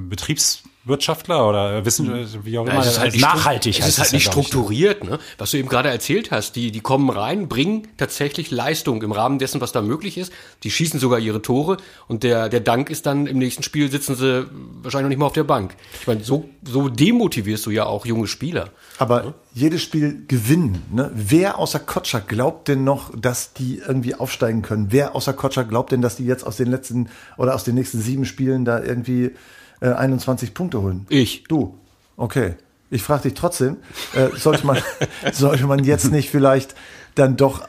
Betriebswirtschaftler 0.89 1.49
oder 1.49 1.85
Wissen, 1.85 2.45
wie 2.45 2.59
auch 2.59 2.67
immer, 2.67 2.81
es 2.81 2.89
ist 2.89 2.99
halt 2.99 3.13
nicht 3.13 3.23
nachhaltig. 3.23 3.79
Es 3.79 3.85
heißt 3.85 3.89
ist 3.89 3.99
halt 3.99 4.13
nicht 4.13 4.27
strukturiert, 4.27 5.05
ne? 5.05 5.19
Was 5.37 5.51
du 5.51 5.59
eben 5.59 5.69
gerade 5.69 5.91
erzählt 5.91 6.31
hast. 6.31 6.57
Die, 6.57 6.73
die 6.73 6.81
kommen 6.81 7.11
rein, 7.11 7.49
bringen 7.49 7.87
tatsächlich 7.97 8.51
Leistung 8.51 9.03
im 9.03 9.13
Rahmen 9.13 9.39
dessen, 9.39 9.61
was 9.61 9.73
da 9.73 9.83
möglich 9.83 10.19
ist. 10.19 10.33
Die 10.63 10.71
schießen 10.71 10.99
sogar 10.99 11.19
ihre 11.19 11.43
Tore 11.43 11.77
und 12.09 12.23
der, 12.23 12.49
der 12.49 12.61
Dank 12.61 12.91
ist 12.91 13.07
dann 13.07 13.27
im 13.27 13.39
nächsten 13.39 13.63
Spiel 13.63 13.91
sitzen 13.91 14.17
sie 14.17 14.49
wahrscheinlich 14.83 15.05
noch 15.05 15.09
nicht 15.11 15.19
mal 15.19 15.27
auf 15.27 15.33
der 15.33 15.45
Bank. 15.45 15.77
Ich 16.01 16.07
meine, 16.07 16.25
so, 16.25 16.49
so 16.65 16.89
demotivierst 16.89 17.67
du 17.67 17.71
ja 17.71 17.85
auch 17.85 18.07
junge 18.07 18.27
Spieler. 18.27 18.71
Aber 18.99 19.35
jedes 19.55 19.83
Spiel 19.83 20.25
gewinnen. 20.27 20.83
Ne? 20.93 21.11
Wer 21.15 21.59
außer 21.59 21.81
Kotschak 21.81 22.29
glaubt 22.29 22.69
denn 22.69 22.85
noch, 22.85 23.13
dass 23.17 23.53
die 23.53 23.83
irgendwie 23.87 24.15
aufsteigen 24.15 24.63
können? 24.63 24.89
Wer 24.91 25.15
außer 25.15 25.33
Kotschak 25.33 25.69
glaubt 25.69 25.93
denn, 25.93 26.03
dass 26.03 26.17
die 26.17 26.27
jetzt 26.27 26.47
aus 26.47 26.57
den 26.57 26.71
letzten 26.71 27.09
oder 27.37 27.55
aus 27.55 27.65
den 27.65 27.75
nächsten 27.75 28.01
sieben 28.01 28.25
Spielen 28.25 28.65
da 28.65 28.83
irgendwie 28.83 29.33
äh, 29.81 29.91
21 29.91 30.55
Punkte 30.55 30.81
holen? 30.83 31.07
Ich. 31.09 31.45
Du. 31.45 31.79
Okay. 32.17 32.55
Ich 32.91 33.03
frage 33.03 33.25
dich 33.25 33.35
trotzdem, 33.35 33.77
äh, 34.15 34.29
sollte, 34.37 34.67
man, 34.67 34.79
sollte 35.33 35.67
man 35.67 35.85
jetzt 35.85 36.11
nicht 36.11 36.31
vielleicht 36.31 36.75
dann 37.15 37.37
doch 37.37 37.63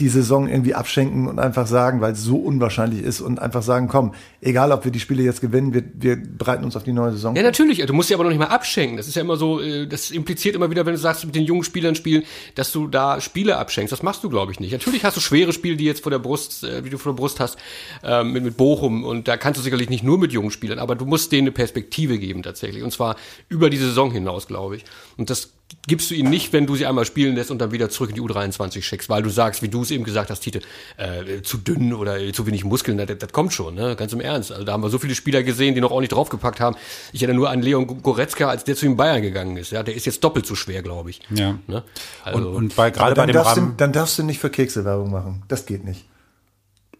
die 0.00 0.08
Saison 0.08 0.48
irgendwie 0.48 0.74
abschenken 0.74 1.26
und 1.26 1.40
einfach 1.40 1.66
sagen, 1.66 2.00
weil 2.00 2.12
es 2.12 2.22
so 2.22 2.36
unwahrscheinlich 2.36 3.02
ist 3.02 3.20
und 3.20 3.40
einfach 3.40 3.62
sagen, 3.62 3.88
komm, 3.88 4.14
egal 4.40 4.70
ob 4.70 4.84
wir 4.84 4.92
die 4.92 5.00
Spiele 5.00 5.24
jetzt 5.24 5.40
gewinnen, 5.40 5.74
wir, 5.74 5.82
wir 5.94 6.16
bereiten 6.16 6.64
uns 6.64 6.76
auf 6.76 6.84
die 6.84 6.92
neue 6.92 7.12
Saison. 7.12 7.34
Ja, 7.34 7.42
natürlich. 7.42 7.84
Du 7.84 7.92
musst 7.92 8.08
sie 8.08 8.14
aber 8.14 8.22
noch 8.22 8.30
nicht 8.30 8.38
mal 8.38 8.46
abschenken. 8.46 8.96
Das 8.96 9.08
ist 9.08 9.16
ja 9.16 9.22
immer 9.22 9.36
so, 9.36 9.60
äh, 9.60 9.88
das 9.88 10.12
impliziert 10.12 10.54
immer 10.54 10.70
wieder, 10.70 10.86
wenn 10.86 10.94
du 10.94 10.98
sagst, 10.98 11.24
mit 11.24 11.34
den 11.34 11.44
jungen 11.44 11.64
Spielern 11.64 11.96
spielen, 11.96 12.22
dass 12.54 12.70
du 12.70 12.86
da 12.86 13.20
Spiele 13.20 13.56
abschenkst. 13.56 13.90
Das 13.90 14.04
machst 14.04 14.22
du, 14.22 14.28
glaube 14.28 14.52
ich, 14.52 14.60
nicht. 14.60 14.72
Natürlich 14.72 15.04
hast 15.04 15.16
du 15.16 15.20
schwere 15.20 15.52
Spiele, 15.52 15.76
die 15.76 15.84
jetzt 15.84 16.04
vor 16.04 16.10
der 16.10 16.20
Brust, 16.20 16.62
äh, 16.62 16.80
die 16.82 16.90
du 16.90 16.98
vor 16.98 17.12
der 17.12 17.16
Brust 17.16 17.40
hast, 17.40 17.58
äh, 18.04 18.22
mit, 18.22 18.44
mit 18.44 18.56
Bochum. 18.56 19.04
Und 19.04 19.26
da 19.26 19.36
kannst 19.36 19.58
du 19.58 19.64
sicherlich 19.64 19.90
nicht 19.90 20.04
nur 20.04 20.18
mit 20.18 20.32
jungen 20.32 20.52
Spielern, 20.52 20.78
aber 20.78 20.94
du 20.94 21.06
musst 21.06 21.32
denen 21.32 21.48
eine 21.48 21.52
Perspektive 21.52 22.18
geben 22.18 22.44
tatsächlich. 22.44 22.84
Und 22.84 22.92
zwar 22.92 23.16
über 23.48 23.68
die 23.68 23.78
Saison 23.78 24.12
hinaus, 24.12 24.46
glaube 24.46 24.76
ich. 24.76 24.84
Und 25.16 25.30
das 25.30 25.57
gibst 25.86 26.10
du 26.10 26.14
ihnen 26.14 26.30
nicht, 26.30 26.52
wenn 26.52 26.66
du 26.66 26.76
sie 26.76 26.86
einmal 26.86 27.04
spielen 27.04 27.34
lässt 27.34 27.50
und 27.50 27.58
dann 27.58 27.72
wieder 27.72 27.90
zurück 27.90 28.10
in 28.10 28.16
die 28.16 28.22
U23 28.22 28.82
schickst, 28.82 29.08
weil 29.08 29.22
du 29.22 29.30
sagst, 29.30 29.62
wie 29.62 29.68
du 29.68 29.82
es 29.82 29.90
eben 29.90 30.04
gesagt 30.04 30.30
hast, 30.30 30.40
Tite, 30.40 30.60
äh, 30.96 31.42
zu 31.42 31.58
dünn 31.58 31.92
oder 31.92 32.32
zu 32.32 32.46
wenig 32.46 32.64
Muskeln, 32.64 32.98
das, 32.98 33.08
das 33.18 33.32
kommt 33.32 33.52
schon, 33.52 33.74
ne? 33.74 33.96
ganz 33.96 34.12
im 34.12 34.20
Ernst. 34.20 34.52
Also 34.52 34.64
da 34.64 34.72
haben 34.72 34.82
wir 34.82 34.90
so 34.90 34.98
viele 34.98 35.14
Spieler 35.14 35.42
gesehen, 35.42 35.74
die 35.74 35.80
noch 35.80 35.90
ordentlich 35.90 36.10
draufgepackt 36.10 36.60
haben. 36.60 36.76
Ich 37.12 37.22
erinnere 37.22 37.36
nur 37.36 37.50
an 37.50 37.62
Leon 37.62 38.02
Goretzka, 38.02 38.48
als 38.48 38.64
der 38.64 38.76
zu 38.76 38.86
den 38.86 38.96
Bayern 38.96 39.22
gegangen 39.22 39.56
ist. 39.56 39.72
Ja, 39.72 39.82
der 39.82 39.94
ist 39.94 40.06
jetzt 40.06 40.22
doppelt 40.22 40.46
so 40.46 40.54
schwer, 40.54 40.82
glaube 40.82 41.10
ich. 41.10 41.20
Ja. 41.30 41.58
Ne? 41.66 41.82
Also, 42.22 42.38
Und, 42.38 42.54
und 42.54 42.76
bei, 42.76 42.90
gerade 42.90 43.14
bei 43.14 43.22
dann, 43.22 43.28
dem 43.28 43.34
darfst 43.34 43.56
du, 43.56 43.72
dann 43.76 43.92
darfst 43.92 44.18
du 44.18 44.22
nicht 44.22 44.40
für 44.40 44.50
Kekse 44.50 44.84
Werbung 44.84 45.10
machen. 45.10 45.42
Das 45.48 45.66
geht 45.66 45.84
nicht. 45.84 46.04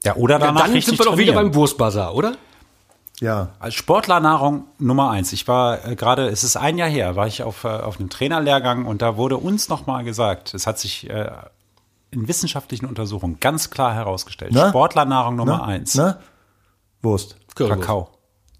ja, 0.04 0.16
oder 0.16 0.34
ja, 0.34 0.46
danach 0.46 0.66
dann 0.66 0.80
sind 0.80 0.98
wir 0.98 1.04
doch 1.04 1.18
wieder 1.18 1.34
beim 1.34 1.54
Wurstbazar, 1.54 2.14
oder? 2.14 2.36
Ja. 3.20 3.48
Als 3.58 3.74
Sportlernahrung 3.74 4.66
Nummer 4.78 5.10
eins. 5.10 5.32
Ich 5.32 5.48
war 5.48 5.84
äh, 5.84 5.96
gerade, 5.96 6.28
es 6.28 6.44
ist 6.44 6.56
ein 6.56 6.78
Jahr 6.78 6.88
her, 6.88 7.16
war 7.16 7.26
ich 7.26 7.42
auf, 7.42 7.64
äh, 7.64 7.68
auf 7.68 7.98
einem 7.98 8.10
Trainerlehrgang 8.10 8.86
und 8.86 9.02
da 9.02 9.16
wurde 9.16 9.36
uns 9.36 9.68
nochmal 9.68 10.04
gesagt, 10.04 10.54
es 10.54 10.66
hat 10.66 10.78
sich 10.78 11.08
äh, 11.10 11.30
in 12.10 12.28
wissenschaftlichen 12.28 12.86
Untersuchungen 12.86 13.40
ganz 13.40 13.70
klar 13.70 13.92
herausgestellt. 13.94 14.52
Na? 14.54 14.68
Sportlernahrung 14.68 15.36
Nummer 15.36 15.58
Ne? 15.58 15.64
eins. 15.64 15.94
Ne? 15.96 16.18
Wurst. 17.02 17.36
Currywurst. 17.54 17.80
Kakao. 17.80 18.08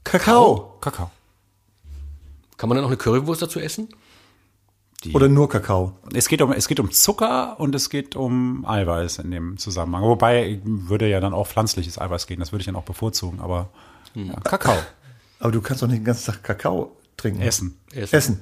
Kakao. 0.04 0.76
Kakao. 0.80 1.10
Kann 2.56 2.68
man 2.68 2.76
dann 2.76 2.84
auch 2.84 2.88
eine 2.90 2.96
Currywurst 2.96 3.40
dazu 3.42 3.60
essen? 3.60 3.88
Oder 5.14 5.28
nur 5.28 5.48
Kakao. 5.48 5.92
Es 6.12 6.26
geht 6.26 6.42
um, 6.42 6.50
es 6.50 6.66
geht 6.66 6.80
um 6.80 6.90
Zucker 6.90 7.60
und 7.60 7.72
es 7.76 7.88
geht 7.88 8.16
um 8.16 8.66
Eiweiß 8.66 9.20
in 9.20 9.30
dem 9.30 9.56
Zusammenhang. 9.56 10.02
Wobei 10.02 10.60
würde 10.64 11.08
ja 11.08 11.20
dann 11.20 11.34
auch 11.34 11.46
pflanzliches 11.46 12.00
Eiweiß 12.00 12.26
gehen, 12.26 12.40
das 12.40 12.50
würde 12.50 12.62
ich 12.62 12.66
dann 12.66 12.74
auch 12.74 12.82
bevorzugen, 12.82 13.38
aber 13.38 13.68
Hm. 14.18 14.28
ja, 14.28 14.40
Kakao. 14.40 14.76
Aber 15.40 15.52
du 15.52 15.60
kannst 15.60 15.82
doch 15.82 15.86
nicht 15.86 15.98
den 15.98 16.04
ganzen 16.04 16.32
Tag 16.32 16.42
Kakao 16.42 16.96
trinken. 17.16 17.40
Essen. 17.40 17.78
Essen. 17.92 18.40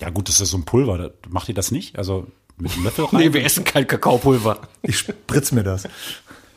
Ja 0.00 0.10
gut, 0.10 0.28
das 0.28 0.40
ist 0.40 0.50
so 0.50 0.56
ein 0.56 0.64
Pulver. 0.64 1.12
Macht 1.28 1.48
ihr 1.48 1.54
das 1.54 1.70
nicht? 1.70 1.98
Also 1.98 2.26
mit 2.56 2.72
einem 2.72 2.84
Löffel 2.84 3.04
rein? 3.12 3.20
Nee, 3.20 3.32
wir 3.32 3.44
essen 3.44 3.64
kein 3.64 3.86
Kakaopulver. 3.86 4.60
Ich 4.82 4.98
spritz 4.98 5.52
mir 5.52 5.62
das. 5.64 5.88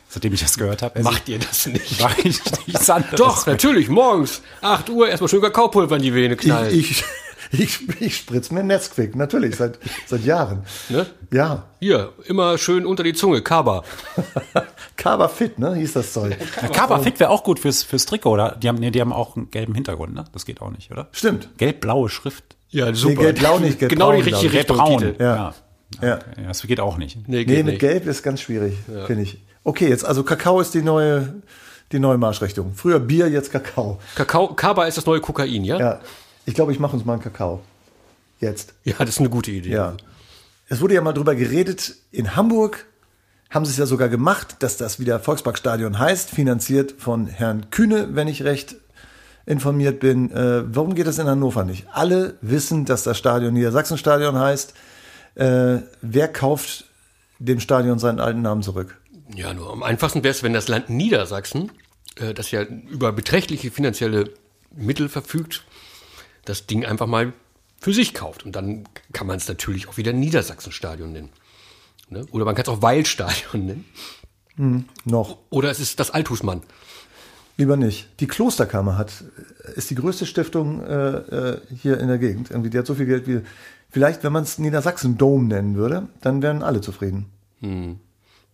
seitdem 0.08 0.32
ich 0.32 0.40
das 0.40 0.56
gehört 0.56 0.82
habe. 0.82 1.02
Macht 1.02 1.28
ihr 1.28 1.38
das 1.38 1.66
nicht? 1.66 2.00
Mach 2.00 2.16
ich 2.18 2.40
nichts 2.66 2.90
anderes. 2.90 3.16
Doch, 3.16 3.46
natürlich, 3.46 3.88
morgens, 3.88 4.42
8 4.62 4.88
Uhr, 4.90 5.08
erstmal 5.08 5.28
schön 5.28 5.40
Kakaopulver 5.40 5.96
in 5.96 6.02
die 6.02 6.14
Vene 6.14 6.36
knallen. 6.36 6.72
Ich, 6.72 6.90
ich, 6.92 7.04
ich, 7.58 8.00
ich 8.00 8.16
spritz 8.16 8.50
mir 8.50 8.62
Nesquik, 8.62 9.16
natürlich, 9.16 9.56
seit, 9.56 9.78
seit 10.06 10.24
Jahren. 10.24 10.64
Ne? 10.88 11.06
Ja. 11.32 11.64
Hier, 11.80 12.12
immer 12.26 12.58
schön 12.58 12.86
unter 12.86 13.02
die 13.02 13.12
Zunge, 13.14 13.42
Kaba. 13.42 13.82
Kaba 14.96 15.28
Fit, 15.28 15.58
ne, 15.58 15.74
hieß 15.74 15.92
das 15.94 16.12
Zeug. 16.12 16.36
Kaba 16.72 16.98
Fit 16.98 17.20
wäre 17.20 17.30
auch 17.30 17.44
gut 17.44 17.58
fürs, 17.60 17.82
fürs 17.82 18.06
Trikot, 18.06 18.30
oder? 18.30 18.56
Die 18.60 18.68
haben, 18.68 18.78
nee, 18.78 18.90
die 18.90 19.00
haben 19.00 19.12
auch 19.12 19.36
einen 19.36 19.50
gelben 19.50 19.74
Hintergrund, 19.74 20.14
ne? 20.14 20.24
Das 20.32 20.44
geht 20.46 20.60
auch 20.62 20.70
nicht, 20.70 20.90
oder? 20.90 21.08
Stimmt. 21.12 21.48
Gelb-blaue 21.58 22.08
Schrift. 22.08 22.56
Ja, 22.68 22.90
Nee, 22.90 23.14
gelb-blau 23.14 23.58
nicht, 23.58 23.78
Genau 23.78 24.12
die 24.12 24.22
richtige 24.22 24.52
Richtung. 24.52 24.98
Titel. 24.98 25.14
Ja. 25.18 25.36
Ja. 25.36 25.54
Ja. 26.02 26.18
Das 26.48 26.62
geht 26.62 26.80
auch 26.80 26.96
nicht. 26.98 27.28
Nee, 27.28 27.44
Nee, 27.44 27.58
mit 27.58 27.66
nicht. 27.66 27.78
Gelb 27.78 28.06
ist 28.06 28.22
ganz 28.22 28.40
schwierig, 28.40 28.74
finde 29.06 29.22
ich. 29.22 29.38
Okay, 29.62 29.88
jetzt, 29.88 30.04
also 30.04 30.24
Kakao 30.24 30.60
ist 30.60 30.74
die 30.74 30.82
neue, 30.82 31.42
die 31.92 31.98
neue 31.98 32.18
Marschrichtung. 32.18 32.72
Früher 32.74 32.98
Bier, 32.98 33.28
jetzt 33.28 33.52
Kakao. 33.52 33.98
Kakao, 34.14 34.48
Kaba 34.54 34.86
ist 34.86 34.96
das 34.96 35.06
neue 35.06 35.20
Kokain, 35.20 35.64
ja? 35.64 35.78
Ja. 35.78 36.00
Ich 36.46 36.54
glaube, 36.54 36.72
ich 36.72 36.78
mache 36.78 36.96
uns 36.96 37.04
mal 37.04 37.14
einen 37.14 37.22
Kakao. 37.22 37.60
Jetzt. 38.40 38.74
Ja, 38.84 38.94
das 38.98 39.10
ist 39.10 39.20
eine 39.20 39.30
gute 39.30 39.50
Idee. 39.50 39.70
Ja. 39.70 39.96
Es 40.68 40.80
wurde 40.80 40.94
ja 40.94 41.00
mal 41.00 41.12
drüber 41.12 41.34
geredet, 41.34 41.96
in 42.10 42.34
Hamburg 42.34 42.86
haben 43.50 43.64
sie 43.64 43.72
es 43.72 43.78
ja 43.78 43.86
sogar 43.86 44.08
gemacht, 44.08 44.56
dass 44.60 44.76
das 44.76 44.98
wieder 44.98 45.20
Volksparkstadion 45.20 45.98
heißt, 45.98 46.30
finanziert 46.30 46.94
von 46.98 47.26
Herrn 47.26 47.70
Kühne, 47.70 48.08
wenn 48.12 48.28
ich 48.28 48.42
recht 48.44 48.76
informiert 49.44 50.00
bin. 50.00 50.30
Äh, 50.32 50.64
warum 50.74 50.94
geht 50.94 51.06
das 51.06 51.18
in 51.18 51.26
Hannover 51.26 51.64
nicht? 51.64 51.86
Alle 51.92 52.36
wissen, 52.40 52.84
dass 52.84 53.04
das 53.04 53.16
Stadion 53.16 53.54
Niedersachsenstadion 53.54 54.38
heißt. 54.38 54.74
Äh, 55.36 55.78
wer 56.02 56.28
kauft 56.28 56.86
dem 57.38 57.60
Stadion 57.60 57.98
seinen 57.98 58.18
alten 58.18 58.42
Namen 58.42 58.62
zurück? 58.62 58.98
Ja, 59.34 59.54
nur 59.54 59.72
am 59.72 59.82
einfachsten 59.82 60.24
wäre 60.24 60.32
es, 60.32 60.42
wenn 60.42 60.52
das 60.52 60.68
Land 60.68 60.90
Niedersachsen, 60.90 61.70
äh, 62.16 62.34
das 62.34 62.50
ja 62.50 62.62
über 62.62 63.12
beträchtliche 63.12 63.70
finanzielle 63.70 64.30
Mittel 64.74 65.08
verfügt, 65.08 65.64
das 66.48 66.66
Ding 66.66 66.84
einfach 66.84 67.06
mal 67.06 67.32
für 67.78 67.92
sich 67.92 68.14
kauft. 68.14 68.44
Und 68.44 68.56
dann 68.56 68.88
kann 69.12 69.26
man 69.26 69.36
es 69.36 69.48
natürlich 69.48 69.88
auch 69.88 69.96
wieder 69.96 70.12
Niedersachsenstadion 70.12 71.12
nennen. 71.12 71.30
Ne? 72.08 72.26
Oder 72.30 72.44
man 72.44 72.54
kann 72.54 72.62
es 72.62 72.68
auch 72.68 72.82
Weilstadion 72.82 73.66
nennen. 73.66 73.84
Noch. 75.04 75.38
Oder 75.50 75.70
es 75.70 75.80
ist 75.80 76.00
das 76.00 76.10
Althusmann. 76.10 76.62
Lieber 77.58 77.76
nicht. 77.76 78.08
Die 78.20 78.26
Klosterkammer 78.26 78.98
hat, 78.98 79.24
ist 79.74 79.90
die 79.90 79.94
größte 79.94 80.26
Stiftung 80.26 80.82
äh, 80.84 81.16
äh, 81.16 81.60
hier 81.74 81.98
in 82.00 82.08
der 82.08 82.18
Gegend. 82.18 82.50
Irgendwie, 82.50 82.70
die 82.70 82.78
hat 82.78 82.86
so 82.86 82.94
viel 82.94 83.06
Geld 83.06 83.26
wie. 83.26 83.40
Vielleicht, 83.88 84.24
wenn 84.24 84.32
man 84.32 84.42
es 84.42 84.58
Niedersachsen 84.58 85.16
Dome 85.16 85.44
nennen 85.44 85.74
würde, 85.74 86.08
dann 86.20 86.42
wären 86.42 86.62
alle 86.62 86.80
zufrieden. 86.80 87.26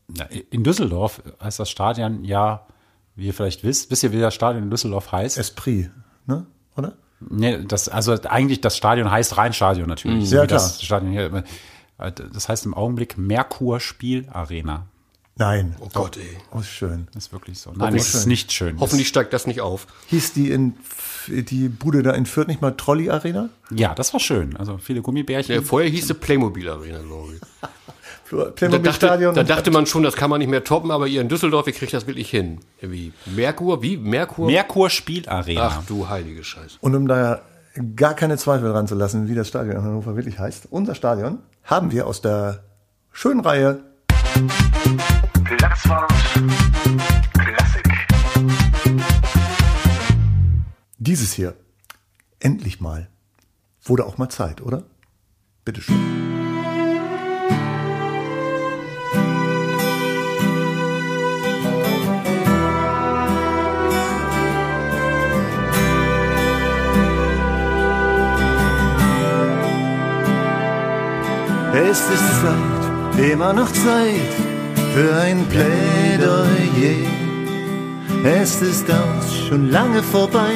Na, 0.09 0.25
In 0.51 0.63
Düsseldorf 0.63 1.23
heißt 1.43 1.59
das 1.59 1.71
Stadion 1.71 2.25
ja, 2.25 2.67
wie 3.17 3.27
ihr 3.27 3.35
vielleicht 3.35 3.65
wisst, 3.65 3.91
wisst 3.91 4.03
ihr, 4.03 4.13
wie 4.13 4.21
das 4.21 4.35
Stadion 4.35 4.65
in 4.65 4.71
Düsseldorf 4.71 5.11
heißt? 5.11 5.39
Esprit, 5.39 5.91
ne? 6.27 6.47
Oder? 6.77 6.97
Nee, 7.31 7.65
das, 7.67 7.89
also 7.89 8.13
eigentlich 8.25 8.61
das 8.61 8.77
Stadion 8.77 9.11
heißt 9.11 9.37
Rheinstadion 9.37 9.89
natürlich. 9.89 10.29
so 10.29 10.37
Ja, 10.37 10.43
wie 10.45 10.47
das 10.49 10.79
klar. 10.79 10.85
Stadion 11.01 11.13
hier. 11.13 11.45
Das 12.33 12.49
heißt 12.49 12.67
im 12.67 12.75
Augenblick 12.75 13.17
Merkur 13.19 13.79
Spielarena. 13.81 14.87
Nein. 15.37 15.77
Oh 15.81 15.89
Gott, 15.93 16.19
ey. 16.19 16.37
Oh, 16.53 16.59
ist 16.59 16.69
schön. 16.69 17.09
Das 17.15 17.25
ist 17.27 17.33
wirklich 17.33 17.59
so. 17.59 17.73
Nein, 17.75 17.95
es 17.95 18.15
ist 18.15 18.27
nicht 18.27 18.53
schön. 18.53 18.79
Hoffentlich 18.81 19.09
steigt 19.09 19.33
das 19.33 19.47
nicht 19.47 19.61
auf. 19.63 19.87
Hieß 20.09 20.35
die 20.35 20.51
in 20.51 20.75
die 21.29 21.69
Bude 21.69 22.03
da 22.03 22.13
in 22.13 22.27
Fürth 22.27 22.49
nicht 22.49 22.61
mal 22.61 22.73
Trolley 22.73 23.09
Arena? 23.09 23.49
Das, 23.71 23.79
ja, 23.79 23.95
das 23.95 24.13
war 24.13 24.21
schön. 24.21 24.57
Also 24.57 24.77
viele 24.79 25.01
Gummibärchen. 25.01 25.55
Ja, 25.55 25.63
vorher 25.63 25.89
hieß 25.91 26.09
sie 26.09 26.15
Playmobil 26.15 26.69
Arena, 26.69 26.99
glaube 27.01 27.35
ich. 27.35 27.41
Da 28.33 28.69
dachte, 28.69 28.93
Stadion. 28.93 29.35
da 29.35 29.43
dachte 29.43 29.71
man 29.71 29.87
schon, 29.87 30.03
das 30.03 30.17
kann 30.17 30.31
man 30.31 30.39
nicht 30.39 30.49
mehr 30.49 30.65
toppen, 30.65 30.91
aber 30.91 31.07
ihr 31.07 31.21
in 31.21 31.29
Düsseldorf, 31.29 31.67
ihr 31.67 31.75
kriegt 31.75 31.93
das 31.93 32.07
wirklich 32.07 32.31
hin. 32.31 32.61
Wie 32.81 33.13
Merkur? 33.27 33.83
Wie? 33.83 33.99
Merkur? 33.99 34.47
Merkur 34.47 34.89
Spielarena. 34.89 35.81
Ach 35.81 35.87
du 35.87 36.09
heilige 36.09 36.43
Scheiße. 36.43 36.79
Und 36.81 36.95
um 36.95 37.07
da 37.07 37.43
gar 37.97 38.15
keine 38.15 38.37
Zweifel 38.39 38.71
dran 38.73 38.87
zu 38.87 38.95
lassen, 38.95 39.29
wie 39.29 39.35
das 39.35 39.49
Stadion 39.49 39.77
in 39.77 39.83
Hannover 39.83 40.17
wirklich 40.17 40.39
heißt, 40.39 40.69
unser 40.71 40.95
Stadion 40.95 41.39
haben 41.65 41.93
wir 41.93 42.07
aus 42.07 42.23
der 42.23 42.65
schönen 43.13 43.41
Reihe 43.41 43.85
Platzwart 45.45 46.13
Klassik. 47.39 47.93
dieses 50.99 51.33
hier. 51.33 51.55
Endlich 52.41 52.81
mal. 52.81 53.09
Wurde 53.85 54.05
auch 54.07 54.19
mal 54.19 54.29
Zeit, 54.29 54.61
oder? 54.63 54.85
Bitteschön. 55.65 56.22
Es 71.93 72.01
ist 72.01 72.41
Zeit, 72.41 73.33
immer 73.33 73.53
noch 73.53 73.71
Zeit 73.71 74.33
für 74.95 75.15
ein 75.15 75.45
Plädoyer. 75.49 77.07
Es 78.25 78.63
ist 78.63 78.87
auch 78.91 79.47
schon 79.47 79.71
lange 79.71 80.03
vorbei 80.03 80.55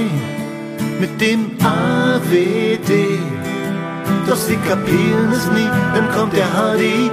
mit 0.99 1.20
dem 1.20 1.51
AWD. 1.62 2.90
Doch 4.27 4.37
sie 4.37 4.57
kapieren 4.66 5.31
es 5.31 5.46
nie, 5.53 5.68
dann 5.94 6.11
kommt 6.16 6.33
der 6.33 6.46
HDI, 6.46 7.11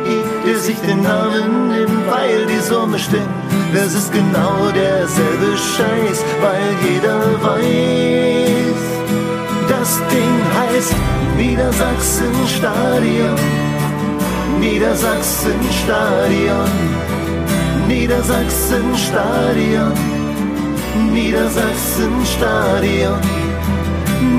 der 0.48 0.58
sich 0.58 0.78
den 0.88 1.02
Namen 1.02 1.68
nimmt, 1.68 2.08
weil 2.10 2.46
die 2.46 2.62
Summe 2.62 3.00
stimmt. 3.00 3.28
Das 3.74 3.94
ist 3.94 4.14
genau 4.14 4.72
derselbe 4.74 5.52
Scheiß, 5.76 6.24
weil 6.40 6.70
jeder 6.90 7.20
weiß, 7.44 8.84
das 9.68 10.00
Ding 10.10 10.36
heißt 10.58 10.96
Niedersachsen-Stadion. 14.63 16.71
Niedersachsen-Stadion. 17.89 19.91
Niedersachsen-Stadion. 21.12 21.12
Niedersachsen-Stadion. 21.12 23.19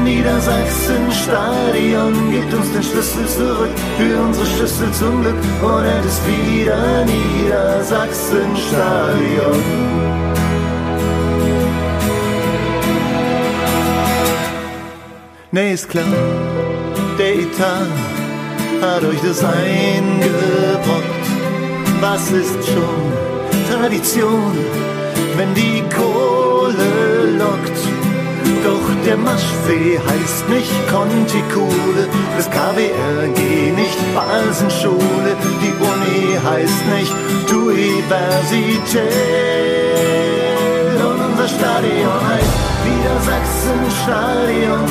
Niedersachsen-Stadion 0.03 2.33
gibt 2.33 2.55
uns 2.55 2.73
den 2.73 2.83
Schlüssel 2.83 3.29
zurück 3.29 3.69
für 3.99 4.19
unsere 4.19 4.47
Schlüssel 4.47 4.91
zum 4.93 5.21
Glück 5.21 5.37
und 5.63 5.85
es 5.85 6.07
ist 6.07 6.27
wieder 6.27 7.05
Niedersachsen-Stadion. 7.05 9.63
Nee, 15.51 15.75
ist 15.75 15.91
klar, 15.91 16.07
der 17.19 17.35
Etat 17.35 18.24
euch 18.85 19.21
das 19.23 19.43
eingebrockt. 19.43 21.25
Was 22.01 22.31
ist 22.31 22.65
schon 22.67 23.13
Tradition, 23.71 24.53
wenn 25.37 25.55
die 25.55 25.83
Kohle 25.95 27.39
lockt? 27.39 27.79
Doch 28.65 28.87
der 29.07 29.17
Maschsee 29.17 29.99
heißt 29.99 30.49
nicht 30.49 30.73
Conticule, 30.91 32.09
das 32.37 32.51
KWRG 32.51 33.73
nicht 33.75 33.99
Basenschule, 34.15 35.35
die 35.63 35.73
Uni 35.93 36.39
heißt 36.43 36.87
nicht 36.99 37.15
Universität. 37.53 39.01
Und 41.01 41.19
unser 41.31 41.49
Stadion 41.49 42.21
heißt 42.29 42.57
Niedersachsen-Stadion, 42.87 44.89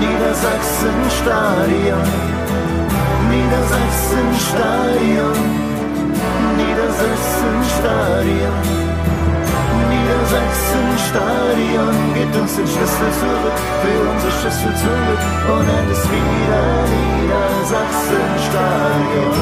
Niedersachsen-Stadion, 0.00 2.08
Niedersachsen-Stadion, 3.34 5.42
Niedersachsen-Stadion. 6.56 8.62
Niedersachsen-Stadion 9.90 11.96
gibt 12.14 12.36
uns 12.36 12.54
den 12.56 12.66
Schlüssel 12.66 13.10
zurück 13.20 13.58
für 13.82 13.98
unsere 14.08 14.32
Schlüssel 14.38 14.72
zurück 14.76 15.22
und 15.52 15.66
es 15.90 15.98
ist 15.98 16.08
wieder 16.12 16.64
Niedersachsen-Stadion. 16.94 19.38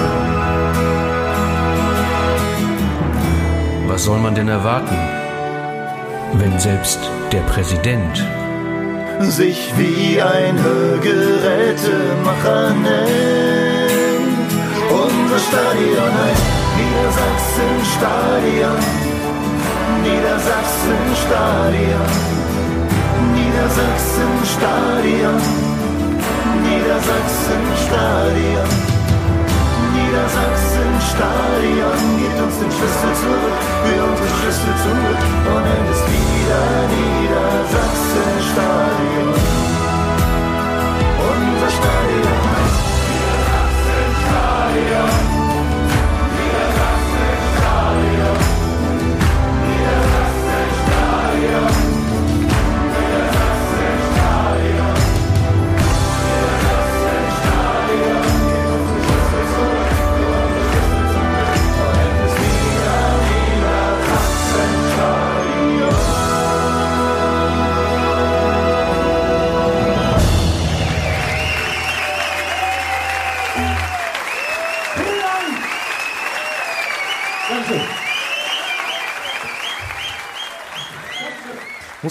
Was 3.89 4.01
soll 4.05 4.21
man 4.21 4.35
denn 4.35 4.49
erwarten, 4.49 4.97
wenn 6.33 6.59
selbst 6.59 6.99
der 7.31 7.41
Präsident 7.41 8.27
Sich 9.21 9.75
wie 9.77 10.23
ein 10.23 10.63
Hörgerätemacher 10.63 12.71
nennt 12.71 13.82
unser 15.05 15.39
Stadion 15.39 16.13
heißt 16.23 16.47
Niedersachsen 16.79 17.75
Stadion. 17.95 18.81
Niedersachsen 20.03 21.03
Stadion. 21.23 22.11
Niedersachsen 23.35 24.33
Stadion. 24.55 25.41
Niedersachsen 26.65 27.65
Stadion. 27.85 28.71
Niedersachsen 29.95 30.93
Stadion. 31.11 31.99
Gibt 32.21 32.39
uns 32.45 32.57
den 32.61 32.71
Schlüssel 32.71 33.13
zurück, 33.23 33.59
wir 33.85 34.01
unsere 34.09 34.31
Schlüssel 34.39 34.75
zurück 34.85 35.23
und 35.53 35.63
nennt 35.69 35.91
es 35.95 36.03
wieder 36.13 36.65
Niedersachsen 36.95 38.33
Stadion. 38.51 39.35
Unser 41.33 41.71
Stadion 41.79 42.41
heißt 42.53 43.02
Yeah. 44.75 45.33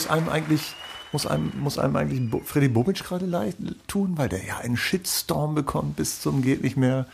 Muss 0.04 0.10
einem 0.10 0.30
eigentlich, 0.30 0.74
muss 1.12 1.26
einem, 1.28 1.52
muss 1.60 1.78
einem 1.78 1.96
eigentlich 1.96 2.30
Bo- 2.30 2.42
Freddy 2.46 2.68
Bobic 2.70 3.04
gerade 3.04 3.26
leid 3.26 3.56
tun, 3.88 4.14
weil 4.18 4.30
der 4.30 4.44
ja 4.46 4.58
einen 4.58 4.78
Shitstorm 4.78 5.56
bekommt 5.56 5.96
bis 5.98 6.22
zum 6.22 6.42
geht 6.42 6.64
nicht 6.64 6.78
mehr. 6.78 7.06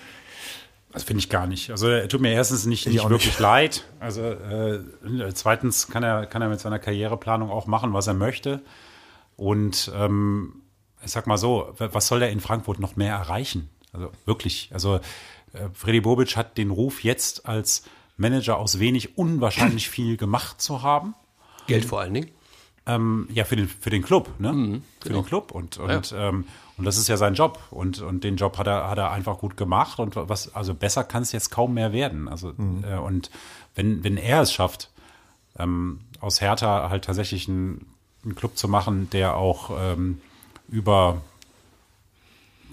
Das 0.94 1.04
finde 1.04 1.20
ich 1.20 1.30
gar 1.30 1.46
nicht. 1.48 1.70
Also 1.70 1.88
er 1.90 2.08
tut 2.08 2.22
mir 2.22 2.32
erstens 2.32 2.66
nicht, 2.66 2.88
Ich 2.88 2.94
nicht 2.94 3.04
wirklich 3.10 3.26
nicht. 3.34 3.40
leid. 3.40 3.84
Also 4.00 4.22
äh, 4.24 4.80
zweitens 5.34 5.88
kann 5.90 6.02
er, 6.04 6.26
kann 6.26 6.42
er 6.42 6.50
mit 6.50 6.60
seiner 6.60 6.80
Karriereplanung 6.80 7.50
auch 7.52 7.68
machen, 7.68 7.94
was 7.94 8.08
er 8.08 8.14
möchte. 8.14 8.62
Und 9.36 9.92
ähm, 9.96 10.62
ich 11.04 11.12
sag 11.12 11.28
mal 11.28 11.38
so, 11.38 11.74
was 11.78 12.08
soll 12.08 12.22
er 12.24 12.30
in 12.32 12.40
Frankfurt 12.40 12.80
noch 12.80 12.96
mehr 12.96 13.14
erreichen? 13.14 13.70
Also 13.94 14.12
wirklich. 14.26 14.70
Also 14.74 14.96
äh, 15.54 15.68
Freddy 15.74 16.02
Bobic 16.02 16.36
hat 16.36 16.58
den 16.58 16.72
Ruf 16.72 17.04
jetzt 17.04 17.46
als 17.46 17.84
Manager 18.16 18.58
aus 18.58 18.80
wenig 18.80 19.18
unwahrscheinlich 19.18 19.90
viel 19.92 20.18
gemacht 20.18 20.62
zu 20.62 20.82
haben. 20.82 21.14
Geld 21.68 21.86
vor 21.86 22.00
allen 22.00 22.14
Dingen. 22.14 22.30
Ähm, 22.88 23.28
ja, 23.34 23.44
für 23.44 23.56
den, 23.58 23.68
für 23.68 23.90
den 23.90 24.02
Club, 24.02 24.30
ne? 24.40 24.54
Mhm, 24.54 24.84
für 25.02 25.10
genau. 25.10 25.22
den 25.22 25.28
Club. 25.28 25.52
Und, 25.52 25.78
und, 25.78 26.16
ähm, 26.18 26.46
und 26.78 26.86
das 26.86 26.98
ist 26.98 27.10
ja 27.10 27.18
sein 27.18 27.34
Job. 27.34 27.60
Und, 27.70 28.02
und 28.02 28.24
den 28.24 28.38
Job 28.38 28.58
hat 28.58 28.68
er, 28.68 28.90
hat 28.90 28.98
er 28.98 29.12
einfach 29.12 29.40
gut 29.40 29.58
gemacht. 29.58 30.00
Und 30.00 30.16
was, 30.16 30.56
also 30.56 30.74
besser 30.74 31.04
kann 31.04 31.24
es 31.24 31.34
jetzt 31.34 31.50
kaum 31.50 31.74
mehr 31.74 31.92
werden. 31.92 32.28
Also, 32.30 32.54
Mhm. 32.56 32.84
äh, 32.84 32.98
und 32.98 33.30
wenn, 33.76 34.04
wenn 34.04 34.16
er 34.18 34.42
es 34.42 34.54
schafft, 34.54 34.90
ähm, 35.60 36.00
aus 36.22 36.40
Hertha 36.42 36.90
halt 36.90 37.06
tatsächlich 37.06 37.48
einen, 37.48 37.86
einen 38.24 38.36
Club 38.36 38.58
zu 38.58 38.68
machen, 38.68 39.10
der 39.12 39.36
auch 39.36 39.72
ähm, 39.78 40.22
über 40.70 41.22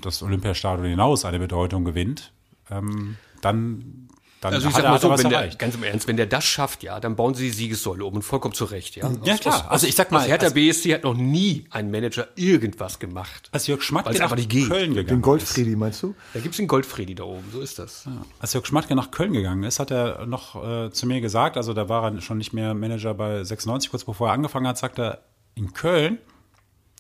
das 0.01 0.23
Olympiastadion 0.23 0.87
hinaus 0.87 1.25
eine 1.25 1.39
Bedeutung 1.39 1.85
gewinnt, 1.85 2.33
ähm, 2.71 3.17
dann, 3.41 4.04
dann 4.51 4.55
Also 4.55 4.69
ich 4.69 4.75
hat 4.75 4.83
sag 4.83 4.89
mal 4.91 4.97
er 4.97 5.19
so, 5.19 5.25
wenn 5.25 5.31
der, 5.31 5.49
ganz 5.57 5.75
im 5.75 5.83
Ernst, 5.83 6.07
wenn 6.09 6.17
der 6.17 6.27
das 6.27 6.45
schafft, 6.45 6.83
ja, 6.83 7.01
dann 7.01 7.17
bauen 7.17 7.35
sie 7.35 7.45
die 7.47 7.51
Siegessäule 7.53 8.05
um 8.05 8.15
und 8.15 8.23
vollkommen 8.23 8.55
zu 8.55 8.65
Recht, 8.65 8.97
ja. 8.97 9.11
Ja, 9.25 9.35
Aus- 9.35 9.41
klar. 9.41 9.55
Aus, 9.65 9.69
Also 9.71 9.87
ich 9.87 9.95
sag 9.95 10.11
mal, 10.13 10.23
Hertha 10.27 10.47
als- 10.47 10.55
BSC 10.55 10.95
hat 10.95 11.05
noch 11.05 11.15
nie 11.15 11.65
ein 11.71 11.91
Manager 11.91 12.29
irgendwas 12.37 12.99
gemacht. 12.99 13.49
Als 13.53 13.67
Jörg 13.67 13.83
Schmatke 13.83 14.17
nach. 14.19 14.31
Köln 14.37 14.95
gegangen 14.95 15.07
Den 15.07 15.17
ist. 15.19 15.23
Goldfredi, 15.23 15.77
meinst 15.77 16.03
du? 16.03 16.15
Da 16.33 16.41
gibt's 16.41 16.57
den 16.59 16.69
Goldfredi 16.69 17.15
da 17.15 17.25
oben, 17.25 17.45
so 17.53 17.61
ist 17.61 17.79
das. 17.79 18.07
Als 18.39 18.53
Jörg 18.53 18.67
Schmatke 18.67 18.95
nach 18.95 19.11
Köln 19.11 19.33
gegangen 19.33 19.63
ist, 19.65 19.79
hat 19.81 19.91
er 19.91 20.27
noch 20.27 20.63
äh, 20.65 20.91
zu 20.91 21.07
mir 21.07 21.21
gesagt, 21.21 21.57
also 21.57 21.73
da 21.75 21.89
war 21.89 22.05
er 22.13 22.21
schon 22.21 22.39
nicht 22.39 22.53
mehr 22.53 22.75
Manager 22.75 23.15
bei 23.15 23.43
96, 23.45 23.91
kurz 23.91 24.05
bevor 24.05 24.29
er 24.29 24.35
angefangen 24.35 24.67
hat, 24.67 24.79
sagt 24.79 24.99
er, 24.99 25.23
in 25.55 25.73
Köln 25.73 26.19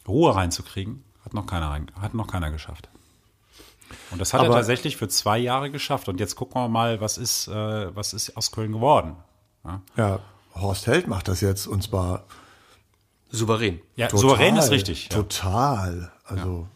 Ruhe 0.06 0.34
reinzukriegen, 0.34 1.02
hat 1.24 1.34
noch 1.34 1.46
keiner, 1.46 1.70
rein, 1.70 1.90
hat 2.00 2.14
noch 2.14 2.26
keiner 2.26 2.50
geschafft. 2.50 2.88
Und 4.10 4.20
das 4.20 4.32
hat 4.32 4.40
er 4.42 4.46
Aber- 4.46 4.54
tatsächlich 4.56 4.96
für 4.96 5.08
zwei 5.08 5.38
Jahre 5.38 5.70
geschafft. 5.70 6.08
Und 6.08 6.20
jetzt 6.20 6.36
gucken 6.36 6.60
wir 6.60 6.68
mal, 6.68 7.00
was 7.00 7.18
ist, 7.18 7.48
äh, 7.48 7.94
was 7.96 8.12
ist 8.14 8.36
aus 8.36 8.50
Köln 8.52 8.72
geworden. 8.72 9.16
Ja, 9.64 9.82
Ja, 9.96 10.20
Horst 10.54 10.86
Held 10.86 11.08
macht 11.08 11.26
das 11.28 11.40
jetzt 11.40 11.66
und 11.66 11.82
zwar 11.82 12.24
Souverän. 13.30 13.80
ja 13.96 14.06
total, 14.08 14.20
souverän 14.20 14.56
ist 14.56 14.70
richtig. 14.70 15.04
Ja. 15.10 15.16
Total. 15.16 16.12
Also 16.24 16.68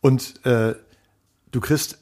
und 0.00 0.44
äh, 0.44 0.74
du 1.52 1.60
kriegst 1.60 1.98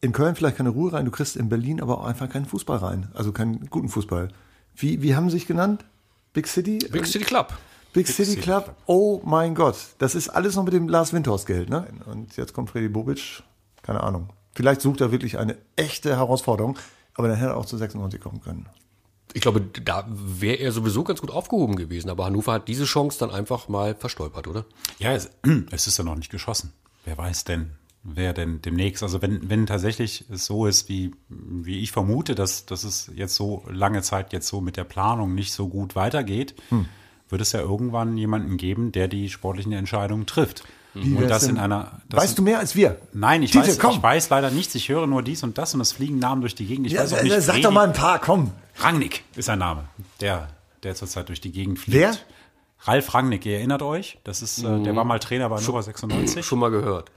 in 0.00 0.12
Köln 0.12 0.34
vielleicht 0.34 0.56
keine 0.56 0.70
Ruhe 0.70 0.92
rein, 0.92 1.04
du 1.04 1.10
kriegst 1.10 1.36
in 1.36 1.48
Berlin 1.48 1.82
aber 1.82 1.98
auch 1.98 2.04
einfach 2.04 2.28
keinen 2.30 2.46
Fußball 2.46 2.78
rein, 2.78 3.10
also 3.14 3.32
keinen 3.32 3.68
guten 3.68 3.88
Fußball. 3.88 4.28
Wie 4.74 5.02
wie 5.02 5.14
haben 5.14 5.28
sie 5.28 5.36
sich 5.38 5.46
genannt? 5.46 5.84
Big 6.32 6.46
City? 6.46 6.78
Big 6.90 7.06
City 7.06 7.24
Club. 7.24 7.52
Big 7.92 8.06
City 8.06 8.24
City 8.30 8.40
Club. 8.40 8.74
Oh 8.86 9.20
mein 9.24 9.54
Gott, 9.54 9.76
das 9.98 10.14
ist 10.14 10.28
alles 10.30 10.54
noch 10.54 10.64
mit 10.64 10.72
dem 10.72 10.88
Lars 10.88 11.12
Windhorst 11.12 11.46
Geld, 11.46 11.68
ne? 11.68 11.86
Und 12.06 12.36
jetzt 12.36 12.54
kommt 12.54 12.70
Freddy 12.70 12.88
Bobic, 12.88 13.42
keine 13.82 14.02
Ahnung. 14.02 14.30
Vielleicht 14.54 14.80
sucht 14.80 15.00
er 15.00 15.12
wirklich 15.12 15.38
eine 15.38 15.56
echte 15.76 16.16
Herausforderung, 16.16 16.78
aber 17.14 17.28
dann 17.28 17.36
hätte 17.36 17.50
er 17.50 17.56
auch 17.56 17.66
zu 17.66 17.76
96 17.76 18.20
kommen 18.20 18.40
können. 18.40 18.68
Ich 19.32 19.42
glaube, 19.42 19.60
da 19.60 20.06
wäre 20.08 20.56
er 20.56 20.72
sowieso 20.72 21.04
ganz 21.04 21.20
gut 21.20 21.30
aufgehoben 21.30 21.76
gewesen. 21.76 22.10
Aber 22.10 22.24
Hannover 22.24 22.54
hat 22.54 22.68
diese 22.68 22.84
Chance 22.84 23.18
dann 23.20 23.30
einfach 23.30 23.68
mal 23.68 23.94
verstolpert, 23.94 24.48
oder? 24.48 24.64
Ja, 24.98 25.12
es, 25.12 25.30
es 25.70 25.86
ist 25.86 25.98
ja 25.98 26.04
noch 26.04 26.16
nicht 26.16 26.30
geschossen. 26.30 26.72
Wer 27.04 27.16
weiß 27.16 27.44
denn, 27.44 27.70
wer 28.02 28.32
denn 28.32 28.60
demnächst, 28.62 29.02
also 29.02 29.22
wenn, 29.22 29.48
wenn 29.48 29.66
tatsächlich 29.66 30.24
es 30.30 30.46
so 30.46 30.66
ist, 30.66 30.88
wie, 30.88 31.12
wie 31.28 31.80
ich 31.80 31.92
vermute, 31.92 32.34
dass, 32.34 32.66
dass 32.66 32.84
es 32.84 33.10
jetzt 33.14 33.36
so 33.36 33.64
lange 33.68 34.02
Zeit 34.02 34.32
jetzt 34.32 34.48
so 34.48 34.60
mit 34.60 34.76
der 34.76 34.84
Planung 34.84 35.34
nicht 35.34 35.52
so 35.52 35.68
gut 35.68 35.94
weitergeht, 35.94 36.54
wird 37.28 37.40
es 37.40 37.52
ja 37.52 37.60
irgendwann 37.60 38.16
jemanden 38.16 38.56
geben, 38.56 38.92
der 38.92 39.08
die 39.08 39.28
sportlichen 39.28 39.72
Entscheidungen 39.72 40.26
trifft. 40.26 40.64
Und 40.94 41.20
wär's 41.20 41.28
das 41.28 41.42
denn? 41.42 41.50
in 41.56 41.58
einer. 41.58 42.00
Das 42.08 42.22
weißt 42.24 42.38
du 42.38 42.42
mehr 42.42 42.58
als 42.58 42.74
wir? 42.74 42.96
Nein, 43.12 43.42
ich 43.42 43.52
Tite, 43.52 43.68
weiß, 43.68 43.78
komm. 43.78 43.92
ich 43.92 44.02
weiß 44.02 44.28
leider 44.30 44.50
nichts. 44.50 44.74
Ich 44.74 44.88
höre 44.88 45.06
nur 45.06 45.22
dies 45.22 45.42
und 45.42 45.56
das 45.58 45.72
und 45.74 45.80
es 45.80 45.92
fliegen 45.92 46.18
Namen 46.18 46.40
durch 46.40 46.54
die 46.54 46.66
Gegend. 46.66 46.86
Ich 46.86 46.94
Ja, 46.94 47.02
weiß 47.02 47.12
auch 47.14 47.22
nicht. 47.22 47.40
sag 47.42 47.56
Fredi- 47.56 47.62
doch 47.62 47.70
mal 47.72 47.86
ein 47.86 47.92
paar, 47.92 48.18
komm. 48.18 48.50
Rangnick 48.78 49.22
ist 49.36 49.48
ein 49.48 49.58
Name, 49.60 49.84
der, 50.20 50.48
der 50.82 50.94
zurzeit 50.94 51.28
durch 51.28 51.40
die 51.40 51.52
Gegend 51.52 51.78
fliegt. 51.78 51.96
Wer? 51.98 52.14
Ralf 52.82 53.12
Rangnick, 53.14 53.44
ihr 53.46 53.58
erinnert 53.58 53.82
euch? 53.82 54.18
Das 54.24 54.40
ist, 54.42 54.64
äh, 54.64 54.82
der 54.82 54.96
war 54.96 55.04
mal 55.04 55.18
Trainer 55.18 55.48
bei 55.50 55.56
Hannover 55.58 55.82
96. 55.82 56.44
Schon 56.46 56.58
mal 56.58 56.70
gehört. 56.70 57.10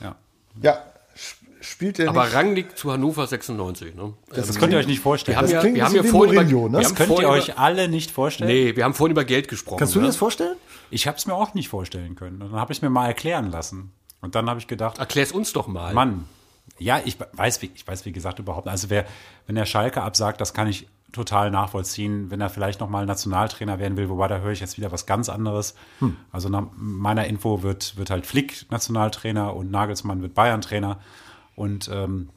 Ja. 0.00 0.14
Ja, 0.62 0.78
sp- 1.16 1.40
spielt 1.62 1.98
er 1.98 2.10
Aber 2.10 2.24
nicht? 2.26 2.34
Rangnick 2.34 2.76
zu 2.76 2.92
Hannover 2.92 3.26
96, 3.26 3.94
ne? 3.94 4.12
Das 4.34 4.58
könnt 4.58 4.74
ihr 4.74 4.78
euch 4.78 4.86
nicht 4.86 5.00
vorstellen. 5.00 5.34
Wir 5.34 5.38
haben 5.38 5.44
Das 5.46 5.52
ja, 5.52 5.60
klingt 5.60 5.76
wir 5.76 5.84
haben 5.86 5.94
ja 5.94 6.04
wie 6.04 6.08
über, 6.08 6.68
ne? 6.68 6.78
das 6.78 6.88
haben 6.88 6.94
könnt 6.96 7.08
ihr 7.10 7.14
vorhin 7.16 7.26
euch 7.30 7.48
über, 7.48 7.58
alle 7.58 7.88
nicht 7.88 8.10
vorstellen. 8.10 8.50
Nee, 8.50 8.76
wir 8.76 8.84
haben 8.84 8.92
vorhin 8.94 9.12
über 9.12 9.24
Geld 9.24 9.48
gesprochen. 9.48 9.78
Kannst 9.78 9.94
du 9.94 10.00
dir 10.00 10.02
ne? 10.02 10.08
das 10.08 10.16
vorstellen? 10.16 10.56
Ich 10.90 11.06
habe 11.06 11.16
es 11.16 11.26
mir 11.26 11.34
auch 11.34 11.54
nicht 11.54 11.68
vorstellen 11.68 12.14
können. 12.14 12.42
Und 12.42 12.52
dann 12.52 12.60
habe 12.60 12.72
ich 12.72 12.82
mir 12.82 12.90
mal 12.90 13.06
erklären 13.06 13.50
lassen. 13.50 13.92
Und 14.20 14.34
dann 14.34 14.48
habe 14.48 14.60
ich 14.60 14.66
gedacht, 14.66 14.98
Erklär's 14.98 15.32
uns 15.32 15.52
doch 15.52 15.66
mal. 15.66 15.92
Mann, 15.94 16.26
ja, 16.78 17.00
ich 17.04 17.16
weiß, 17.32 17.62
wie, 17.62 17.70
ich 17.74 17.86
weiß, 17.86 18.04
wie 18.04 18.12
gesagt, 18.12 18.38
überhaupt. 18.38 18.68
Also 18.68 18.90
wer, 18.90 19.06
wenn 19.46 19.54
der 19.54 19.66
Schalke 19.66 20.02
absagt, 20.02 20.40
das 20.40 20.52
kann 20.52 20.68
ich 20.68 20.88
total 21.12 21.50
nachvollziehen. 21.50 22.30
Wenn 22.30 22.40
er 22.40 22.50
vielleicht 22.50 22.80
noch 22.80 22.88
mal 22.88 23.06
Nationaltrainer 23.06 23.78
werden 23.78 23.96
will, 23.96 24.08
wobei 24.08 24.28
da 24.28 24.38
höre 24.38 24.52
ich 24.52 24.60
jetzt 24.60 24.76
wieder 24.76 24.92
was 24.92 25.06
ganz 25.06 25.28
anderes. 25.28 25.74
Hm. 26.00 26.16
Also 26.32 26.48
nach 26.48 26.64
meiner 26.76 27.26
Info 27.26 27.62
wird, 27.62 27.96
wird 27.96 28.10
halt 28.10 28.26
Flick 28.26 28.66
Nationaltrainer 28.70 29.54
und 29.54 29.70
Nagelsmann 29.70 30.22
wird 30.22 30.34
Bayern-Trainer. 30.34 31.00
Und 31.54 31.88
ähm, 31.92 32.28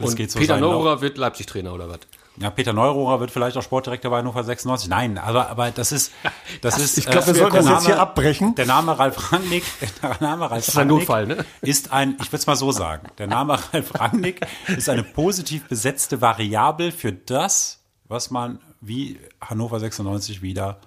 Und 0.00 0.16
geht 0.16 0.30
so 0.32 0.38
Peter. 0.38 0.58
Neururer 0.58 1.00
wird 1.00 1.16
Leipzig-Trainer 1.16 1.72
oder 1.72 1.88
was? 1.88 2.00
Ja, 2.40 2.50
Peter 2.50 2.72
Neururer 2.72 3.20
wird 3.20 3.30
vielleicht 3.30 3.56
auch 3.56 3.62
Sportdirektor 3.62 4.10
bei 4.10 4.18
Hannover 4.18 4.44
96. 4.44 4.88
Nein, 4.88 5.18
aber, 5.18 5.48
aber 5.48 5.70
das 5.70 5.92
ist, 5.92 6.12
das, 6.60 6.78
ist. 6.78 6.98
ich 6.98 7.06
glaub, 7.06 7.26
wir 7.26 7.34
äh, 7.34 7.38
sollten 7.38 7.56
das 7.56 7.64
der 7.64 7.74
jetzt 7.74 7.86
hier 7.86 8.00
abbrechen. 8.00 8.54
Der 8.54 8.66
Name 8.66 8.98
Ralf 8.98 9.32
Rangnick, 9.32 9.64
der 10.02 10.16
Name 10.20 10.50
Ralf 10.50 10.68
ist 10.68 10.76
ein 10.76 10.88
Rangnick 10.88 10.98
Notfall, 10.98 11.26
ne? 11.26 11.44
ist 11.60 11.92
ein, 11.92 12.16
ich 12.20 12.28
würde 12.28 12.36
es 12.36 12.46
mal 12.46 12.56
so 12.56 12.72
sagen, 12.72 13.08
der 13.18 13.26
Name 13.26 13.58
Ralf 13.72 13.98
Rangnick 13.98 14.40
ist 14.68 14.88
eine 14.88 15.02
positiv 15.02 15.68
besetzte 15.68 16.20
Variable 16.20 16.92
für 16.92 17.12
das, 17.12 17.82
was 18.06 18.30
man 18.30 18.60
wie 18.80 19.18
Hannover 19.40 19.80
96 19.80 20.42
wieder 20.42 20.78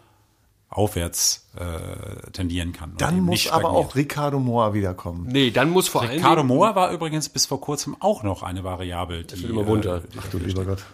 aufwärts 0.72 1.50
äh, 1.58 2.32
tendieren 2.32 2.72
kann. 2.72 2.94
Dann 2.98 3.20
muss 3.20 3.32
nicht 3.32 3.52
aber 3.52 3.72
auch 3.72 3.94
Ricardo 3.96 4.40
Moa 4.40 4.74
wiederkommen. 4.74 5.28
Nee, 5.30 5.52
dann 5.52 5.70
muss 5.70 5.90
vor 5.90 6.02
allen 6.02 6.12
Ricardo 6.12 6.44
Dingen... 6.44 6.48
Mohr 6.48 6.76
war 6.76 6.92
übrigens 6.92 7.28
bis 7.28 7.46
vor 7.46 7.60
kurzem 7.60 7.98
auch 8.00 8.24
noch 8.24 8.42
eine 8.42 8.64
Variable. 8.64 9.26
Die, 9.26 9.42
wird 9.42 9.52
immer 9.52 9.64
bunter. 9.64 9.98
äh, 9.98 10.02
Ach 10.18 10.28
du 10.30 10.38
lieber 10.38 10.64
Gott. 10.64 10.86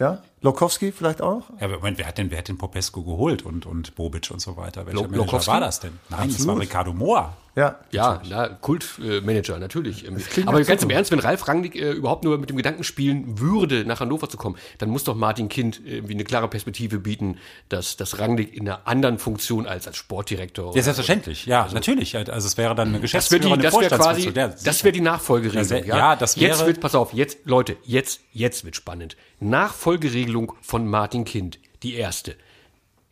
Ja? 0.00 0.18
Lokowski 0.42 0.90
vielleicht 0.92 1.20
auch 1.20 1.50
noch? 1.50 1.60
Ja, 1.60 1.66
aber 1.66 1.76
Moment, 1.78 1.98
wer 1.98 2.06
hat 2.06 2.16
denn, 2.18 2.30
wer 2.30 2.38
hat 2.38 2.48
den 2.48 2.56
Popesco 2.58 3.02
geholt 3.02 3.44
und, 3.44 3.66
und 3.66 3.94
Bobic 3.94 4.30
und 4.30 4.40
so 4.40 4.56
weiter? 4.56 4.86
Welcher 4.86 4.96
Lo- 4.96 5.02
Manager 5.02 5.16
Lokowski? 5.18 5.50
war 5.50 5.60
das 5.60 5.80
denn? 5.80 5.90
Nein, 6.08 6.28
das 6.28 6.38
war 6.46 6.54
Absolut. 6.54 6.62
Ricardo 6.62 6.92
Mohr. 6.94 7.36
Ja. 7.56 7.80
Ja, 7.90 8.22
na, 8.30 8.48
Kultmanager, 8.48 9.58
natürlich. 9.58 10.06
Aber 10.46 10.62
ganz 10.62 10.82
im. 10.84 10.90
Ernst, 10.90 11.10
wenn 11.10 11.18
Ralf 11.18 11.46
Rangnick 11.48 11.74
äh, 11.74 11.90
überhaupt 11.90 12.22
nur 12.24 12.38
mit 12.38 12.48
dem 12.48 12.56
Gedanken 12.56 12.84
spielen 12.84 13.40
würde, 13.40 13.84
nach 13.84 13.98
Hannover 14.00 14.28
zu 14.28 14.36
kommen, 14.36 14.56
dann 14.78 14.88
muss 14.88 15.02
doch 15.02 15.16
Martin 15.16 15.48
Kind 15.48 15.80
irgendwie 15.84 16.14
eine 16.14 16.22
klare 16.24 16.46
Perspektive 16.48 17.00
bieten, 17.00 17.38
dass, 17.68 17.96
dass 17.96 18.20
Rangnick 18.20 18.54
in 18.56 18.68
einer 18.68 18.86
anderen 18.86 19.18
Funktion 19.18 19.66
als 19.66 19.88
als 19.88 19.96
Sportdirektor. 19.96 20.74
Ja, 20.76 20.82
selbstverständlich. 20.82 21.44
Ja, 21.46 21.68
natürlich. 21.74 22.16
Also 22.16 22.46
es 22.46 22.56
wäre 22.56 22.74
dann 22.76 22.94
eine 22.94 23.00
das 23.00 23.12
wäre 23.12 23.20
Geschäftsführer, 23.20 23.56
das 23.56 23.72
wäre 23.74 23.88
quasi, 23.88 24.00
Vorstandsfunktion. 24.22 24.34
Ja, 24.36 24.48
das 24.64 24.84
wäre 24.84 24.92
die 24.92 25.00
Nachfolgeregelung. 25.00 25.84
Ja, 25.84 25.84
Ja, 25.84 25.96
ja, 25.98 26.16
das 26.16 26.36
jetzt 26.36 26.58
wäre- 26.60 26.66
wird, 26.68 26.80
pass 26.80 26.94
auf, 26.94 27.12
jetzt, 27.12 27.38
Leute, 27.46 27.76
jetzt, 27.82 28.20
jetzt 28.32 28.64
wird 28.64 28.76
spannend. 28.76 29.16
Nachfolgeregelung 29.40 30.29
von 30.62 30.86
Martin 30.86 31.24
Kind, 31.24 31.58
die 31.82 31.94
erste. 31.94 32.36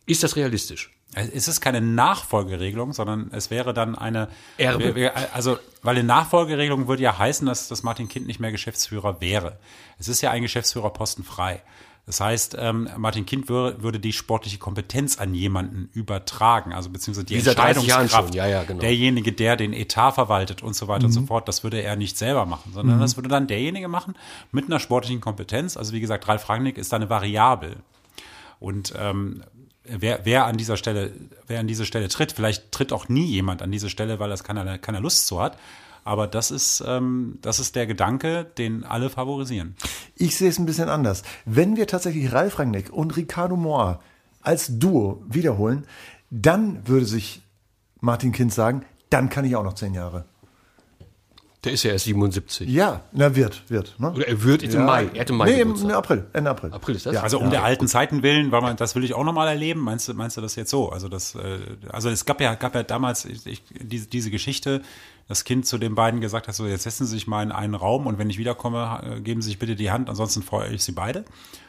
Ist 0.05 0.23
das 0.23 0.35
realistisch? 0.35 0.91
Es 1.15 1.47
ist 1.47 1.59
keine 1.59 1.81
Nachfolgeregelung, 1.81 2.93
sondern 2.93 3.31
es 3.33 3.49
wäre 3.49 3.73
dann 3.73 3.95
eine 3.97 4.27
Erbe. 4.57 4.93
wir- 4.95 5.33
Also, 5.33 5.57
weil 5.81 5.95
eine 5.95 6.03
Nachfolgeregelung 6.05 6.87
würde 6.87 7.01
ja 7.01 7.17
heißen, 7.17 7.47
dass, 7.47 7.67
dass 7.67 7.81
Martin 7.81 8.07
Kind 8.07 8.27
nicht 8.27 8.39
mehr 8.39 8.51
Geschäftsführer 8.51 9.19
wäre. 9.19 9.57
Es 9.97 10.07
ist 10.07 10.21
ja 10.21 10.29
ein 10.29 10.43
Geschäftsführerposten 10.43 11.23
frei. 11.23 11.63
Das 12.09 12.21
heißt, 12.21 12.57
ähm, 12.57 12.89
Martin 12.97 13.27
Kind 13.27 13.49
würde, 13.49 13.83
würde 13.83 13.99
die 13.99 14.13
sportliche 14.13 14.57
Kompetenz 14.57 15.19
an 15.19 15.35
jemanden 15.35 15.91
übertragen, 15.93 16.73
also 16.73 16.89
beziehungsweise 16.89 17.27
die 17.27 17.35
Wie 17.35 17.39
seit 17.39 17.59
30 17.59 17.83
Jahren 17.83 18.01
Entscheidungskraft. 18.01 18.33
Ja, 18.33 18.47
ja, 18.47 18.63
genau. 18.63 18.79
Derjenige, 18.79 19.31
der 19.31 19.55
den 19.55 19.73
Etat 19.73 20.13
verwaltet 20.13 20.63
und 20.63 20.75
so 20.75 20.87
weiter 20.87 21.05
und 21.05 21.11
so 21.11 21.21
fort, 21.27 21.47
das 21.47 21.63
würde 21.63 21.83
er 21.83 21.95
nicht 21.95 22.17
selber 22.17 22.47
machen, 22.47 22.71
sondern 22.73 22.99
das 22.99 23.15
würde 23.15 23.29
dann 23.29 23.45
derjenige 23.45 23.87
machen 23.89 24.15
mit 24.51 24.65
einer 24.65 24.79
sportlichen 24.79 25.21
Kompetenz. 25.21 25.77
Also 25.77 25.93
wie 25.93 25.99
gesagt, 25.99 26.27
Ralf 26.27 26.49
Rangnick 26.49 26.79
ist 26.79 26.91
da 26.91 26.95
eine 26.95 27.11
Variable. 27.11 27.75
Und 28.59 28.91
ähm, 28.97 29.43
wer, 29.83 30.21
wer 30.23 30.47
an 30.47 30.57
dieser 30.57 30.77
Stelle, 30.77 31.11
wer 31.45 31.59
an 31.59 31.67
diese 31.67 31.85
Stelle 31.85 32.07
tritt, 32.07 32.31
vielleicht 32.31 32.71
tritt 32.71 32.91
auch 32.91 33.07
nie 33.07 33.27
jemand 33.27 33.61
an 33.61 33.71
diese 33.71 33.91
Stelle, 33.91 34.17
weil 34.17 34.31
das 34.31 34.43
keiner, 34.43 34.79
keiner 34.79 34.99
Lust 34.99 35.27
zu 35.27 35.39
hat. 35.39 35.59
Aber 36.03 36.27
das 36.27 36.51
ist, 36.51 36.83
ähm, 36.85 37.39
das 37.41 37.59
ist 37.59 37.75
der 37.75 37.87
Gedanke, 37.87 38.45
den 38.57 38.83
alle 38.83 39.09
favorisieren. 39.09 39.75
Ich 40.15 40.37
sehe 40.37 40.49
es 40.49 40.59
ein 40.59 40.65
bisschen 40.65 40.89
anders. 40.89 41.23
Wenn 41.45 41.75
wir 41.75 41.87
tatsächlich 41.87 42.31
Ralf 42.31 42.59
Rangnick 42.59 42.91
und 42.91 43.15
Ricardo 43.17 43.55
Moa 43.55 43.99
als 44.41 44.79
Duo 44.79 45.23
wiederholen, 45.27 45.85
dann 46.29 46.87
würde 46.87 47.05
sich 47.05 47.41
Martin 47.99 48.31
Kind 48.31 48.53
sagen, 48.53 48.85
dann 49.09 49.29
kann 49.29 49.45
ich 49.45 49.55
auch 49.55 49.63
noch 49.63 49.73
zehn 49.73 49.93
Jahre. 49.93 50.25
Der 51.65 51.73
ist 51.73 51.83
ja 51.83 51.91
erst 51.91 52.05
77. 52.05 52.69
Ja, 52.69 53.01
na 53.11 53.35
wird, 53.35 53.63
wird. 53.69 53.95
Ne? 53.99 54.11
Oder 54.13 54.29
er 54.29 54.43
wird 54.43 54.61
jetzt 54.61 54.75
im 54.75 54.85
Mai. 54.85 55.09
Er 55.13 55.21
hatte 55.21 55.33
Mai 55.33 55.45
Nee, 55.47 55.59
im, 55.59 55.67
Geburtstag. 55.73 55.89
im 55.89 55.95
April, 55.97 56.27
Ende 56.31 56.49
April. 56.49 56.71
April 56.71 56.95
ist 56.95 57.05
das? 57.05 57.13
Ja, 57.13 57.21
also 57.21 57.37
um 57.37 57.49
der 57.49 57.63
alten 57.65 57.89
Zeiten 57.89 58.23
willen, 58.23 58.53
weil 58.53 58.61
man, 58.61 58.77
das 58.77 58.95
will 58.95 59.03
ich 59.03 59.13
auch 59.13 59.25
nochmal 59.25 59.49
erleben. 59.49 59.81
Meinst 59.81 60.07
du, 60.07 60.13
meinst 60.13 60.37
du 60.37 60.41
das 60.41 60.55
jetzt 60.55 60.69
so? 60.71 60.89
Also 60.89 61.09
das, 61.09 61.35
äh, 61.35 61.59
also 61.89 62.09
es 62.09 62.23
gab 62.23 62.39
ja, 62.39 62.55
gab 62.55 62.75
ja 62.75 62.83
damals 62.83 63.25
ich, 63.25 63.45
ich, 63.45 63.63
diese, 63.77 64.07
diese 64.07 64.31
Geschichte, 64.31 64.81
das 65.27 65.43
Kind 65.43 65.65
zu 65.65 65.77
den 65.77 65.95
beiden 65.95 66.21
gesagt 66.21 66.47
hat, 66.47 66.55
so 66.55 66.65
jetzt 66.65 66.83
setzen 66.83 67.05
Sie 67.05 67.11
sich 67.11 67.27
mal 67.27 67.43
in 67.43 67.51
einen 67.51 67.75
Raum 67.75 68.07
und 68.07 68.17
wenn 68.19 68.29
ich 68.29 68.37
wiederkomme, 68.37 69.17
äh, 69.17 69.19
geben 69.19 69.41
Sie 69.41 69.49
sich 69.49 69.59
bitte 69.59 69.75
die 69.75 69.91
Hand, 69.91 70.09
ansonsten 70.09 70.41
freue 70.43 70.69
ich 70.69 70.83
Sie 70.85 70.93
beide. 70.93 71.25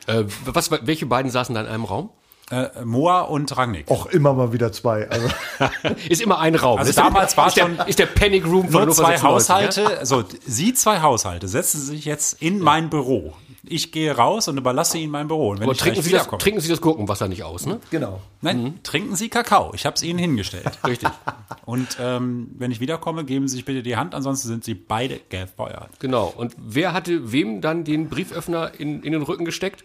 Äh, 0.06 0.24
was, 0.44 0.70
welche 0.70 1.06
beiden 1.06 1.32
saßen 1.32 1.52
da 1.54 1.62
in 1.62 1.66
einem 1.66 1.84
Raum? 1.84 2.10
Äh, 2.50 2.84
Moa 2.84 3.20
und 3.22 3.56
Rangnick. 3.56 3.88
Auch 3.90 4.06
immer 4.06 4.34
mal 4.34 4.52
wieder 4.52 4.72
zwei. 4.72 5.08
Also, 5.08 5.28
Ist 6.08 6.20
immer 6.20 6.40
ein 6.40 6.56
Raum. 6.56 6.78
Also 6.78 6.90
ist 6.90 6.98
damals 6.98 7.36
war 7.36 7.46
ist 7.46 7.56
der, 7.56 7.62
schon 7.64 7.78
ist 7.86 7.98
der 8.00 8.06
Panic 8.06 8.44
Room 8.44 8.62
von 8.64 8.72
Nur 8.72 8.80
Hannover 8.82 8.94
zwei 9.04 9.16
96, 9.16 9.84
Haushalte, 9.84 9.98
also 10.00 10.24
Sie 10.44 10.74
zwei 10.74 11.00
Haushalte 11.00 11.46
setzen 11.48 11.80
sich 11.80 12.04
jetzt 12.04 12.42
in 12.42 12.58
mein 12.58 12.90
Büro. 12.90 13.34
Ich 13.62 13.92
gehe 13.92 14.16
raus 14.16 14.48
und 14.48 14.56
überlasse 14.58 14.98
Ihnen 14.98 15.12
mein 15.12 15.28
Büro. 15.28 15.50
Und 15.50 15.58
wenn 15.58 15.64
Aber 15.64 15.72
ich 15.72 15.78
trinken 15.78 16.02
Sie, 16.02 16.10
das, 16.10 16.22
wiederkomme- 16.26 16.38
trinken 16.40 16.60
Sie 16.60 16.68
das 16.70 16.80
Gurkenwasser 16.80 17.28
nicht 17.28 17.44
aus, 17.44 17.66
ne? 17.66 17.78
genau. 17.90 18.20
Nein, 18.40 18.80
trinken 18.82 19.14
Sie 19.14 19.28
Kakao. 19.28 19.72
Ich 19.74 19.86
habe 19.86 19.94
es 19.94 20.02
Ihnen 20.02 20.18
hingestellt. 20.18 20.66
Richtig. 20.86 21.10
Und 21.66 21.98
ähm, 22.00 22.50
wenn 22.58 22.72
ich 22.72 22.80
wiederkomme, 22.80 23.24
geben 23.24 23.46
Sie 23.46 23.56
sich 23.56 23.64
bitte 23.64 23.82
die 23.84 23.96
Hand, 23.96 24.14
ansonsten 24.14 24.48
sind 24.48 24.64
Sie 24.64 24.74
beide 24.74 25.20
gefeuert. 25.28 25.90
Genau. 26.00 26.32
Und 26.36 26.54
wer 26.58 26.92
hatte 26.94 27.30
wem 27.32 27.60
dann 27.60 27.84
den 27.84 28.08
Brieföffner 28.08 28.72
in, 28.78 29.02
in 29.02 29.12
den 29.12 29.22
Rücken 29.22 29.44
gesteckt? 29.44 29.84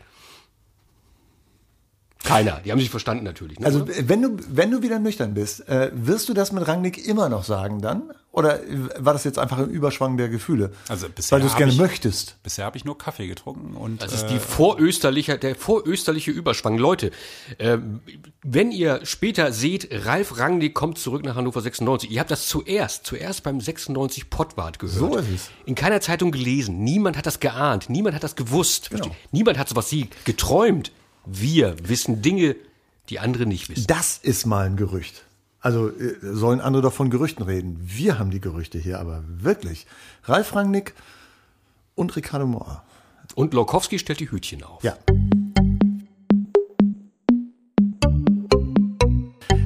Keiner. 2.25 2.61
Die 2.65 2.71
haben 2.71 2.79
sich 2.79 2.89
verstanden 2.89 3.23
natürlich. 3.23 3.59
Ne? 3.59 3.65
Also 3.65 3.85
wenn 3.87 4.21
du, 4.21 4.37
wenn 4.49 4.71
du 4.71 4.81
wieder 4.81 4.99
nüchtern 4.99 5.33
bist, 5.33 5.67
äh, 5.69 5.91
wirst 5.93 6.27
du 6.29 6.33
das 6.33 6.51
mit 6.51 6.67
Rangnick 6.67 7.07
immer 7.07 7.29
noch 7.29 7.43
sagen 7.43 7.81
dann? 7.81 8.11
Oder 8.31 8.59
war 8.99 9.13
das 9.13 9.23
jetzt 9.23 9.39
einfach 9.39 9.59
ein 9.59 9.69
Überschwang 9.69 10.17
der 10.17 10.27
Gefühle? 10.27 10.71
Also 10.89 11.07
bisher 11.07 11.37
Weil 11.37 11.41
du 11.43 11.47
es 11.47 11.55
gerne 11.55 11.71
ich- 11.71 11.77
möchtest. 11.79 12.35
Bisher 12.43 12.65
habe 12.65 12.75
ich 12.75 12.83
nur 12.83 12.97
Kaffee 12.97 13.27
getrunken 13.27 13.75
und 13.77 14.01
Das 14.01 14.11
ist 14.11 14.23
äh, 14.23 14.27
die 14.33 14.39
vorösterliche, 14.39 15.37
der 15.37 15.55
vorösterliche 15.55 16.31
Überschwang. 16.31 16.77
Leute, 16.77 17.11
ähm, 17.59 18.01
wenn 18.43 18.71
ihr 18.73 18.99
später 19.05 19.53
seht, 19.53 19.87
Ralf 20.05 20.37
Rangnick 20.37 20.73
kommt 20.73 20.97
zurück 20.97 21.23
nach 21.23 21.35
Hannover 21.35 21.61
96, 21.61 22.11
ihr 22.11 22.19
habt 22.19 22.29
das 22.29 22.47
zuerst, 22.47 23.05
zuerst 23.05 23.41
beim 23.43 23.61
96 23.61 24.29
Pottwart 24.29 24.79
gehört. 24.79 24.97
So 24.99 25.15
ist 25.15 25.29
es. 25.33 25.49
In 25.65 25.75
keiner 25.75 26.01
Zeitung 26.01 26.31
gelesen. 26.33 26.83
Niemand 26.83 27.15
hat 27.17 27.25
das 27.25 27.39
geahnt. 27.39 27.89
Niemand 27.89 28.15
hat 28.15 28.23
das 28.25 28.35
gewusst. 28.35 28.89
Genau. 28.89 29.11
Niemand 29.31 29.57
hat 29.57 29.69
sowas 29.69 29.89
sie 29.89 30.09
geträumt. 30.25 30.91
Wir 31.25 31.75
wissen 31.89 32.21
Dinge, 32.21 32.55
die 33.09 33.19
andere 33.19 33.45
nicht 33.45 33.69
wissen. 33.69 33.87
Das 33.87 34.17
ist 34.17 34.45
mal 34.45 34.67
ein 34.67 34.77
Gerücht. 34.77 35.23
Also 35.59 35.89
äh, 35.89 36.15
sollen 36.21 36.61
andere 36.61 36.83
doch 36.83 36.93
von 36.93 37.09
Gerüchten 37.09 37.43
reden. 37.43 37.79
Wir 37.81 38.19
haben 38.19 38.29
die 38.29 38.39
Gerüchte 38.39 38.77
hier, 38.77 38.99
aber 38.99 39.23
wirklich. 39.27 39.87
Ralf 40.25 40.55
Rangnick 40.55 40.93
und 41.95 42.15
Ricardo 42.15 42.45
Moa. 42.45 42.83
Und 43.33 43.55
Lokowski 43.55 43.97
stellt 43.97 44.19
die 44.19 44.29
Hütchen 44.29 44.63
auf. 44.63 44.83
Ja. 44.83 44.97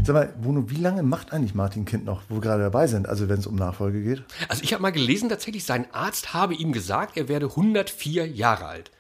Sag 0.06 0.14
mal, 0.14 0.34
Bruno, 0.42 0.70
wie 0.70 0.78
lange 0.78 1.04
macht 1.04 1.34
eigentlich 1.34 1.54
Martin 1.54 1.84
Kind 1.84 2.06
noch, 2.06 2.24
wo 2.30 2.36
wir 2.36 2.42
gerade 2.42 2.64
dabei 2.64 2.88
sind, 2.88 3.08
also 3.08 3.28
wenn 3.28 3.40
es 3.40 3.46
um 3.46 3.56
Nachfolge 3.56 4.02
geht? 4.02 4.24
Also 4.48 4.64
ich 4.64 4.72
habe 4.72 4.82
mal 4.82 4.92
gelesen, 4.92 5.28
tatsächlich, 5.28 5.66
sein 5.66 5.86
Arzt 5.94 6.34
habe 6.34 6.56
ihm 6.56 6.72
gesagt, 6.72 7.18
er 7.18 7.28
werde 7.28 7.48
104 7.48 8.26
Jahre 8.28 8.66
alt. 8.66 8.92